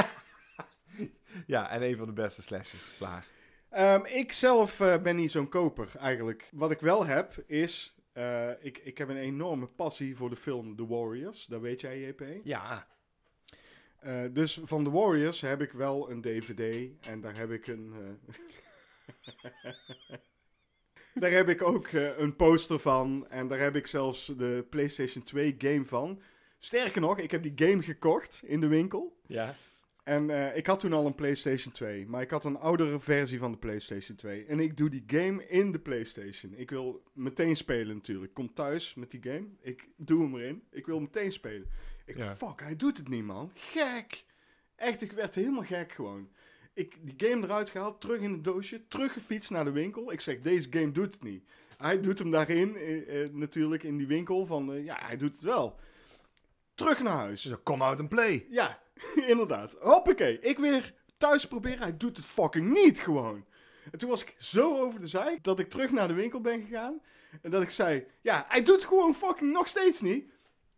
Ja, 1.48 1.70
en 1.70 1.82
een 1.82 1.98
van 1.98 2.08
de 2.08 2.14
beste 2.14 2.42
slashers. 2.42 2.94
Klaar. 2.98 3.26
Ehm, 3.70 4.06
ik 4.06 4.32
zelf 4.32 4.80
eh, 4.80 5.02
ben 5.02 5.16
niet 5.16 5.32
zo'n 5.32 5.50
koper 5.50 5.92
eigenlijk. 6.00 6.50
Wat 6.52 6.72
ik 6.72 6.80
wel 6.80 7.06
heb 7.06 7.44
is, 7.48 7.96
eh, 8.14 8.50
ik, 8.60 8.78
ik 8.78 8.98
heb 8.98 9.10
een 9.10 9.18
enorme 9.18 9.68
passie 9.68 10.16
voor 10.16 10.30
de 10.30 10.36
film 10.36 10.76
The 10.76 10.88
Warriors. 10.88 11.46
Dat 11.46 11.62
weet 11.62 11.82
jij, 11.82 12.00
JP. 12.00 12.24
Ja. 12.44 12.88
Eh, 14.00 14.24
dus 14.32 14.62
van 14.64 14.84
The 14.84 14.92
Warriors 14.92 15.42
heb 15.42 15.62
ik 15.62 15.72
wel 15.72 16.12
een 16.12 16.22
DVD 16.22 16.92
en 17.02 17.22
daar 17.22 17.36
heb 17.36 17.52
ik 17.52 17.68
een. 17.68 17.94
daar 21.22 21.32
heb 21.32 21.50
ik 21.50 21.62
ook 21.62 21.92
een 21.92 22.36
poster 22.36 22.80
van 22.80 23.28
en 23.30 23.48
daar 23.48 23.60
heb 23.60 23.76
ik 23.76 23.88
zelfs 23.88 24.26
de 24.26 24.66
PlayStation 24.70 25.24
2 25.24 25.56
game 25.58 25.86
van. 25.86 26.22
Sterker 26.58 27.02
nog, 27.02 27.18
ik 27.18 27.32
heb 27.32 27.44
die 27.44 27.70
game 27.70 27.84
gekocht 27.84 28.44
in 28.46 28.60
de 28.60 28.68
winkel. 28.68 29.22
Ja. 29.28 29.56
En 30.06 30.30
eh, 30.30 30.58
ik 30.58 30.68
had 30.68 30.80
toen 30.80 30.94
al 30.94 31.06
een 31.06 31.16
PlayStation 31.16 31.74
2, 31.74 32.08
maar 32.08 32.22
ik 32.22 32.30
had 32.30 32.46
een 32.46 32.58
oudere 32.58 33.00
versie 33.00 33.40
van 33.40 33.52
de 33.52 33.58
PlayStation 33.58 34.18
2. 34.18 34.46
En 34.46 34.60
ik 34.60 34.78
doe 34.78 34.90
die 34.90 35.04
game 35.08 35.48
in 35.48 35.72
de 35.72 35.80
PlayStation. 35.80 36.54
Ik 36.56 36.70
wil 36.70 37.04
meteen 37.14 37.56
spelen 37.56 37.96
natuurlijk. 37.96 38.28
Ik 38.28 38.34
kom 38.34 38.54
thuis 38.54 38.94
met 38.94 39.12
die 39.12 39.22
game. 39.24 39.46
Ik 39.62 39.88
doe 39.98 40.22
hem 40.22 40.36
erin. 40.36 40.64
Ik 40.72 40.86
wil 40.86 41.00
meteen 41.00 41.32
spelen. 41.32 41.68
Ik, 42.06 42.18
Ja. 42.18 42.36
fuck, 42.36 42.60
hij 42.62 42.76
doet 42.76 42.98
het 42.98 43.08
niet, 43.08 43.24
man. 43.24 43.52
Gek. 43.54 44.24
Echt, 44.76 45.02
ik 45.02 45.12
werd 45.12 45.36
helemaal 45.36 45.64
gek 45.64 45.92
gewoon. 45.92 46.30
Ik 46.74 46.98
die 47.02 47.30
game 47.30 47.46
eruit 47.46 47.70
gehaald, 47.70 48.02
terug 48.02 48.22
in 48.22 48.32
het 48.32 48.44
doosje, 48.44 48.88
teruggefietst 48.88 49.50
naar 49.50 49.64
de 49.66 49.72
winkel. 49.72 50.12
Ik 50.12 50.22
zeg, 50.22 50.42
deze 50.42 50.68
game 50.70 50.92
doet 50.92 51.14
het 51.14 51.24
niet. 51.24 51.44
Hij 51.78 52.02
doet 52.02 52.20
hem 52.20 52.32
daarin, 52.32 52.76
eh, 52.76 53.24
eh, 53.24 53.32
natuurlijk 53.34 53.84
in 53.84 53.98
die 53.98 54.08
winkel, 54.08 54.46
van 54.46 54.84
ja, 54.84 54.98
hij 55.02 55.18
doet 55.18 55.32
het 55.32 55.42
wel. 55.42 55.80
Terug 56.76 57.00
naar 57.04 57.16
huis. 57.16 57.42
Dus 57.42 57.64
come 57.64 57.84
out 57.84 58.00
and 58.00 58.10
play. 58.10 58.46
Ja, 58.50 58.84
inderdaad. 59.32 59.76
Hoppakee. 59.80 60.40
Ik 60.40 60.58
weer 60.58 60.94
thuis 61.18 61.48
proberen. 61.48 61.80
Hij 61.80 61.98
doet 61.98 62.18
het 62.18 62.26
fucking 62.26 62.74
niet 62.74 63.00
gewoon. 63.00 63.46
En 63.92 63.98
toen 63.98 64.10
was 64.10 64.22
ik 64.22 64.36
zo 64.38 64.80
over 64.80 65.00
de 65.00 65.08
zijk 65.08 65.44
dat 65.44 65.60
ik 65.60 65.70
terug 65.70 65.92
naar 65.92 66.08
de 66.08 66.14
winkel 66.14 66.42
ben 66.42 66.62
gegaan. 66.62 67.02
En 67.42 67.52
dat 67.52 67.62
ik 67.62 67.70
zei, 67.70 68.06
ja, 68.22 68.46
hij 68.48 68.64
doet 68.64 68.86
gewoon 68.86 69.16
fucking 69.16 69.52
nog 69.52 69.68
steeds 69.68 70.02
niet. 70.02 70.32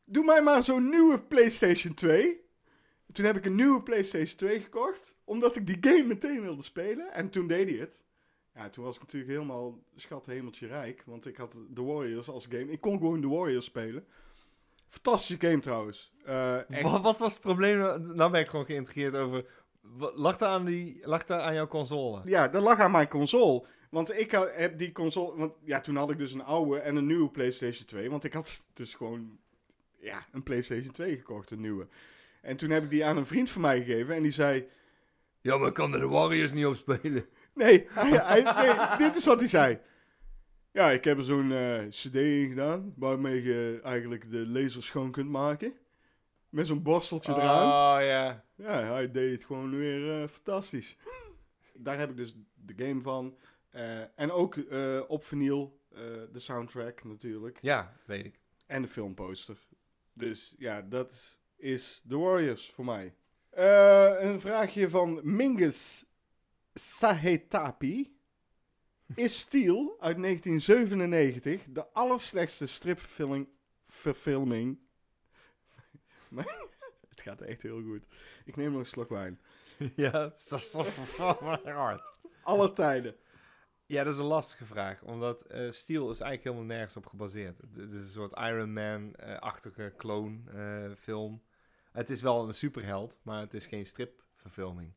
Doe 0.06 0.26
mij 0.26 0.42
maar 0.42 0.64
zo'n 0.64 0.90
nieuwe 0.90 1.20
PlayStation 1.20 1.94
2. 1.94 2.46
Toen 3.12 3.26
heb 3.26 3.38
ik 3.38 3.46
een 3.46 3.56
nieuwe 3.56 3.84
PlayStation 3.84 4.38
2 4.38 4.60
gekocht. 4.62 5.18
Omdat 5.24 5.56
ik 5.56 5.68
die 5.68 5.78
game 5.82 6.04
meteen 6.04 6.42
wilde 6.42 6.64
spelen. 6.64 7.14
En 7.14 7.30
toen 7.30 7.48
deed 7.48 7.70
hij 7.70 7.80
het. 7.80 8.04
Ja, 8.54 8.70
toen 8.70 8.84
was 8.84 8.96
ik 8.96 9.02
natuurlijk 9.02 9.32
helemaal 9.32 9.84
schat 9.96 10.26
hemeltje 10.26 10.68
rijk. 10.68 11.04
Want 11.06 11.26
ik 11.26 11.38
had 11.38 11.56
The 11.74 11.84
Warriors 11.84 12.30
als 12.30 12.46
game. 12.50 12.72
Ik 12.72 12.82
kon 12.82 12.98
gewoon 12.98 13.22
The 13.22 13.30
Warriors 13.30 13.66
spelen. 13.66 14.06
Fantastische 14.88 15.48
game 15.48 15.60
trouwens. 15.60 16.12
Eh, 16.26 16.70
echt 16.72 16.82
Wat, 16.82 17.02
wat 17.02 17.20
was 17.20 17.34
het 17.34 17.42
probleem? 17.42 17.78
Nou 18.16 18.32
ben 18.32 18.42
ik 18.42 18.48
gewoon 18.48 18.66
geïntrigeerd 18.66 19.16
over... 19.18 19.46
Lag 20.16 20.38
daar 20.38 20.50
aan, 20.50 20.66
die, 20.66 21.00
lag 21.04 21.26
daar 21.26 21.40
aan 21.42 21.54
jouw 21.54 21.68
console? 21.68 22.22
Ja, 22.26 22.48
dat 22.48 22.62
lag 22.62 22.80
aan 22.80 22.92
mijn 22.92 23.08
console. 23.08 23.66
Want 23.90 24.20
ik 24.20 24.32
heb 24.56 24.78
die 24.78 24.92
console. 24.92 25.38
Want 25.38 25.54
ja, 25.64 25.82
toen 25.82 25.96
had 25.96 26.10
ik 26.12 26.18
dus 26.18 26.34
een 26.34 26.44
oude 26.44 26.80
en 26.80 26.96
een 26.96 27.06
nieuwe 27.06 27.30
PlayStation 27.30 27.86
2. 27.86 28.10
Want 28.10 28.24
ik 28.24 28.34
had 28.34 28.66
dus 28.74 28.94
gewoon. 28.94 29.38
Ja, 30.00 30.26
een 30.32 30.44
PlayStation 30.44 30.92
2 30.94 31.18
gekocht, 31.18 31.52
een 31.52 31.62
nieuwe. 31.62 31.88
En 32.42 32.58
toen 32.58 32.70
heb 32.70 32.84
ik 32.84 32.90
die 32.90 33.06
aan 33.06 33.18
een 33.18 33.26
vriend 33.26 33.50
van 33.50 33.62
mij 33.62 33.84
gegeven. 33.84 34.16
En 34.16 34.22
die 34.22 34.32
zei. 34.32 34.68
Ja, 35.42 35.58
maar 35.58 35.68
ik 35.68 35.74
kan 35.74 35.94
er 35.94 36.00
de 36.00 36.08
Warriors 36.08 36.52
niet 36.52 36.66
op 36.66 36.76
spelen. 36.76 37.26
Nee, 37.54 37.88
hij, 37.90 38.10
hij- 38.10 38.64
nee 38.88 38.98
dit 38.98 39.16
is 39.18 39.26
wat 39.26 39.40
hij 39.40 39.48
zei. 39.48 39.80
Ja, 40.78 40.92
ik 40.92 41.04
heb 41.04 41.18
er 41.18 41.24
zo'n 41.24 41.52
eh, 41.52 41.88
CD 41.88 42.16
in 42.16 42.50
gedaan. 42.50 42.94
Waarmee 42.98 43.44
je 43.44 43.80
eigenlijk 43.84 44.32
de 44.32 44.48
laser 44.48 44.84
schoon 44.84 45.12
kunt 45.12 45.30
maken. 45.30 45.74
Met 46.50 46.68
zo'n 46.68 46.82
borsteltje 46.82 47.34
eraan. 47.34 47.66
Oh, 47.68 48.06
ja. 48.06 48.46
Ja, 48.56 48.92
hij 48.94 49.12
deed 49.12 49.32
het 49.32 49.44
gewoon 49.46 49.78
weer 49.78 50.22
eh, 50.22 50.28
fantastisch. 50.28 50.98
Daar 51.86 52.00
heb 52.00 52.10
ik 52.10 52.18
dus 52.18 52.36
de 52.54 52.86
game 52.86 53.02
van. 53.02 53.38
Eh, 53.70 54.20
en 54.20 54.32
ook 54.32 54.56
eh, 54.56 55.02
op 55.08 55.24
vinyl 55.24 55.80
eh, 55.90 56.02
de 56.32 56.40
soundtrack 56.40 57.04
natuurlijk. 57.04 57.58
Ja, 57.62 57.94
weet 58.06 58.26
ik. 58.26 58.40
En 58.66 58.82
de 58.82 58.88
filmposter. 58.88 59.58
Dus 60.14 60.56
ja, 60.58 60.82
dat 60.82 61.38
is 61.56 62.04
The 62.08 62.18
Warriors 62.18 62.72
voor 62.72 62.86
mij. 62.86 63.16
Eh, 63.50 64.14
een 64.20 64.42
vraagje 64.42 64.90
van 64.90 65.20
Mingus 65.24 66.06
Sahetapi. 66.74 68.17
Is 69.16 69.40
Steel 69.40 69.98
uit 70.00 70.18
1997 70.18 71.64
de 71.70 71.92
allerslechtste 71.92 72.66
stripverfilming... 72.68 73.48
Verfilming... 73.88 74.80
Maar 76.30 76.66
het 77.10 77.22
gaat 77.22 77.42
echt 77.42 77.62
heel 77.62 77.82
goed. 77.82 78.06
Ik 78.46 78.56
neem 78.56 78.72
nog 78.72 78.80
een 78.80 78.86
slok 78.86 79.10
wijn. 79.10 79.42
ja, 79.96 80.12
dat 80.12 80.36
is 80.36 80.72
toch 80.72 80.88
vervallen 80.88 81.74
hard. 81.74 82.14
Alle 82.44 82.74
tijden. 82.74 83.16
Ja, 83.86 84.04
dat 84.04 84.14
is 84.14 84.20
een 84.20 84.26
lastige 84.26 84.66
vraag. 84.66 85.02
Omdat 85.02 85.42
eh 85.42 85.72
Steel 85.72 86.12
is 86.12 86.20
eigenlijk 86.20 86.44
helemaal 86.44 86.76
nergens 86.76 86.98
op 86.98 87.06
gebaseerd. 87.06 87.58
Het, 87.58 87.94
is 87.94 88.04
een 88.04 88.10
soort 88.10 88.40
Iron 88.40 88.74
Man-achtige 88.74 89.94
clone 89.98 90.40
eh, 90.52 90.96
film. 90.96 91.44
Het 91.92 92.10
is 92.10 92.22
wel 92.22 92.48
een 92.48 92.54
superheld, 92.54 93.20
maar 93.22 93.42
het 93.42 93.54
is 93.54 93.68
geen 93.68 93.86
stripverfilming. 93.86 94.94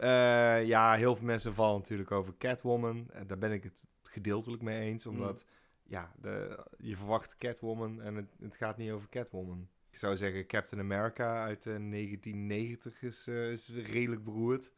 Eh, 0.00 0.66
ja, 0.66 0.94
heel 0.94 1.16
veel 1.16 1.26
mensen 1.26 1.54
vallen 1.54 1.78
natuurlijk 1.78 2.10
over 2.10 2.34
Catwoman. 2.38 3.06
En 3.12 3.26
daar 3.26 3.38
ben 3.38 3.52
ik 3.52 3.62
het 3.62 3.82
gedeeltelijk 4.02 4.62
mee 4.62 4.80
eens. 4.80 5.06
Omdat, 5.06 5.44
ja, 5.82 6.12
de, 6.20 6.64
je 6.78 6.96
verwacht 6.96 7.36
Catwoman 7.36 8.02
en 8.02 8.14
het, 8.14 8.36
het 8.40 8.56
gaat 8.56 8.76
niet 8.76 8.90
over 8.90 9.08
Catwoman. 9.08 9.68
Ik 9.90 9.96
zou 9.98 10.16
zeggen 10.16 10.46
Captain 10.46 10.80
America 10.80 11.44
uit 11.44 11.66
eh, 11.66 11.74
1990 11.74 13.02
is, 13.02 13.26
eh, 13.26 13.50
is 13.50 13.68
redelijk 13.68 14.24
beroerd. 14.24 14.72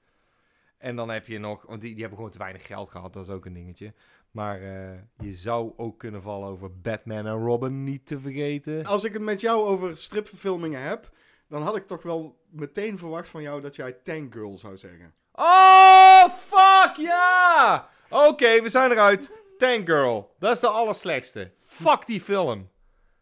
En 0.78 0.96
dan 0.96 1.11
heb 1.11 1.26
je 1.26 1.38
nog, 1.38 1.66
want 1.66 1.80
die, 1.80 1.90
die 1.90 2.00
hebben 2.00 2.18
gewoon 2.18 2.32
te 2.32 2.38
weinig 2.38 2.66
geld 2.66 2.90
gehad, 2.90 3.12
dat 3.12 3.26
is 3.26 3.32
ook 3.32 3.44
een 3.44 3.52
dingetje. 3.52 3.94
Maar 4.30 4.61
eh, 4.61 4.98
je 5.18 5.35
zou 5.35 5.72
ook 5.76 5.98
kunnen 5.98 6.22
vallen 6.22 6.48
over 6.48 6.80
Batman 6.80 7.26
en 7.26 7.44
Robin, 7.44 7.85
niet 7.85 8.06
te 8.06 8.20
vergeten. 8.20 8.85
Als 8.85 9.04
ik 9.04 9.12
het 9.12 9.22
met 9.22 9.40
jou 9.40 9.64
over 9.64 9.96
stripverfilmingen 9.96 10.82
heb, 10.82 11.12
dan 11.52 11.62
had 11.62 11.76
ik 11.76 11.86
toch 11.86 12.02
wel 12.02 12.38
meteen 12.50 12.98
verwacht 12.98 13.28
van 13.28 13.42
jou 13.42 13.60
dat 13.60 13.76
jij 13.76 13.92
Tank 13.92 14.32
Girl 14.32 14.56
zou 14.56 14.76
zeggen. 14.76 15.14
Oh, 15.32 16.28
fuck 16.28 16.96
ja! 16.96 17.88
Oké, 18.10 18.62
we 18.62 18.68
zijn 18.68 18.90
eruit. 18.90 19.30
Tank 19.58 19.86
Girl, 19.88 20.34
dat 20.38 20.52
is 20.52 20.60
de 20.60 20.68
allerslechtste. 20.68 21.52
Fuck 21.64 22.06
die 22.06 22.20
film. 22.20 22.70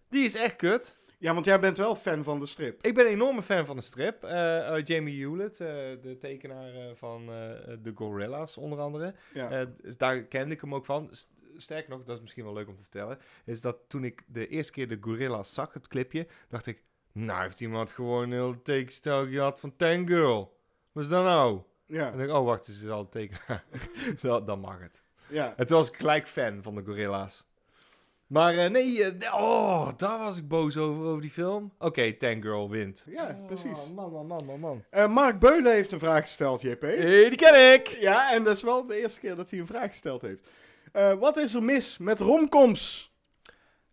Die 0.08 0.24
is 0.24 0.34
echt 0.34 0.56
kut. 0.56 0.98
Ja, 1.18 1.34
want 1.34 1.44
jij 1.44 1.60
bent 1.60 1.76
wel 1.76 1.96
fan 1.96 2.24
van 2.24 2.40
de 2.40 2.46
strip. 2.46 2.84
Ik 2.84 2.94
ben 2.94 3.06
een 3.06 3.12
enorme 3.12 3.42
fan 3.42 3.66
van 3.66 3.76
de 3.76 3.82
strip. 3.82 4.24
Eh, 4.24 4.76
eh, 4.76 4.84
Jamie 4.84 5.20
Hewlett, 5.20 5.60
eh, 5.60 5.66
de 6.02 6.16
tekenaar 6.18 6.94
van 6.94 7.26
de 7.82 7.92
Gorillas 7.94 8.56
onder 8.56 8.78
andere. 8.78 9.14
Ja. 9.34 9.64
Dus 9.82 9.96
daar 9.96 10.22
kende 10.22 10.54
ik 10.54 10.60
hem 10.60 10.74
ook 10.74 10.84
van. 10.84 11.10
Sterker 11.56 11.90
nog, 11.90 12.02
dat 12.02 12.16
is 12.16 12.22
misschien 12.22 12.44
wel 12.44 12.52
leuk 12.52 12.68
om 12.68 12.76
te 12.76 12.82
vertellen, 12.82 13.18
is 13.44 13.60
dat 13.60 13.76
toen 13.88 14.04
ik 14.04 14.22
de 14.26 14.48
eerste 14.48 14.72
keer 14.72 14.88
de 14.88 14.98
Gorillas 15.00 15.54
zag, 15.54 15.72
het 15.72 15.88
clipje, 15.88 16.26
dacht 16.48 16.66
ik, 16.66 16.82
nou 17.24 17.42
heeft 17.42 17.60
iemand 17.60 17.90
gewoon 17.90 18.22
een 18.22 18.32
heel 18.32 18.62
tekenstijl 18.62 19.26
gehad 19.26 19.60
van 19.60 19.76
Tank 19.76 20.08
Girl. 20.08 20.56
Wat 20.92 21.04
is 21.04 21.10
dat 21.10 21.24
nou? 21.24 21.60
ja. 21.86 22.04
En 22.04 22.08
dan 22.08 22.16
denk 22.16 22.30
ik, 22.30 22.36
oh 22.36 22.44
wacht, 22.44 22.64
ze 22.64 22.72
is 22.72 22.88
al 22.88 23.00
een 23.00 23.08
tekenaar. 23.08 23.64
dan, 24.22 24.46
dan 24.46 24.60
mag 24.60 24.80
het. 24.80 25.00
ja. 25.28 25.54
En 25.56 25.66
toen 25.66 25.76
was 25.76 25.88
ik 25.88 25.96
gelijk 25.96 26.28
fan 26.28 26.62
van 26.62 26.74
de 26.74 26.82
Gorilla's. 26.84 27.44
Maar 28.26 28.58
eh, 28.58 28.70
nee, 28.70 29.04
eh, 29.04 29.34
oh, 29.34 29.88
daar 29.96 30.18
was 30.18 30.36
ik 30.36 30.48
boos 30.48 30.76
over, 30.76 31.04
over 31.04 31.20
die 31.20 31.30
film. 31.30 31.72
Oké, 31.78 32.12
Tank 32.12 32.42
Girl 32.42 32.70
wint. 32.70 33.06
Ja, 33.08 33.38
precies. 33.46 33.78
Oh, 33.78 33.94
man, 33.94 34.12
man, 34.12 34.26
man, 34.26 34.44
man, 34.44 34.60
man. 34.60 34.84
Eh, 34.90 35.08
Mark 35.08 35.38
Beulen 35.38 35.72
heeft 35.72 35.92
een 35.92 35.98
vraag 35.98 36.22
gesteld, 36.22 36.60
JP. 36.60 36.80
Hey, 36.80 37.28
die 37.28 37.36
ken 37.36 37.72
ik! 37.72 37.88
Ja, 37.88 38.32
en 38.32 38.44
dat 38.44 38.56
is 38.56 38.62
wel 38.62 38.86
de 38.86 39.00
eerste 39.00 39.20
keer 39.20 39.36
dat 39.36 39.50
hij 39.50 39.58
een 39.58 39.66
vraag 39.66 39.88
gesteld 39.88 40.22
heeft. 40.22 40.48
Eh, 40.92 41.12
wat 41.12 41.36
is 41.36 41.54
er 41.54 41.62
mis 41.62 41.98
met 41.98 42.20
romcoms? 42.20 43.09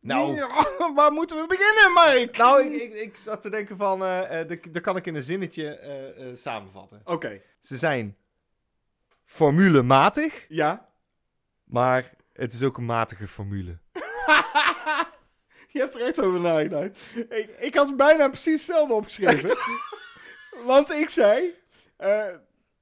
Nou, 0.07 0.35
Ja, 0.35 0.47
waar 0.95 1.11
moeten 1.11 1.37
we 1.37 1.47
beginnen, 1.47 1.93
Mark? 1.93 2.37
nou 2.37 2.63
ik, 2.63 2.81
ik, 2.81 2.93
ik 2.93 3.15
zat 3.15 3.41
te 3.41 3.49
denken 3.49 3.77
van, 3.77 4.03
eh 4.03 4.41
eh, 4.41 4.59
dat 4.71 4.81
kan 4.81 4.95
ik 4.95 5.05
in 5.05 5.15
een 5.15 5.23
zinnetje 5.23 5.77
eh, 5.77 6.25
samenvatten. 6.35 7.01
Oké, 7.05 7.41
Ze 7.59 7.77
zijn 7.77 8.17
formulematig, 9.25 10.45
ja. 10.47 10.89
maar 11.63 12.13
het 12.33 12.53
is 12.53 12.63
ook 12.63 12.77
een 12.77 12.85
matige 12.85 13.27
formule. 13.27 13.77
Je 15.73 15.79
hebt 15.79 15.95
er 15.95 16.01
echt 16.01 16.21
over 16.21 16.39
nagedacht. 16.39 16.99
Ik, 17.29 17.49
ik 17.59 17.75
had 17.75 17.97
bijna 17.97 18.27
precies 18.27 18.67
hetzelfde 18.67 18.93
opgeschreven. 18.93 19.57
Want 20.65 20.89
ik 20.89 21.09
zei... 21.09 21.53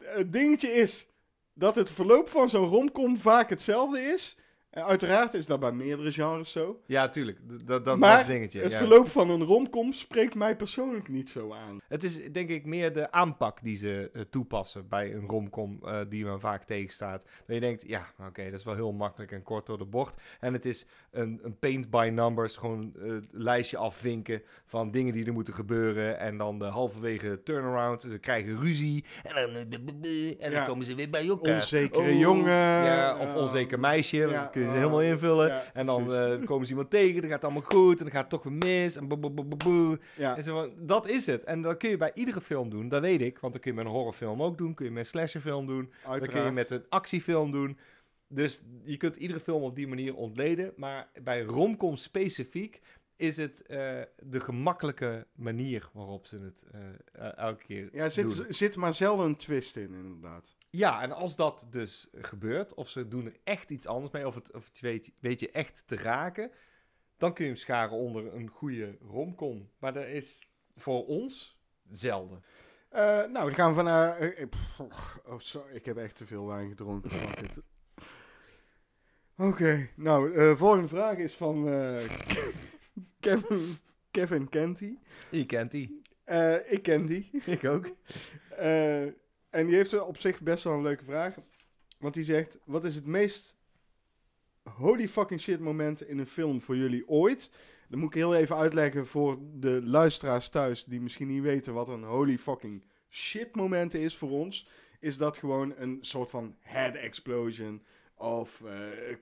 het 0.03 0.33
dingetje 0.33 0.71
is 0.71 1.07
dat 1.53 1.75
het 1.75 1.89
verloop 1.89 2.29
van 2.29 2.49
zo'n 2.49 2.67
romcom 2.69 3.17
vaak 3.17 3.49
hetzelfde 3.49 4.01
is. 4.01 4.37
En 4.75 4.83
uiteraard 4.83 5.33
is 5.33 5.45
dat 5.45 5.59
bij 5.59 5.71
meerdere 5.71 6.11
genres 6.11 6.51
zo. 6.51 6.79
Ja, 6.85 7.09
tuurlijk. 7.09 7.37
D- 7.37 7.67
Dat, 7.67 7.85
dat 7.85 7.97
Maar 7.97 8.09
was 8.09 8.19
het 8.19 8.27
dingetje. 8.27 8.61
het 8.61 8.71
ja. 8.71 8.77
verloop 8.77 9.07
van 9.09 9.29
een 9.29 9.43
romcom 9.43 9.93
spreekt 9.93 10.35
mij 10.35 10.55
persoonlijk 10.55 11.07
niet 11.07 11.29
zo 11.29 11.53
aan. 11.53 11.79
Het 11.87 12.03
is 12.03 12.31
denk 12.31 12.49
ik 12.49 12.65
meer 12.65 12.93
de 12.93 13.11
aanpak 13.11 13.57
die 13.63 13.75
ze 13.77 14.09
eh, 14.13 14.21
toepassen 14.29 14.87
bij 14.89 15.13
een 15.13 15.27
romcom 15.27 15.79
eh, 15.85 15.99
die 16.09 16.25
me 16.25 16.39
vaak 16.39 16.63
tegenstaat. 16.63 17.23
Dat 17.45 17.55
je 17.55 17.59
denkt, 17.59 17.83
ja, 17.87 18.05
oké, 18.27 18.43
dat 18.43 18.59
is 18.59 18.65
wel 18.65 18.75
heel 18.75 18.91
makkelijk 18.91 19.31
en 19.31 19.43
kort 19.43 19.65
door 19.65 19.77
de 19.77 19.85
bocht. 19.85 20.21
En 20.39 20.53
het 20.53 20.65
is 20.65 20.85
een, 21.11 21.39
een 21.43 21.59
paint 21.59 21.89
by 21.89 22.09
numbers, 22.13 22.55
gewoon 22.57 22.91
een 22.95 23.27
lijstje 23.31 23.77
afvinken 23.77 24.41
van 24.65 24.91
dingen 24.91 25.13
die 25.13 25.25
er 25.25 25.33
moeten 25.33 25.53
gebeuren. 25.53 26.19
En 26.19 26.37
dan 26.37 26.59
de 26.59 26.65
halverwege 26.65 27.41
turnaround, 27.43 28.01
ze 28.01 28.17
krijgen 28.17 28.61
ruzie. 28.61 29.05
En 29.23 29.35
dan, 29.35 29.55
en 29.55 29.69
dan 30.39 30.51
Ja. 30.51 30.65
komen 30.65 30.85
ze 30.85 30.95
weer 30.95 31.09
bij 31.09 31.27
elkaar. 31.27 31.53
Onzekere 31.55 32.11
Oh, 32.13 32.19
jongen. 32.19 32.53
Ja, 32.85 33.17
of 33.19 33.35
onzeker 33.35 33.79
meisje, 33.79 34.17
ja, 34.17 34.49
je 34.65 34.71
ze 34.71 34.77
eh, 34.77 34.81
helemaal 34.81 35.01
invullen. 35.11 35.47
ja, 35.47 35.63
en 35.73 35.85
dan 35.85 36.13
eh, 36.13 36.45
komen 36.45 36.65
ze 36.65 36.71
iemand 36.71 36.89
tegen, 36.89 37.13
dan 37.21 37.29
gaat 37.29 37.41
het 37.41 37.43
allemaal 37.43 37.69
goed. 37.69 37.97
En 37.97 38.03
dan 38.03 38.13
gaat 38.13 38.21
het 38.21 38.29
toch 38.29 38.43
weer 38.43 38.53
mis. 38.53 38.95
En 38.95 39.07
boe, 39.07 39.17
boe, 39.17 39.31
boe, 39.31 39.45
boe, 39.45 39.57
boe. 39.57 39.99
Ja. 40.17 40.37
En 40.37 40.43
zo 40.43 40.55
van, 40.55 40.73
dat 40.77 41.07
is 41.07 41.25
het. 41.25 41.43
En 41.43 41.61
dat 41.61 41.77
kun 41.77 41.89
je 41.89 41.97
bij 41.97 42.11
iedere 42.13 42.41
film 42.41 42.69
doen, 42.69 42.89
dat 42.89 43.01
weet 43.01 43.21
ik. 43.21 43.39
Want 43.39 43.53
dat 43.53 43.61
kun 43.61 43.71
je 43.71 43.77
met 43.77 43.85
een 43.85 43.91
horrorfilm 43.91 44.41
ook 44.41 44.57
doen. 44.57 44.73
Kun 44.73 44.85
je 44.85 44.91
met 44.91 44.99
een 44.99 45.09
slasherfilm 45.09 45.65
doen. 45.65 45.81
Dat 45.85 45.91
kun 46.01 46.13
je 46.13 46.19
Uiteraard. 46.19 46.53
met 46.53 46.71
een 46.71 46.85
actiefilm 46.89 47.51
doen. 47.51 47.77
Dus 48.27 48.61
je 48.83 48.97
kunt 48.97 49.15
iedere 49.15 49.39
film 49.39 49.63
op 49.63 49.75
die 49.75 49.87
manier 49.87 50.15
ontleden. 50.15 50.73
Maar 50.75 51.09
bij 51.23 51.43
romcom 51.43 51.95
specifiek 51.95 52.81
is 53.17 53.37
het 53.37 53.61
eh, 53.61 54.01
de 54.19 54.39
gemakkelijke 54.39 55.27
manier 55.35 55.89
waarop 55.93 56.25
ze 56.25 56.39
het 56.39 56.63
eh, 56.71 56.81
eh, 57.27 57.37
elke 57.37 57.63
keer 57.63 57.89
Ja, 57.91 58.03
er 58.03 58.11
zit, 58.11 58.37
doen. 58.37 58.45
zit 58.49 58.75
maar 58.75 58.93
zelden 58.93 59.25
een 59.25 59.35
twist 59.35 59.75
in, 59.75 59.93
inderdaad. 59.93 60.55
Ja, 60.75 61.01
en 61.01 61.11
als 61.11 61.35
dat 61.35 61.67
dus 61.69 62.07
gebeurt, 62.13 62.73
of 62.73 62.89
ze 62.89 63.07
doen 63.07 63.25
er 63.25 63.37
echt 63.43 63.69
iets 63.69 63.87
anders 63.87 64.11
mee, 64.11 64.27
of 64.27 64.35
het, 64.35 64.53
of 64.53 64.65
het 64.65 64.79
weet, 64.79 65.11
weet 65.19 65.39
je 65.39 65.51
echt 65.51 65.83
te 65.85 65.95
raken, 65.95 66.51
dan 67.17 67.33
kun 67.33 67.43
je 67.43 67.49
hem 67.49 67.59
scharen 67.59 67.97
onder 67.97 68.33
een 68.33 68.47
goede 68.47 68.97
romcom. 69.01 69.69
Maar 69.79 69.93
dat 69.93 70.05
is 70.05 70.49
voor 70.75 71.05
ons 71.05 71.59
zelden. 71.91 72.43
Eh, 72.89 73.01
nou, 73.01 73.31
dan 73.31 73.53
gaan 73.53 73.75
we 73.75 73.83
van... 73.83 74.49
pff, 74.49 75.19
oh, 75.25 75.39
sorry, 75.39 75.75
ik 75.75 75.85
heb 75.85 75.97
echt 75.97 76.15
te 76.15 76.25
veel 76.25 76.47
wijn 76.47 76.69
gedronken. 76.69 77.11
Oké, 79.37 79.89
nou, 79.95 80.33
de 80.33 80.55
volgende 80.55 80.87
vraag 80.87 81.17
is 81.17 81.35
van 81.35 81.63
Kevin, 83.19 83.77
Kevin 84.11 84.49
Kenty. 84.49 84.97
Je 85.29 85.45
kent 85.45 85.71
die. 85.71 86.01
Ik 86.65 86.83
ken 86.83 87.05
die. 87.05 87.29
Ik 87.45 87.63
ook. 87.65 87.95
En 89.55 89.65
die 89.65 89.75
heeft 89.75 89.91
er 89.91 90.03
op 90.05 90.19
zich 90.19 90.39
best 90.41 90.63
wel 90.63 90.73
een 90.73 90.81
leuke 90.81 91.03
vraag. 91.03 91.35
Want 91.99 92.13
die 92.13 92.23
zegt: 92.23 92.57
Wat 92.65 92.85
is 92.85 92.95
het 92.95 93.05
meest 93.05 93.55
holy 94.77 95.07
fucking 95.07 95.41
shit 95.41 95.59
moment 95.59 96.07
in 96.07 96.17
een 96.19 96.27
film 96.27 96.61
voor 96.61 96.75
jullie 96.75 97.07
ooit? 97.07 97.49
Dan 97.89 97.99
moet 97.99 98.09
ik 98.09 98.15
heel 98.15 98.35
even 98.35 98.55
uitleggen 98.55 99.07
voor 99.07 99.37
de 99.53 99.81
luisteraars 99.83 100.49
thuis 100.49 100.83
die 100.83 101.01
misschien 101.01 101.27
niet 101.27 101.41
weten 101.43 101.73
wat 101.73 101.87
een 101.87 102.03
holy 102.03 102.37
fucking 102.37 102.83
shit 103.09 103.55
moment 103.55 103.93
is 103.93 104.15
voor 104.15 104.29
ons. 104.29 104.67
Is 104.99 105.17
dat 105.17 105.37
gewoon 105.37 105.73
een 105.77 105.97
soort 106.01 106.29
van 106.29 106.55
head 106.59 106.95
explosion 106.95 107.83
of 108.15 108.61
eh, 108.65 108.73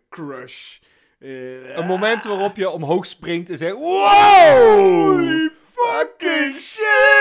crush. 0.10 0.80
eh, 1.20 1.76
Een 1.76 1.86
moment 1.86 2.24
waarop 2.24 2.56
je 2.56 2.70
omhoog 2.70 3.06
springt 3.06 3.50
en 3.50 3.58
zegt: 3.58 3.76
Wow! 3.76 5.14
Holy 5.14 5.52
fucking 5.72 6.54
shit! 6.54 7.13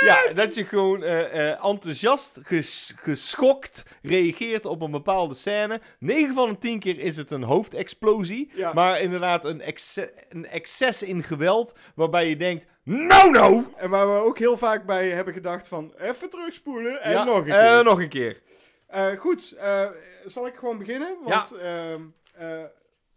Ja, 0.00 0.32
dat 0.32 0.54
je 0.54 0.64
gewoon 0.64 1.02
eh, 1.02 1.50
eh, 1.50 1.64
enthousiast, 1.64 2.38
ges- 2.42 2.92
geschokt 2.96 3.82
reageert 4.02 4.66
op 4.66 4.80
een 4.80 4.90
bepaalde 4.90 5.34
scène. 5.34 5.80
9 5.98 6.34
van 6.34 6.48
de 6.50 6.58
10 6.58 6.78
keer 6.78 6.98
is 6.98 7.16
het 7.16 7.30
een 7.30 7.42
hoofdexplosie. 7.42 8.50
Ja. 8.54 8.72
Maar 8.72 9.00
inderdaad 9.00 9.44
een, 9.44 9.62
een 10.28 10.46
excess 10.46 11.02
in 11.02 11.22
geweld. 11.22 11.74
Waarbij 11.94 12.28
je 12.28 12.36
denkt: 12.36 12.66
No, 12.82 13.30
no! 13.30 13.64
En 13.76 13.90
waar 13.90 14.06
we 14.14 14.20
ook 14.20 14.38
heel 14.38 14.58
vaak 14.58 14.86
bij 14.86 15.08
hebben 15.10 15.34
gedacht 15.34 15.68
van 15.68 15.94
even 15.98 16.30
terugspoelen 16.30 17.02
en 17.02 17.12
Ja, 17.12 17.24
nog 17.24 17.46
een 17.46 17.52
eh, 17.52 17.74
keer. 17.74 17.84
nog 17.84 18.00
een 18.00 18.08
keer. 18.08 18.40
Goed, 19.18 19.56
zal 20.26 20.46
ik 20.46 20.54
gewoon 20.56 20.78
beginnen? 20.78 21.16
Want 21.24 21.52
ehm, 21.52 22.00
eh, 22.32 22.62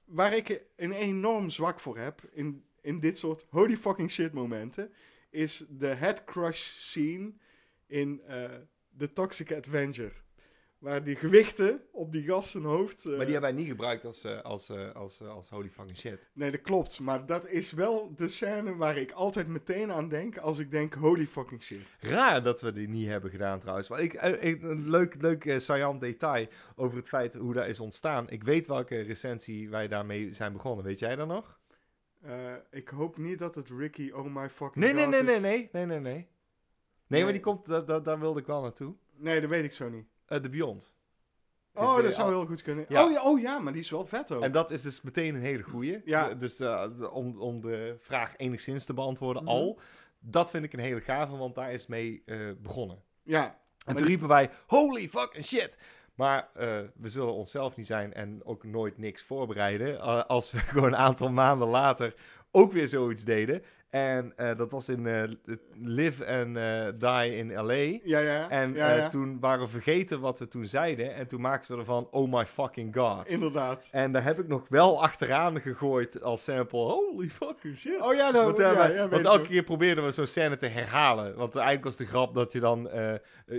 waar 0.05 0.33
ik 0.33 0.61
een 0.75 0.91
enorm 0.91 1.49
zwak 1.49 1.79
voor 1.79 1.97
heb 1.97 2.19
in, 2.33 2.63
in 2.81 2.99
dit 2.99 3.17
soort 3.17 3.45
holy 3.49 3.77
fucking 3.77 4.11
shit 4.11 4.33
momenten, 4.33 4.93
is 5.29 5.65
de 5.69 5.87
head 5.87 6.23
crush 6.23 6.59
scene 6.61 7.33
in 7.87 8.21
eh 8.27 8.43
The 8.97 9.13
Toxic 9.13 9.53
Avenger. 9.53 10.23
Waar 10.77 11.03
die 11.03 11.15
gewichten 11.15 11.81
op 11.91 12.11
die 12.11 12.23
gast 12.23 12.49
zijn 12.49 12.63
hoofd... 12.63 13.05
eh, 13.05 13.15
Maar 13.15 13.25
die 13.25 13.33
hebben 13.33 13.41
wij 13.53 13.59
niet 13.59 13.67
gebruikt 13.67 14.05
als, 14.05 14.23
eh, 14.23 14.41
als, 14.41 14.69
als, 14.93 15.21
als 15.21 15.49
holy 15.49 15.69
fucking 15.69 15.97
shit. 15.97 16.29
Nee, 16.33 16.51
dat 16.51 16.61
klopt. 16.61 16.99
Maar 16.99 17.25
dat 17.25 17.47
is 17.47 17.71
wel 17.71 18.13
de 18.15 18.27
scène 18.27 18.75
waar 18.75 18.97
ik 18.97 19.11
altijd 19.11 19.47
meteen 19.47 19.91
aan 19.91 20.09
denk 20.09 20.37
als 20.37 20.59
ik 20.59 20.71
denk 20.71 20.93
holy 20.93 21.25
fucking 21.27 21.63
shit. 21.63 21.97
Raar 21.99 22.43
dat 22.43 22.61
we 22.61 22.71
die 22.71 22.87
niet 22.89 23.07
hebben 23.07 23.29
gedaan 23.31 23.59
trouwens. 23.59 23.89
Maar 23.89 23.99
ik, 24.01 24.13
ik- 24.41 24.61
een 24.61 24.89
leuk, 24.89 25.15
leuk 25.21 25.53
saillant 25.57 26.01
detail 26.01 26.47
over 26.75 26.97
het 26.97 27.07
feit 27.07 27.33
hoe 27.33 27.53
dat 27.53 27.67
is 27.67 27.79
ontstaan. 27.79 28.29
Ik 28.29 28.43
weet 28.43 28.67
welke 28.67 28.99
recensie 29.01 29.69
wij 29.69 29.87
daarmee 29.87 30.33
zijn 30.33 30.53
begonnen. 30.53 30.85
Weet 30.85 30.99
jij 30.99 31.15
dat 31.15 31.27
nog? 31.27 31.58
Eh, 32.21 32.53
ik 32.71 32.89
hoop 32.89 33.17
niet 33.17 33.39
dat 33.39 33.55
het 33.55 33.69
Ricky 33.69 34.11
Oh 34.11 34.25
My 34.35 34.49
Fucking 34.49 34.85
Nee, 34.85 34.93
nee, 34.93 35.03
God 35.03 35.13
nee, 35.13 35.23
nee, 35.23 35.35
is. 35.35 35.41
nee, 35.41 35.69
nee, 35.71 35.85
nee, 35.85 35.99
nee. 35.99 36.13
Nee, 36.13 36.27
Nee. 37.07 37.23
maar 37.23 37.31
die 37.31 37.41
komt, 37.41 37.65
da- 37.65 37.81
da- 37.81 37.99
daar 37.99 38.19
wilde 38.19 38.39
ik 38.39 38.45
wel 38.45 38.61
naartoe. 38.61 38.93
Nee, 39.15 39.41
dat 39.41 39.49
weet 39.49 39.63
ik 39.63 39.71
zo 39.71 39.89
niet. 39.89 40.07
Eh 40.25 40.37
The 40.39 40.49
Beyond. 40.49 40.81
Is 41.73 41.81
Oh, 41.81 41.95
de- 41.95 42.01
dat 42.03 42.13
zou 42.13 42.29
heel 42.31 42.45
goed 42.45 42.61
kunnen. 42.61 42.85
Ja. 42.89 43.03
Oh, 43.05 43.11
ja, 43.11 43.23
oh 43.23 43.39
ja, 43.39 43.59
maar 43.59 43.73
die 43.73 43.81
is 43.81 43.89
wel 43.89 44.05
vet 44.05 44.31
ook. 44.31 44.41
En 44.43 44.51
dat 44.51 44.71
is 44.71 44.81
dus 44.81 45.01
meteen 45.01 45.35
een 45.35 45.41
hele 45.41 45.63
goeie. 45.63 46.01
Ja. 46.05 46.27
De- 46.29 46.37
Dus 46.37 46.59
eh, 46.59 46.97
de- 46.97 47.11
om, 47.11 47.39
om 47.39 47.61
de 47.61 47.95
vraag 47.99 48.37
enigszins 48.37 48.83
te 48.85 48.93
beantwoorden 48.93 49.43
Mhm. 49.43 49.51
al. 49.51 49.79
Dat 50.19 50.49
vind 50.49 50.63
ik 50.63 50.73
een 50.73 50.79
hele 50.79 51.01
gave, 51.01 51.37
want 51.37 51.55
daar 51.55 51.73
is 51.73 51.87
mee 51.87 52.23
begonnen. 52.61 53.03
Ja, 53.23 53.43
En 53.45 53.55
toen 53.85 53.95
die- 53.95 54.05
riepen 54.05 54.27
wij, 54.27 54.49
holy 54.67 55.07
fucking 55.09 55.45
shit. 55.45 55.77
Maar 56.19 56.49
eh, 56.53 56.67
we 56.95 57.07
zullen 57.07 57.33
onszelf 57.33 57.75
niet 57.75 57.85
zijn 57.85 58.13
en 58.13 58.41
ook 58.43 58.63
nooit 58.63 58.97
niks 58.97 59.23
voorbereiden. 59.23 59.99
eh, 59.99 60.23
als 60.23 60.51
we 60.51 60.57
gewoon 60.71 60.87
een 60.87 60.95
aantal 60.95 61.29
maanden 61.31 61.67
later 61.67 62.13
ook 62.51 62.71
weer 62.71 62.87
zoiets 62.87 63.23
deden. 63.23 63.63
En 63.89 64.33
eh, 64.35 64.57
dat 64.57 64.71
was 64.71 64.89
in 64.89 65.07
eh, 65.07 65.23
Live 65.83 66.25
and 66.25 66.57
eh, 66.57 67.21
Die 67.21 67.35
in 67.35 67.53
L.A. 67.53 67.99
ja, 68.03 68.19
ja. 68.19 68.49
En 68.49 68.73
ja, 68.73 68.91
ja. 68.91 69.07
toen 69.07 69.39
waren 69.39 69.59
we 69.65 69.67
vergeten 69.71 70.19
wat 70.19 70.39
we 70.39 70.47
toen 70.47 70.65
zeiden. 70.65 71.15
En 71.15 71.27
toen 71.27 71.41
maakten 71.41 71.73
we 71.73 71.79
ervan, 71.79 72.07
oh 72.11 72.33
my 72.33 72.45
fucking 72.45 72.95
god. 72.95 73.27
Inderdaad. 73.27 73.89
En 73.91 74.11
daar 74.11 74.23
heb 74.23 74.39
ik 74.39 74.47
nog 74.47 74.65
wel 74.69 75.01
achteraan 75.03 75.61
gegooid 75.61 76.21
als 76.21 76.43
sample. 76.43 76.79
Holy 76.79 77.29
fucking 77.29 77.77
shit. 77.77 78.01
Oh 78.01 78.13
ja, 78.13 78.31
dat, 78.31 78.43
Want, 78.43 78.57
ja, 78.57 79.07
want 79.09 79.25
elke 79.25 79.47
keer 79.47 79.63
probeerden 79.63 80.05
we 80.05 80.11
zo'n 80.11 80.27
scène 80.27 80.55
te 80.57 80.67
herhalen. 80.67 81.35
Want 81.35 81.55
eigenlijk 81.55 81.85
was 81.85 81.95
de 81.97 82.05
grap 82.05 82.33
dat 82.33 82.51
je 82.51 82.59
dan... 82.59 82.89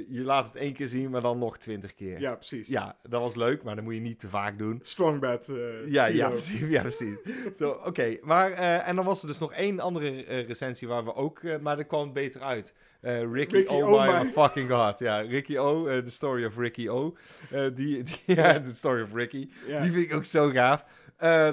je 0.09 0.23
laat 0.25 0.47
het 0.47 0.57
één 0.57 0.73
keer 0.73 0.89
zien, 0.89 1.11
maar 1.11 1.21
dan 1.21 1.39
nog 1.39 1.59
twintig 1.59 1.95
keer. 1.95 2.21
Ja, 2.21 2.35
precies. 2.35 2.69
Ja, 2.69 2.97
dat 3.03 3.21
was 3.21 3.35
leuk, 3.37 3.63
maar 3.63 3.75
dat 3.75 3.85
moet 3.85 3.95
je 3.95 4.01
niet 4.01 4.19
te 4.19 4.29
vaak 4.29 4.59
doen. 4.59 4.79
Strong 4.83 5.21
bad. 5.21 5.49
eh, 5.49 5.91
Ja, 5.93 6.07
ja, 6.07 6.29
precies. 6.29 6.69
Ja, 6.69 6.81
precies. 6.81 7.17
Zo, 7.59 7.71
Oké, 7.85 8.17
maar... 8.23 8.53
en 8.53 8.97
dan 8.97 9.05
was 9.05 9.23
er 9.23 9.29
dus 9.29 9.39
nog 9.39 9.53
één 9.53 9.81
andere 9.81 10.20
eh, 10.27 10.47
recensie 10.47 10.89
waar 10.89 11.05
we 11.05 11.15
ook... 11.15 11.39
eh, 11.39 11.59
maar 11.59 11.77
dat 11.77 11.87
kwam 11.87 12.13
beter 12.13 12.41
uit. 12.41 12.75
Eh, 13.01 13.33
Ricky, 13.33 13.55
Ricky, 13.55 13.73
oh, 13.73 13.93
oh 13.93 14.07
my, 14.07 14.23
my. 14.25 14.33
fucking 14.33 14.71
god. 14.71 14.99
Ja, 14.99 15.19
Ricky 15.19 15.57
O, 15.57 15.85
The 16.03 16.11
Story 16.11 16.45
of 16.45 16.57
Ricky 16.57 16.89
O. 16.89 17.17
Die, 17.51 17.73
die, 18.03 18.05
ja, 18.27 18.61
The 18.61 18.71
Story 18.71 19.03
of 19.03 19.15
Ricky. 19.15 19.51
Die 19.67 19.93
vind 19.93 19.97
ik 19.97 20.15
ook 20.15 20.25
zo 20.25 20.51
gaaf. 20.51 20.85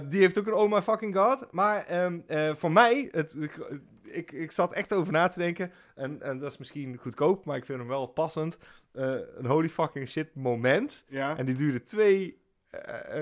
Die 0.07 0.19
heeft 0.19 0.39
ook 0.39 0.47
een 0.47 0.53
Oh 0.53 0.71
My 0.71 0.81
Fucking 0.81 1.15
God. 1.15 1.51
Maar 1.51 1.85
ehm, 1.85 2.19
eh, 2.27 2.55
voor 2.55 2.71
mij, 2.71 3.07
het, 3.11 3.35
ik, 3.39 3.59
ik, 4.03 4.31
ik 4.31 4.51
zat 4.51 4.73
echt 4.73 4.93
over 4.93 5.13
na 5.13 5.27
te 5.27 5.39
denken. 5.39 5.71
En, 5.95 6.21
en 6.21 6.39
dat 6.39 6.51
is 6.51 6.57
misschien 6.57 6.97
goedkoop, 6.97 7.45
maar 7.45 7.57
ik 7.57 7.65
vind 7.65 7.79
hem 7.79 7.87
wel 7.87 8.07
passend. 8.07 8.57
Een 8.91 9.45
holy 9.45 9.69
fucking 9.69 10.07
shit 10.07 10.35
moment. 10.35 11.03
ja. 11.07 11.37
En 11.37 11.45
die 11.45 11.55
duurde 11.55 11.83
twee 11.83 12.41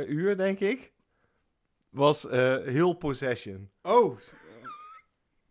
uur, 0.07 0.37
denk 0.37 0.59
ik. 0.59 0.93
Was 1.89 2.27
heel 2.65 2.93
Possession. 2.93 3.69
Oh. 3.81 4.17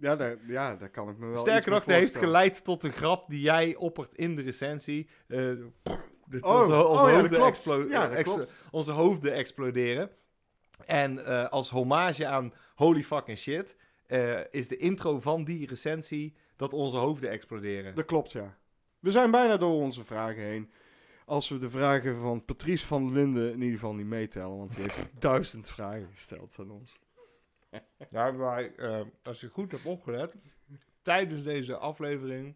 Ja, 0.05 0.17
daar, 0.17 0.37
ja, 0.47 0.77
daar 0.77 0.89
kan 0.91 1.09
ik 1.09 1.19
me 1.19 1.27
wel 1.27 1.37
Sterker 1.37 1.71
nog, 1.71 1.85
dat 1.85 1.95
heeft 1.95 2.17
geleid 2.17 2.65
tot 2.65 2.83
de 2.83 2.91
grap 2.91 3.29
die 3.29 3.41
jij 3.41 3.77
oppert 3.77 4.15
in 4.15 4.37
de 4.37 4.43
recensie. 4.43 5.09
Eh, 5.27 5.39
dit 6.27 6.43
Oh, 6.43 6.59
onze, 6.61 6.87
onze, 6.87 7.05
oh 7.05 7.13
hoofden 7.15 7.43
explo- 7.45 7.89
Ja, 7.89 8.11
ex- 8.11 8.55
onze 8.71 8.93
hoofden 8.93 9.33
exploderen. 9.35 10.11
En 10.85 11.27
eh, 11.27 11.49
als 11.49 11.71
hommage 11.71 12.27
aan 12.27 12.53
holy 12.75 13.03
fucking 13.03 13.39
shit... 13.39 13.77
eh, 14.07 14.41
is 14.51 14.69
de 14.69 14.77
intro 14.77 15.21
van 15.21 15.45
die 15.45 15.67
recensie 15.67 16.35
dat 16.57 16.73
onze 16.73 16.97
hoofden 16.97 17.31
exploderen. 17.31 17.95
Dat 17.95 18.05
klopt, 18.05 18.33
ja. 18.33 18.57
We 19.01 19.11
zijn 19.11 19.31
bijna 19.31 19.57
door 19.57 19.75
onze 19.81 20.05
vragen 20.05 20.43
heen. 20.43 20.71
Als 21.27 21.49
we 21.49 21.59
de 21.59 21.71
vragen 21.71 22.21
van 22.21 22.45
Patrice 22.45 22.87
van 22.87 23.13
Linden 23.13 23.53
in 23.53 23.61
ieder 23.63 23.79
geval 23.79 23.95
niet 23.95 24.07
meetellen. 24.07 24.59
Want 24.59 24.75
die 24.75 24.83
heeft 24.83 25.09
duizend 25.19 25.71
vragen 25.71 26.09
gesteld 26.15 26.57
aan 26.61 26.71
ons. 26.71 26.99
Hebben 28.11 28.41
wij, 28.41 28.75
eh, 28.77 29.01
als 29.23 29.41
je 29.41 29.49
goed 29.49 29.71
hebt 29.71 29.85
opgelet... 29.85 30.35
tijdens 31.03 31.43
deze 31.43 31.77
aflevering... 31.77 32.55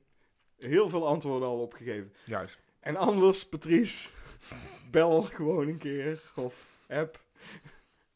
Heel 0.58 0.88
veel 0.88 1.06
antwoorden 1.06 1.48
al 1.48 1.60
opgegeven. 1.60 2.12
Juist. 2.24 2.58
En 2.80 2.96
anders, 2.96 3.48
Patrice, 3.48 4.10
bel 4.90 5.22
gewoon 5.22 5.68
een 5.68 5.78
keer. 5.78 6.32
Of 6.36 6.66
app. 6.88 7.20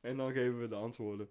En 0.00 0.16
dan 0.16 0.32
geven 0.32 0.60
we 0.60 0.68
de 0.68 0.74
antwoorden. 0.74 1.28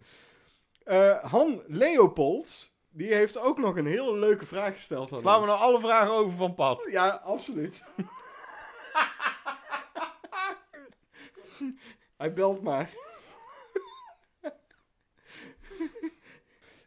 Eh, 0.84 1.24
Han 1.24 1.64
Leopold, 1.68 2.72
die 2.90 3.14
heeft 3.14 3.38
ook 3.38 3.58
nog 3.58 3.76
een 3.76 3.86
hele 3.86 4.18
leuke 4.18 4.46
vraag 4.46 4.74
gesteld 4.74 5.14
aan 5.14 5.20
Slaan 5.20 5.42
we 5.42 5.48
nou 5.48 5.60
alle 5.60 5.80
vragen 5.80 6.12
over 6.12 6.32
van 6.32 6.56
pad? 6.56 6.88
Ja, 6.90 7.10
absoluut. 7.10 7.86
Hij 12.18 12.34
belt 12.34 12.62
maar. 12.62 12.94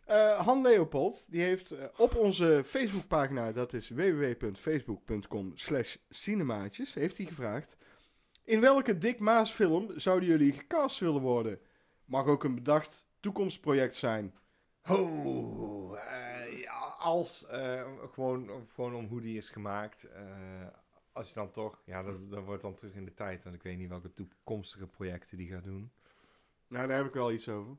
Eh, 0.05 0.47
Han 0.47 0.63
Leopold, 0.63 1.25
die 1.29 1.43
heeft 1.43 1.71
eh, 1.71 1.85
op 1.97 2.15
onze 2.15 2.63
Facebookpagina, 2.65 3.53
dat 3.53 3.73
is 3.73 3.89
www.facebook.com 3.89 5.53
slash 5.55 5.97
cinemaatjes, 6.09 6.95
heeft 6.95 7.17
hij 7.17 7.27
gevraagd... 7.27 7.77
In 8.47 8.61
welke 8.61 8.99
Dick 8.99 9.19
Maas 9.19 9.51
film 9.51 9.99
zouden 9.99 10.29
jullie 10.29 10.53
gecast 10.53 10.99
willen 10.99 11.21
worden? 11.21 11.61
Mag 12.05 12.27
ook 12.27 12.45
een 12.45 12.55
bedacht 12.55 13.07
toekomstproject 13.21 13.95
zijn. 13.95 14.35
Oh, 14.89 15.99
ja, 16.51 16.97
als, 16.99 17.47
gewoon, 18.13 18.69
gewoon 18.75 18.95
om 18.95 19.07
hoe 19.07 19.21
die 19.21 19.37
is 19.37 19.51
gemaakt. 19.51 20.09
als 21.13 21.29
je 21.29 21.35
dan 21.35 21.51
toch, 21.51 21.83
ja, 21.85 22.03
dat, 22.03 22.31
dat 22.31 22.45
wordt 22.45 22.63
dan 22.63 22.75
terug 22.75 22.95
in 22.95 23.05
de 23.05 23.15
tijd. 23.15 23.45
Want 23.45 23.55
ik 23.55 23.63
weet 23.63 23.79
niet 23.79 23.89
welke 23.89 24.13
toekomstige 24.13 24.87
projecten 24.87 25.37
die 25.37 25.49
gaat 25.49 25.65
doen. 25.65 25.93
Nou, 26.67 26.87
daar 26.89 26.97
heb 26.97 27.07
ik 27.07 27.15
wel 27.15 27.33
iets 27.33 27.49
over. 27.49 27.77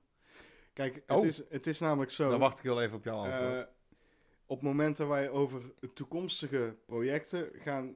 Kijk, 0.75 0.95
het, 0.95 1.17
Oh. 1.17 1.25
is, 1.25 1.41
het 1.49 1.67
is 1.67 1.79
namelijk 1.79 2.11
zo... 2.11 2.29
Dan 2.29 2.39
wacht 2.39 2.57
ik 2.57 2.63
heel 2.63 2.81
even 2.81 2.97
op 2.97 3.03
jouw 3.03 3.15
antwoord. 3.17 3.53
Eh, 3.53 3.63
op 4.45 4.61
momenten 4.61 5.07
waar 5.07 5.21
je 5.21 5.29
over 5.29 5.61
toekomstige 5.93 6.75
projecten 6.85 7.49
gaan 7.53 7.95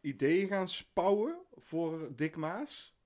ideeën 0.00 0.48
gaan 0.48 0.68
spouwen 0.68 1.38
voor 1.56 2.08
Dick 2.16 2.36
Maas. 2.36 2.96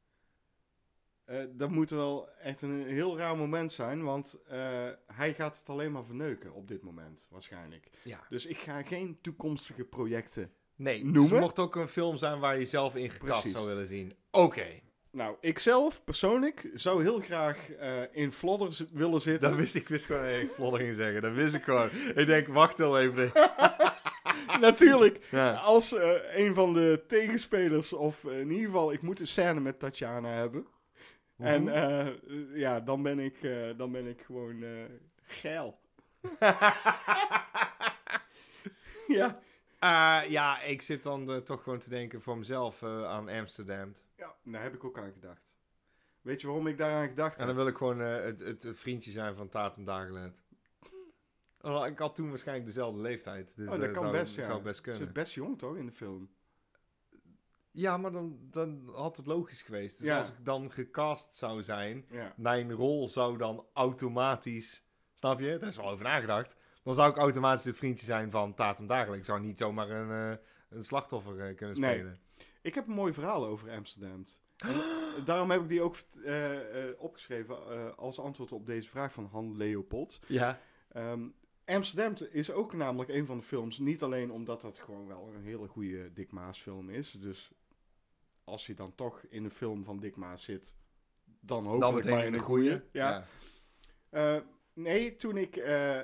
eh, 1.24 1.44
dat 1.52 1.70
moet 1.70 1.90
wel 1.90 2.28
echt 2.38 2.62
een 2.62 2.86
heel 2.86 3.16
raar 3.18 3.36
moment 3.36 3.72
zijn, 3.72 4.02
want 4.02 4.38
eh, 4.48 4.88
hij 5.06 5.34
gaat 5.34 5.58
het 5.58 5.68
alleen 5.68 5.92
maar 5.92 6.04
verneuken 6.04 6.52
op 6.52 6.68
dit 6.68 6.82
moment, 6.82 7.26
waarschijnlijk. 7.30 7.90
ja. 8.04 8.20
Dus 8.28 8.46
ik 8.46 8.58
ga 8.58 8.82
geen 8.82 9.18
toekomstige 9.20 9.84
projecten. 9.84 10.52
Nee, 10.76 11.02
dus 11.02 11.12
noemen? 11.12 11.32
het 11.32 11.40
mocht 11.40 11.58
ook 11.58 11.76
een 11.76 11.88
film 11.88 12.16
zijn 12.16 12.38
waar 12.40 12.58
je 12.58 12.64
zelf 12.64 12.94
in 12.96 13.10
gekast 13.10 13.30
Precies. 13.40 13.52
zou 13.52 13.66
willen 13.66 13.86
zien. 13.86 14.14
Oké, 14.30 14.80
Nou, 15.12 15.36
ik 15.40 15.58
zelf 15.58 16.04
persoonlijk 16.04 16.70
zou 16.74 17.02
heel 17.02 17.20
graag 17.20 17.70
eh, 17.72 18.02
in 18.12 18.32
Vlodder 18.32 18.72
z- 18.72 18.84
willen 18.92 19.20
zitten. 19.20 19.48
dat 19.50 19.58
wist 19.58 19.74
ik. 19.74 19.88
wist 19.88 20.04
gewoon 20.04 20.22
dat 20.22 20.30
ik 20.40 20.50
vlodder 20.50 20.80
ging 20.80 20.94
zeggen. 20.94 21.22
Dat 21.22 21.32
wist 21.32 21.54
ik 21.54 21.62
gewoon. 21.62 21.90
Ik 22.14 22.26
denk, 22.26 22.46
wacht 22.48 22.78
heel 22.78 22.98
even. 23.00 23.32
Natuurlijk. 24.60 25.26
Ja. 25.30 25.52
Als 25.52 25.94
eh, 25.94 26.10
een 26.38 26.54
van 26.54 26.74
de 26.74 27.04
tegenspelers, 27.08 27.92
of 27.92 28.24
eh, 28.24 28.40
in 28.40 28.50
ieder 28.50 28.66
geval, 28.66 28.92
ik 28.92 29.02
moet 29.02 29.20
een 29.20 29.26
scène 29.26 29.60
met 29.60 29.78
Tatjana 29.78 30.28
hebben. 30.32 30.66
En 31.38 31.68
eh, 31.68 32.00
eh, 32.06 32.14
ja, 32.54 32.80
dan 32.80 33.02
ben 33.02 33.18
ik, 33.18 33.36
dan 33.76 33.92
ben 33.92 34.06
ik 34.06 34.22
gewoon 34.26 34.64
geil. 35.22 35.78
ja. 39.18 39.40
Eh, 39.82 40.20
ja, 40.28 40.60
ik 40.60 40.82
zit 40.82 41.02
dan 41.02 41.30
eh, 41.30 41.36
toch 41.36 41.62
gewoon 41.62 41.78
te 41.78 41.88
denken 41.88 42.22
voor 42.22 42.38
mezelf 42.38 42.82
eh, 42.82 43.04
aan 43.04 43.28
Amsterdam. 43.28 43.92
ja, 44.16 44.34
daar 44.44 44.62
heb 44.62 44.74
ik 44.74 44.84
ook 44.84 44.98
aan 44.98 45.12
gedacht. 45.12 45.42
Weet 46.20 46.40
je 46.40 46.46
waarom 46.46 46.66
ik 46.66 46.78
daaraan 46.78 47.08
gedacht 47.08 47.32
En 47.32 47.38
dan 47.38 47.48
heb? 47.48 47.56
wil 47.56 47.66
ik 47.66 47.76
gewoon 47.76 47.98
het, 47.98 48.40
het, 48.40 48.62
het 48.62 48.78
vriendje 48.78 49.10
zijn 49.10 49.34
van 49.36 49.48
Tatum 49.48 49.84
Dagelet. 49.84 50.42
Oh, 51.60 51.86
Ik 51.86 51.98
had 51.98 52.14
toen 52.14 52.28
waarschijnlijk 52.28 52.66
dezelfde 52.66 53.00
leeftijd. 53.00 53.56
Dus 53.56 53.68
Oh, 53.68 53.80
dat 53.80 53.90
kan 53.90 54.02
zou, 54.02 54.12
best, 54.12 54.36
ja. 54.36 54.44
zou 54.44 54.62
best 54.62 54.76
Ze 54.76 54.82
kunnen. 54.82 55.02
is 55.06 55.12
best 55.12 55.32
jong, 55.34 55.58
toch, 55.58 55.76
in 55.76 55.86
de 55.86 55.92
film? 55.92 56.30
Ja, 57.70 57.96
maar 57.96 58.12
dan, 58.12 58.38
dan 58.50 58.90
had 58.94 59.16
het 59.16 59.26
logisch 59.26 59.62
geweest. 59.62 59.98
Dus 59.98 60.06
Ja. 60.06 60.18
als 60.18 60.28
ik 60.28 60.44
dan 60.44 60.70
gecast 60.72 61.34
zou 61.36 61.62
zijn, 61.62 62.06
Ja. 62.10 62.32
mijn 62.36 62.72
rol 62.72 63.08
zou 63.08 63.36
dan 63.38 63.66
automatisch... 63.72 64.84
Snap 65.14 65.40
je? 65.40 65.58
Daar 65.58 65.68
is 65.68 65.76
wel 65.76 65.90
over 65.90 66.04
nagedacht. 66.04 66.56
Dan 66.82 66.94
zou 66.94 67.10
ik 67.10 67.16
automatisch 67.16 67.64
het 67.64 67.76
vriendje 67.76 68.04
zijn 68.04 68.30
van 68.30 68.54
Tatum 68.54 68.86
Dagelet. 68.86 69.18
Ik 69.18 69.24
zou 69.24 69.40
niet 69.40 69.58
zomaar 69.58 69.90
een, 69.90 70.32
eh, 70.32 70.38
een 70.68 70.84
slachtoffer 70.84 71.40
eh, 71.48 71.56
kunnen 71.56 71.80
Nee. 71.80 71.94
spelen. 71.94 72.18
Ik 72.62 72.74
heb 72.74 72.86
een 72.86 72.94
mooi 72.94 73.12
verhaal 73.12 73.44
over 73.46 73.70
Amsterdam. 73.70 74.24
En 74.56 74.74
daarom 75.24 75.50
heb 75.50 75.60
ik 75.62 75.68
die 75.68 75.82
ook 75.82 75.96
eh, 76.24 76.88
eh, 76.88 76.94
opgeschreven 77.00 77.56
eh, 77.70 77.94
als 77.96 78.18
antwoord 78.18 78.52
op 78.52 78.66
deze 78.66 78.88
vraag 78.88 79.12
van 79.12 79.28
Han 79.32 79.56
Leopold. 79.56 80.20
Ja. 80.26 80.60
Ehm, 80.88 81.28
Amsterdam 81.64 82.14
is 82.30 82.50
ook 82.50 82.72
namelijk 82.72 83.10
een 83.10 83.26
van 83.26 83.36
de 83.36 83.42
films, 83.42 83.78
niet 83.78 84.02
alleen 84.02 84.30
omdat 84.30 84.60
dat 84.60 84.78
gewoon 84.78 85.06
wel 85.06 85.30
een 85.34 85.42
hele 85.42 85.68
goede 85.68 86.12
Dick 86.12 86.30
Maas 86.32 86.58
film 86.58 86.90
is. 86.90 87.10
Dus 87.10 87.50
als 88.44 88.66
je 88.66 88.74
dan 88.74 88.94
toch 88.94 89.22
in 89.28 89.44
een 89.44 89.50
film 89.50 89.84
van 89.84 89.98
Dick 90.00 90.16
Maas 90.16 90.44
zit, 90.44 90.76
dan 91.40 91.58
hopelijk 91.66 91.80
Dan 91.80 91.94
meteen 91.94 92.12
maar 92.14 92.24
in 92.26 92.34
een 92.34 92.40
goede. 92.40 92.84
Ja. 92.92 93.26
Eh, 94.10 94.36
nee, 94.72 95.16
toen 95.16 95.36
ik 95.36 95.56
eh, 95.56 96.00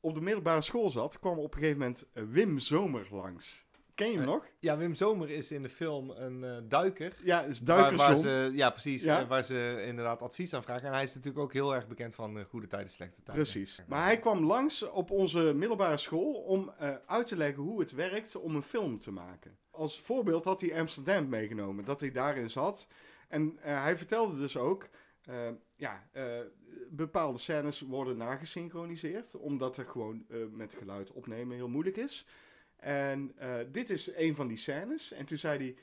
op 0.00 0.14
de 0.14 0.20
middelbare 0.20 0.60
school 0.60 0.90
zat, 0.90 1.18
kwam 1.18 1.38
op 1.38 1.54
een 1.54 1.58
gegeven 1.60 1.78
moment 1.78 2.06
eh, 2.12 2.22
Wim 2.28 2.58
Zomer 2.58 3.06
langs. 3.10 3.68
Ken 3.94 4.10
je 4.10 4.14
hem 4.18 4.22
Eh, 4.22 4.28
nog? 4.32 4.46
Ja, 4.58 4.76
Wim 4.76 4.94
Zomer 4.94 5.30
is 5.30 5.52
in 5.52 5.62
de 5.62 5.68
film 5.68 6.10
een 6.10 6.44
eh, 6.44 6.56
duiker. 6.68 7.16
Ja, 7.22 7.42
is 7.42 7.60
Waar, 7.60 7.76
waar 7.76 7.88
Duikerzon. 7.88 8.16
ze, 8.22 8.50
ja, 8.52 8.70
precies. 8.70 9.04
Ja. 9.04 9.26
waar 9.26 9.44
ze 9.44 9.82
inderdaad 9.86 10.22
advies 10.22 10.54
aan 10.54 10.62
vragen. 10.62 10.86
En 10.86 10.92
hij 10.92 11.02
is 11.02 11.14
natuurlijk 11.14 11.44
ook 11.44 11.52
heel 11.52 11.74
erg 11.74 11.86
bekend 11.88 12.14
van 12.14 12.44
goede 12.44 12.66
tijden, 12.66 12.90
slechte 12.90 13.22
tijden. 13.22 13.42
Precies. 13.42 13.82
Maar 13.88 14.04
hij 14.04 14.18
kwam 14.18 14.44
langs 14.44 14.82
op 14.82 15.10
onze 15.10 15.52
middelbare 15.54 15.96
school 15.96 16.32
om 16.32 16.70
uit 17.06 17.26
te 17.26 17.36
leggen 17.36 17.62
hoe 17.62 17.80
het 17.80 17.92
werkt 17.92 18.36
om 18.36 18.54
een 18.56 18.62
film 18.62 18.98
te 18.98 19.10
maken. 19.12 19.58
Als 19.70 20.00
voorbeeld 20.00 20.44
had 20.44 20.60
hij 20.60 20.78
Amsterdam 20.80 21.28
meegenomen, 21.28 21.84
dat 21.84 22.00
hij 22.00 22.10
daarin 22.12 22.50
zat. 22.50 22.86
En 23.28 23.56
hij 23.60 23.96
vertelde 23.96 24.38
dus 24.38 24.56
ook, 24.56 24.88
ja, 25.76 26.08
bepaalde 26.88 27.38
scènes 27.38 27.80
worden 27.80 28.16
nagesynchroniseerd, 28.16 29.36
omdat 29.36 29.76
er 29.76 29.84
gewoon 29.84 30.24
eh, 30.28 30.38
met 30.52 30.74
geluid 30.78 31.12
opnemen 31.12 31.56
heel 31.56 31.68
moeilijk 31.68 31.96
is. 31.96 32.26
En 32.76 33.32
eh, 33.36 33.54
dit 33.70 33.90
is 33.90 34.14
een 34.14 34.34
van 34.34 34.48
die 34.48 34.56
scènes. 34.56 35.12
En 35.12 35.26
toen 35.26 35.38
zei 35.38 35.58
hij, 35.58 35.74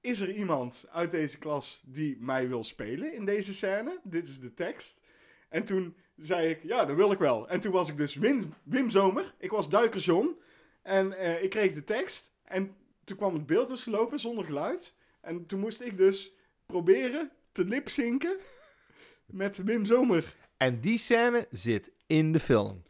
is 0.00 0.20
er 0.20 0.32
iemand 0.32 0.86
uit 0.90 1.10
deze 1.10 1.38
klas 1.38 1.82
die 1.86 2.16
mij 2.20 2.48
wil 2.48 2.64
spelen 2.64 3.14
in 3.14 3.24
deze 3.24 3.54
scène? 3.54 4.00
Dit 4.02 4.28
is 4.28 4.40
de 4.40 4.54
tekst. 4.54 5.04
En 5.48 5.64
toen 5.64 5.96
zei 6.16 6.48
ik, 6.48 6.62
ja, 6.62 6.84
dat 6.84 6.96
wil 6.96 7.12
ik 7.12 7.18
wel. 7.18 7.48
En 7.48 7.60
toen 7.60 7.72
was 7.72 7.88
ik 7.88 7.96
dus 7.96 8.14
Wim, 8.14 8.54
Wim 8.62 8.90
Zomer. 8.90 9.34
Ik 9.38 9.50
was 9.50 9.68
Duiker 9.68 10.00
John. 10.00 10.36
En 10.82 11.12
eh, 11.12 11.42
ik 11.42 11.50
kreeg 11.50 11.74
de 11.74 11.84
tekst. 11.84 12.32
En 12.44 12.76
toen 13.04 13.16
kwam 13.16 13.34
het 13.34 13.46
beeld 13.46 13.68
dus 13.68 13.86
lopen 13.86 14.18
zonder 14.18 14.44
geluid. 14.44 14.94
En 15.20 15.46
toen 15.46 15.60
moest 15.60 15.80
ik 15.80 15.96
dus 15.96 16.32
proberen 16.66 17.30
te 17.52 17.64
lipzinken 17.64 18.36
met 19.30 19.56
Wim 19.64 19.84
Zomer. 19.84 20.34
En 20.56 20.80
die 20.80 20.98
scène 20.98 21.46
zit 21.50 21.92
in 22.06 22.32
de 22.32 22.40
film. 22.40 22.82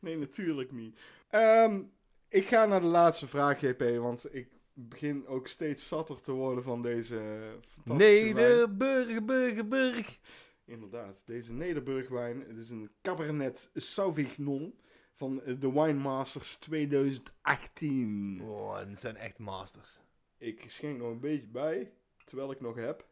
Nee, 0.00 0.16
natuurlijk 0.16 0.72
niet. 0.72 0.98
Ehm, 1.28 1.80
ik 2.28 2.48
ga 2.48 2.66
naar 2.66 2.80
de 2.80 2.86
laatste 2.86 3.26
vraag, 3.26 3.60
JP, 3.60 3.82
want 3.98 4.34
ik 4.34 4.48
begin 4.72 5.26
ook 5.26 5.46
steeds 5.46 5.88
zatter 5.88 6.20
te 6.20 6.32
worden 6.32 6.64
van 6.64 6.82
deze 6.82 7.40
fantastische 7.68 8.34
wijn. 8.34 8.34
Nederburg, 8.34 9.24
Burg, 9.24 9.68
Burg. 9.68 10.18
Inderdaad, 10.64 11.22
deze 11.26 11.52
Nederburgwijn. 11.52 12.44
Het 12.48 12.56
is 12.56 12.70
een 12.70 12.90
Cabernet 13.02 13.70
Sauvignon 13.74 14.78
van 15.14 15.42
de 15.58 15.72
Wine 15.72 15.92
Masters 15.92 16.56
2018. 16.56 18.40
Oh, 18.42 18.78
het 18.78 19.00
zijn 19.00 19.16
echt 19.16 19.38
masters. 19.38 20.00
Ik 20.36 20.64
schenk 20.66 20.98
nog 20.98 21.10
een 21.10 21.20
beetje 21.20 21.46
bij, 21.46 21.92
terwijl 22.24 22.50
ik 22.50 22.60
nog 22.60 22.76
heb. 22.76 23.07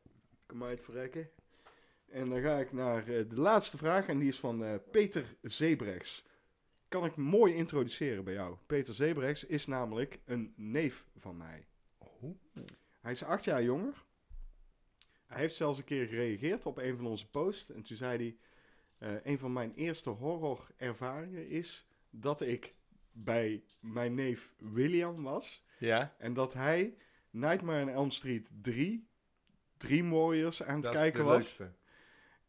Kan 0.46 0.58
mij 0.58 0.70
het 0.70 0.82
verrekken. 0.82 1.30
En 2.08 2.28
dan 2.28 2.40
ga 2.40 2.58
ik 2.58 2.72
naar 2.72 3.08
eh, 3.08 3.28
de 3.28 3.40
laatste 3.40 3.76
vraag 3.76 4.06
en 4.06 4.18
die 4.18 4.28
is 4.28 4.38
van 4.38 4.64
eh, 4.64 4.74
Peter 4.90 5.36
Zebrechts. 5.42 6.24
Kan 6.88 7.04
ik 7.04 7.16
mooi 7.16 7.54
introduceren 7.54 8.24
bij 8.24 8.34
jou. 8.34 8.56
Peter 8.66 8.94
Zebrechts 8.94 9.44
is 9.44 9.66
namelijk 9.66 10.18
een 10.24 10.52
neef 10.56 11.06
van 11.16 11.36
mij. 11.36 11.66
Oh. 11.98 12.22
Hij 13.00 13.12
is 13.12 13.24
acht 13.24 13.44
jaar 13.44 13.62
jonger. 13.62 14.04
Hij 15.26 15.40
heeft 15.40 15.54
zelfs 15.54 15.78
een 15.78 15.84
keer 15.84 16.06
gereageerd 16.06 16.66
op 16.66 16.78
een 16.78 16.96
van 16.96 17.06
onze 17.06 17.30
posts. 17.30 17.72
En 17.72 17.82
toen 17.82 17.96
zei 17.96 18.16
hij: 18.16 18.36
eh, 18.98 19.24
Een 19.24 19.38
van 19.38 19.52
mijn 19.52 19.72
eerste 19.74 20.10
horror-ervaringen 20.10 21.48
is 21.48 21.86
dat 22.10 22.40
ik 22.40 22.74
bij 23.12 23.64
mijn 23.80 24.14
neef 24.14 24.54
William 24.58 25.22
was. 25.22 25.64
Ja, 25.78 26.14
En 26.18 26.34
dat 26.34 26.52
hij 26.52 26.96
Nightmare 27.30 27.82
on 27.82 27.88
Elm 27.88 28.10
Street 28.10 28.50
3, 28.62 29.08
Dream 29.76 30.10
Warriors 30.10 30.62
aan 30.62 30.74
het 30.74 30.82
dat 30.82 30.92
kijken 30.92 31.24
was. 31.24 31.36
leukste. 31.36 31.72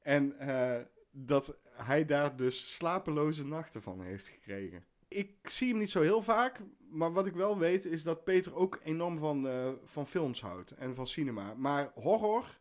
En 0.01 0.39
eh, 0.39 0.81
dat 1.11 1.57
hij 1.71 2.05
daar 2.05 2.35
dus 2.35 2.75
slapeloze 2.75 3.47
nachten 3.47 3.81
van 3.81 4.01
heeft 4.01 4.27
gekregen. 4.27 4.85
Ik 5.07 5.31
zie 5.43 5.69
hem 5.69 5.77
niet 5.77 5.89
zo 5.89 6.01
heel 6.01 6.21
vaak, 6.21 6.59
maar 6.89 7.13
wat 7.13 7.25
ik 7.25 7.33
wel 7.33 7.57
weet 7.57 7.85
is 7.85 8.03
dat 8.03 8.23
Peter 8.23 8.55
ook 8.55 8.79
enorm 8.83 9.19
van, 9.19 9.47
eh, 9.47 9.69
van 9.83 10.07
films 10.07 10.41
houdt 10.41 10.71
en 10.71 10.95
van 10.95 11.07
cinema. 11.07 11.53
Maar 11.53 11.91
horror, 11.93 12.57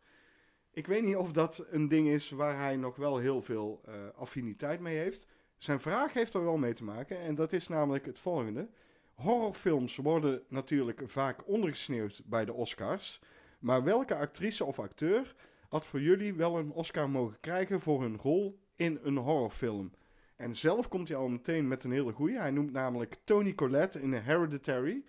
ik 0.71 0.87
weet 0.87 1.03
niet 1.03 1.15
of 1.15 1.31
dat 1.31 1.65
een 1.69 1.87
ding 1.87 2.07
is 2.07 2.29
waar 2.29 2.57
hij 2.57 2.75
nog 2.75 2.95
wel 2.95 3.17
heel 3.17 3.41
veel 3.41 3.81
eh, 3.85 3.93
affiniteit 4.15 4.79
mee 4.79 4.97
heeft. 4.97 5.25
Zijn 5.57 5.79
vraag 5.79 6.13
heeft 6.13 6.33
er 6.33 6.43
wel 6.43 6.57
mee 6.57 6.73
te 6.73 6.83
maken 6.83 7.19
en 7.19 7.35
dat 7.35 7.53
is 7.53 7.67
namelijk 7.67 8.05
het 8.05 8.19
volgende. 8.19 8.69
Horrorfilms 9.13 9.95
worden 9.95 10.43
natuurlijk 10.47 11.01
vaak 11.05 11.47
ondergesneeuwd 11.47 12.21
bij 12.25 12.45
de 12.45 12.53
Oscars. 12.53 13.19
Maar 13.59 13.83
welke 13.83 14.15
actrice 14.15 14.65
of 14.65 14.79
acteur 14.79 15.35
had 15.69 15.85
voor 15.85 16.01
jullie 16.01 16.33
wel 16.33 16.57
een 16.57 16.71
Oscar 16.71 17.09
mogen 17.09 17.39
krijgen 17.39 17.81
voor 17.81 18.01
hun 18.01 18.17
rol 18.17 18.59
in 18.75 18.99
een 19.03 19.17
horrorfilm. 19.17 19.91
En 20.35 20.55
zelf 20.55 20.87
komt 20.87 21.07
hij 21.07 21.17
al 21.17 21.27
meteen 21.27 21.67
met 21.67 21.83
een 21.83 21.91
hele 21.91 22.11
goeie. 22.11 22.37
Hij 22.37 22.51
noemt 22.51 22.71
namelijk 22.71 23.17
Tony 23.23 23.55
Collette 23.55 24.01
in 24.01 24.13
Hereditary. 24.13 25.03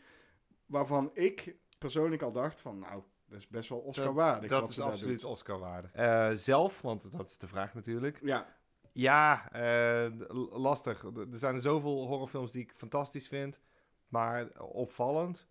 Waarvan 0.67 1.11
ik 1.15 1.57
persoonlijk 1.79 2.23
al 2.23 2.33
dacht 2.33 2.61
van, 2.61 2.79
nou, 2.79 3.03
dat 3.29 3.39
is 3.39 3.49
best 3.49 3.69
wel 3.69 3.79
Oscar 3.79 4.15
waardig. 4.15 4.51
Dat 4.51 4.61
wat 4.61 4.71
is 4.71 4.81
absoluut 4.81 5.21
doet. 5.21 5.31
Oscar 5.31 5.59
waardig. 5.59 5.93
Eh, 5.93 6.31
zelf, 6.33 6.81
want 6.83 7.13
dat 7.13 7.27
is 7.27 7.39
de 7.39 7.47
vraag 7.47 7.75
natuurlijk. 7.75 8.19
Ja, 8.23 8.57
Ja, 8.93 9.53
eh, 9.53 10.13
lastig. 10.53 11.05
Er 11.05 11.27
zijn 11.31 11.55
er 11.55 11.61
zoveel 11.61 12.07
horrorfilms 12.07 12.53
die 12.53 12.63
ik 12.63 12.73
fantastisch 12.73 13.29
vind, 13.29 13.61
maar 14.09 14.61
opvallend. 14.61 15.49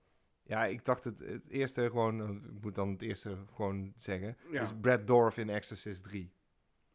Ja, 0.47 0.65
ik 0.65 0.85
dacht 0.85 1.03
het, 1.03 1.19
het 1.19 1.49
eerste 1.49 1.81
gewoon, 1.81 2.21
eh, 2.21 2.55
ik 2.55 2.61
moet 2.61 2.75
dan 2.75 2.89
het 2.89 3.01
eerste 3.01 3.37
gewoon 3.53 3.93
zeggen, 3.95 4.37
ja. 4.51 4.61
is 4.61 4.71
Brad 4.81 5.07
Dorff 5.07 5.37
in 5.37 5.49
Exorcist 5.49 6.03
3. 6.03 6.31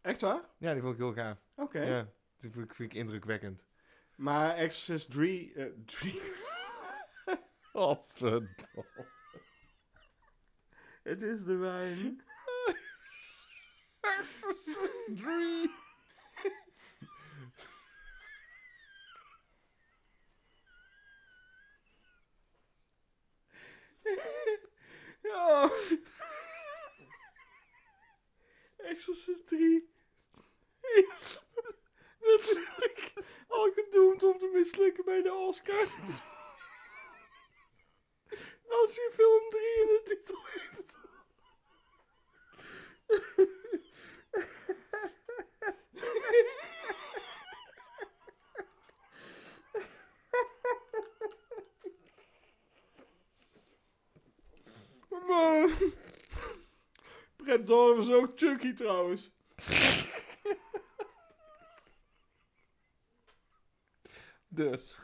echt 0.01 0.21
waar? 0.21 0.41
Ja, 0.59 0.73
die 0.73 0.83
vond 0.83 0.95
ik 0.95 1.01
heel 1.01 1.13
gaaf. 1.13 1.39
Oké. 1.57 1.81
Ja, 1.81 2.09
die 2.37 2.51
vind 2.51 2.65
ik, 2.65 2.75
vind 2.75 2.93
ik 2.93 2.99
indrukwekkend. 2.99 3.65
Maar 4.17 4.55
Exorcist 4.55 5.11
3... 5.11 5.53
eh, 5.55 5.67
3 5.85 6.21
Wat 7.73 8.15
Het 11.03 11.23
is 11.23 11.45
de 11.45 11.57
wijn. 11.57 12.23
Exorcist 14.19 15.05
3. 15.07 15.71
ja. 25.33 25.71
Exorcist 28.77 29.47
3 29.47 29.91
is 30.81 31.45
natuurlijk 32.21 33.13
al 33.49 33.73
gedoemd 33.73 34.23
om 34.23 34.39
te 34.39 34.51
mislukken 34.53 35.05
bij 35.05 35.23
de 35.23 35.33
Oscar. 35.33 35.89
Als 38.69 38.95
je 38.95 39.11
film 39.13 39.51
3 39.51 39.63
in 39.63 39.87
de 39.87 40.03
titel 40.05 40.45
heeft. 40.47 41.01
Maar... 55.12 55.12
Brett 57.37 57.67
Dorf 57.67 57.99
is 57.99 58.11
ook 58.11 58.33
Chucky 58.37 58.75
trouwens. 58.75 59.31
Dus. 64.49 64.99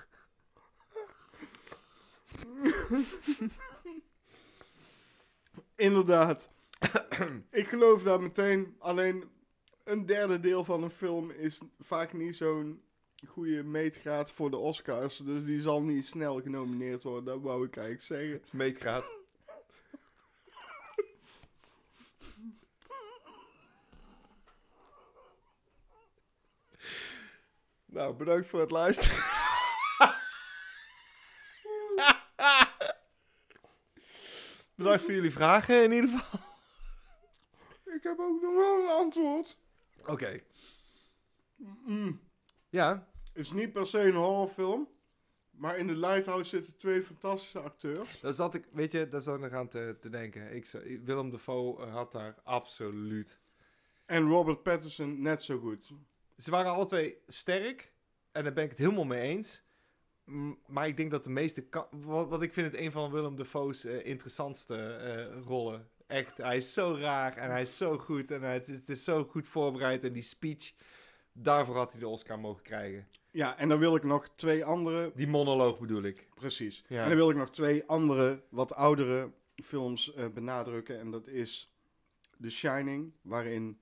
Inderdaad. 5.77 6.51
ik 7.51 7.69
geloof 7.69 8.03
daar 8.03 8.21
meteen. 8.21 8.77
Alleen 8.79 9.25
een 9.85 10.07
derde 10.07 10.41
deel 10.41 10.65
van 10.65 10.83
een 10.83 10.91
film 10.91 11.31
is 11.31 11.61
vaak 11.79 12.13
niet 12.13 12.37
zo'n 12.37 12.83
goede 13.27 13.63
meetgraad 13.63 14.31
voor 14.31 14.51
de 14.51 14.57
Oscars. 14.57 15.17
Dus 15.17 15.45
die 15.45 15.61
zal 15.61 15.83
niet 15.83 16.07
snel 16.07 16.41
genomineerd 16.41 17.03
worden. 17.03 17.25
Dat 17.25 17.43
wou 17.43 17.67
ik 17.67 17.77
eigenlijk 17.77 18.07
zeggen. 18.07 18.43
Meetgraad. 18.51 19.18
Nou, 27.91 28.15
bedankt 28.15 28.47
voor 28.47 28.61
het 28.61 28.71
luisteren. 28.71 29.17
bedankt 34.75 35.03
voor 35.03 35.13
jullie 35.13 35.33
vragen 35.33 35.85
in 35.85 35.93
ieder 35.93 36.11
geval. 36.11 36.41
Ik 37.85 38.03
heb 38.03 38.19
ook 38.19 38.43
nog 38.43 38.55
wel 38.55 38.83
een 38.83 38.89
antwoord. 38.89 39.59
Oké. 40.07 40.41
Mm. 41.87 42.21
Ja, 42.69 43.09
Het 43.25 43.37
is 43.45 43.53
niet 43.53 43.73
per 43.73 43.87
se 43.87 44.01
een 44.01 44.15
horrorfilm. 44.15 44.89
Maar 45.51 45.79
in 45.79 45.87
The 45.87 45.97
Lighthouse 45.97 46.49
zitten 46.49 46.77
twee 46.77 47.03
fantastische 47.03 47.59
acteurs. 47.61 48.21
daar 48.21 48.33
zat 48.33 48.55
ik, 48.55 48.65
weet 48.73 48.93
je, 48.93 49.09
daar 49.09 49.21
zat 49.21 49.35
ik 49.35 49.41
nog 49.41 49.53
aan 49.53 49.69
te, 49.69 49.97
te 50.01 50.09
denken. 50.09 50.55
Ik, 50.55 50.67
Willem 51.05 51.31
Dafoe 51.31 51.83
had 51.83 52.13
daar 52.13 52.35
absoluut 52.45 53.41
En 54.07 54.29
Robert 54.29 54.63
Pattinson 54.63 55.23
net 55.23 55.43
zo 55.43 55.59
goed. 55.59 55.93
Ze 56.39 56.51
waren 56.51 56.73
alle 56.73 56.85
twee 56.85 57.19
sterk. 57.27 57.93
En 58.33 58.45
daar 58.45 58.53
ben 58.53 58.65
ik 58.65 58.71
het 58.71 58.79
helemaal 58.79 59.05
mee 59.05 59.21
eens. 59.21 59.63
Maar 60.67 60.87
ik 60.87 60.97
denk 60.97 61.11
dat 61.11 61.25
de 61.25 61.31
meeste... 61.31 61.67
Wat, 61.91 62.29
wat 62.29 62.43
ik 62.43 62.53
vind 62.53 62.73
het 62.73 62.81
een 62.81 62.93
van 62.93 63.11
Willem 63.11 63.37
Dafoe's 63.37 63.85
eh, 63.85 64.07
interessantste 64.07 64.77
eh, 64.77 65.43
rollen. 65.47 65.89
Echt, 66.07 66.37
hij 66.37 66.57
is 66.57 66.73
zo 66.73 66.97
raar 67.01 67.37
en 67.37 67.51
hij 67.51 67.63
is 67.63 67.77
zo 67.77 67.99
goed. 67.99 68.31
En 68.31 68.43
hij, 68.43 68.55
het, 68.55 68.69
is, 68.69 68.77
het 68.77 68.89
is 68.89 69.05
zo 69.05 69.25
goed 69.25 69.47
voorbereid. 69.47 70.05
En 70.05 70.13
die 70.13 70.23
speech, 70.23 70.73
daarvoor 71.33 71.77
had 71.77 71.93
hij 71.93 72.01
de 72.01 72.09
Oscar 72.09 72.39
mogen 72.39 72.63
krijgen. 72.63 73.09
Ja, 73.31 73.59
en 73.59 73.69
dan 73.69 73.79
wil 73.79 73.97
ik 73.97 74.05
nog 74.05 74.29
twee 74.37 74.65
andere 74.65 75.13
Die 75.15 75.27
monoloog 75.27 75.79
bedoel 75.79 76.03
ik. 76.03 76.29
Precies. 76.35 76.85
Ja. 76.89 77.03
En 77.03 77.09
dan 77.09 77.17
wil 77.17 77.31
ik 77.31 77.37
nog 77.37 77.51
twee 77.51 77.85
andere, 77.87 78.43
wat 78.49 78.75
oudere 78.75 79.31
films 79.55 80.15
eh, 80.15 80.27
benadrukken. 80.29 80.99
En 80.99 81.11
dat 81.11 81.27
is 81.27 81.73
The 82.41 82.51
Shining, 82.51 83.13
waarin 83.23 83.81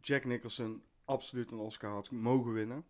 Jack 0.00 0.24
Nicholson 0.24 0.82
absoluut 1.08 1.50
een 1.50 1.58
Oscar 1.58 1.90
had 1.90 2.10
mogen 2.10 2.52
winnen. 2.52 2.84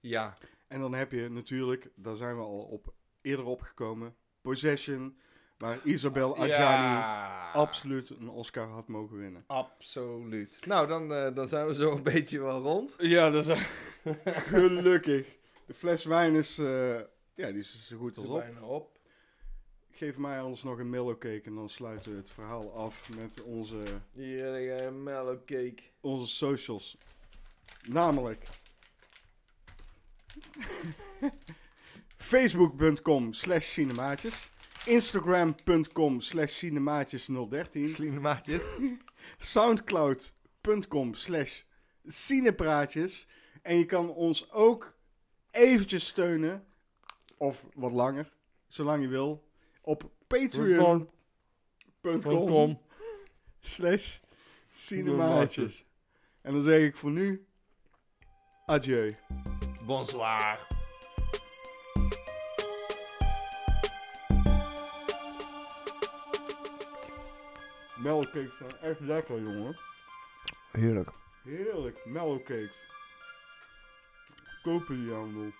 Ja. 0.00 0.34
En 0.68 0.80
dan 0.80 0.94
heb 0.94 1.12
je 1.12 1.28
natuurlijk, 1.28 1.88
daar 1.94 2.16
zijn 2.16 2.36
we 2.36 2.42
al 2.42 2.58
op 2.60 2.92
eerder 3.20 3.44
opgekomen, 3.44 4.14
Possession, 4.40 5.18
waar 5.58 5.78
Isabel 5.84 6.36
Adjani 6.36 6.94
Ja. 6.94 7.50
absoluut 7.52 8.10
een 8.10 8.28
Oscar 8.28 8.68
had 8.68 8.88
mogen 8.88 9.16
winnen. 9.16 9.44
Absoluut. 9.46 10.66
Nou, 10.66 10.86
dan, 10.86 11.12
eh, 11.14 11.34
dan 11.34 11.48
zijn 11.48 11.66
we 11.66 11.74
zo 11.74 11.92
een 11.96 12.02
beetje 12.12 12.40
wel 12.40 12.60
rond. 12.60 12.94
Ja, 12.98 13.30
dat 13.30 13.46
is 13.46 13.58
gelukkig. 14.24 15.36
De 15.66 15.74
fles 15.74 16.04
wijn 16.04 16.34
is, 16.34 16.58
eh, 16.58 16.94
ja, 17.34 17.46
die 17.50 17.58
is 17.58 17.86
zo 17.86 17.96
goed 17.98 18.16
als 18.16 18.26
op. 18.26 18.38
bijna 18.38 18.60
op. 18.62 18.98
Geef 19.90 20.16
mij 20.18 20.40
anders 20.40 20.62
nog 20.62 20.78
een 20.78 20.90
mellowcake 20.90 21.42
en 21.44 21.54
dan 21.54 21.68
sluiten 21.68 22.12
we 22.12 22.18
het 22.18 22.30
verhaal 22.30 22.72
af 22.72 23.16
met 23.16 23.42
onze, 23.42 23.78
Hier, 24.12 24.82
een 24.86 25.02
mellow 25.02 25.38
cake. 25.44 25.82
onze 26.00 26.26
socials. 26.26 26.96
Namelijk. 27.82 28.44
Facebook.com 32.30 33.32
slash 33.32 33.66
cinemaatjes. 33.72 34.50
Instagram.com 34.86 36.20
slash 36.20 36.52
cinemaatjes 36.52 37.28
013 37.48 37.88
Slieme 37.88 38.20
maatje. 38.20 38.60
soundcloud.com 39.38 41.14
slash 41.14 41.62
cinepraatjes. 42.06 43.26
En 43.62 43.76
je 43.76 43.84
kan 43.84 44.08
ons 44.08 44.50
ook 44.50 44.94
eventjes 45.50 46.06
steunen. 46.06 46.64
Of 47.36 47.66
wat 47.74 47.92
langer, 47.92 48.32
zolang 48.66 49.02
je 49.02 49.08
wil, 49.08 49.48
op 49.80 50.10
patreon.com 50.26 51.08
slash 53.60 54.18
cinemaatjes. 54.70 55.84
En 56.42 56.52
dan 56.52 56.62
zeg 56.62 56.80
ik 56.80 56.96
voor 56.96 57.10
nu, 57.10 57.46
adieu. 58.70 59.16
Bonsoir. 59.84 60.58
Mellowcakes 68.02 68.56
zijn 68.58 68.76
echt 68.82 69.00
lekker, 69.00 69.42
jongen. 69.42 69.76
Heerlijk. 70.72 71.10
Heerlijk, 71.44 72.00
mellowcakes. 72.04 72.72
Kopen 74.62 75.04
die 75.04 75.12
handel. 75.14 75.50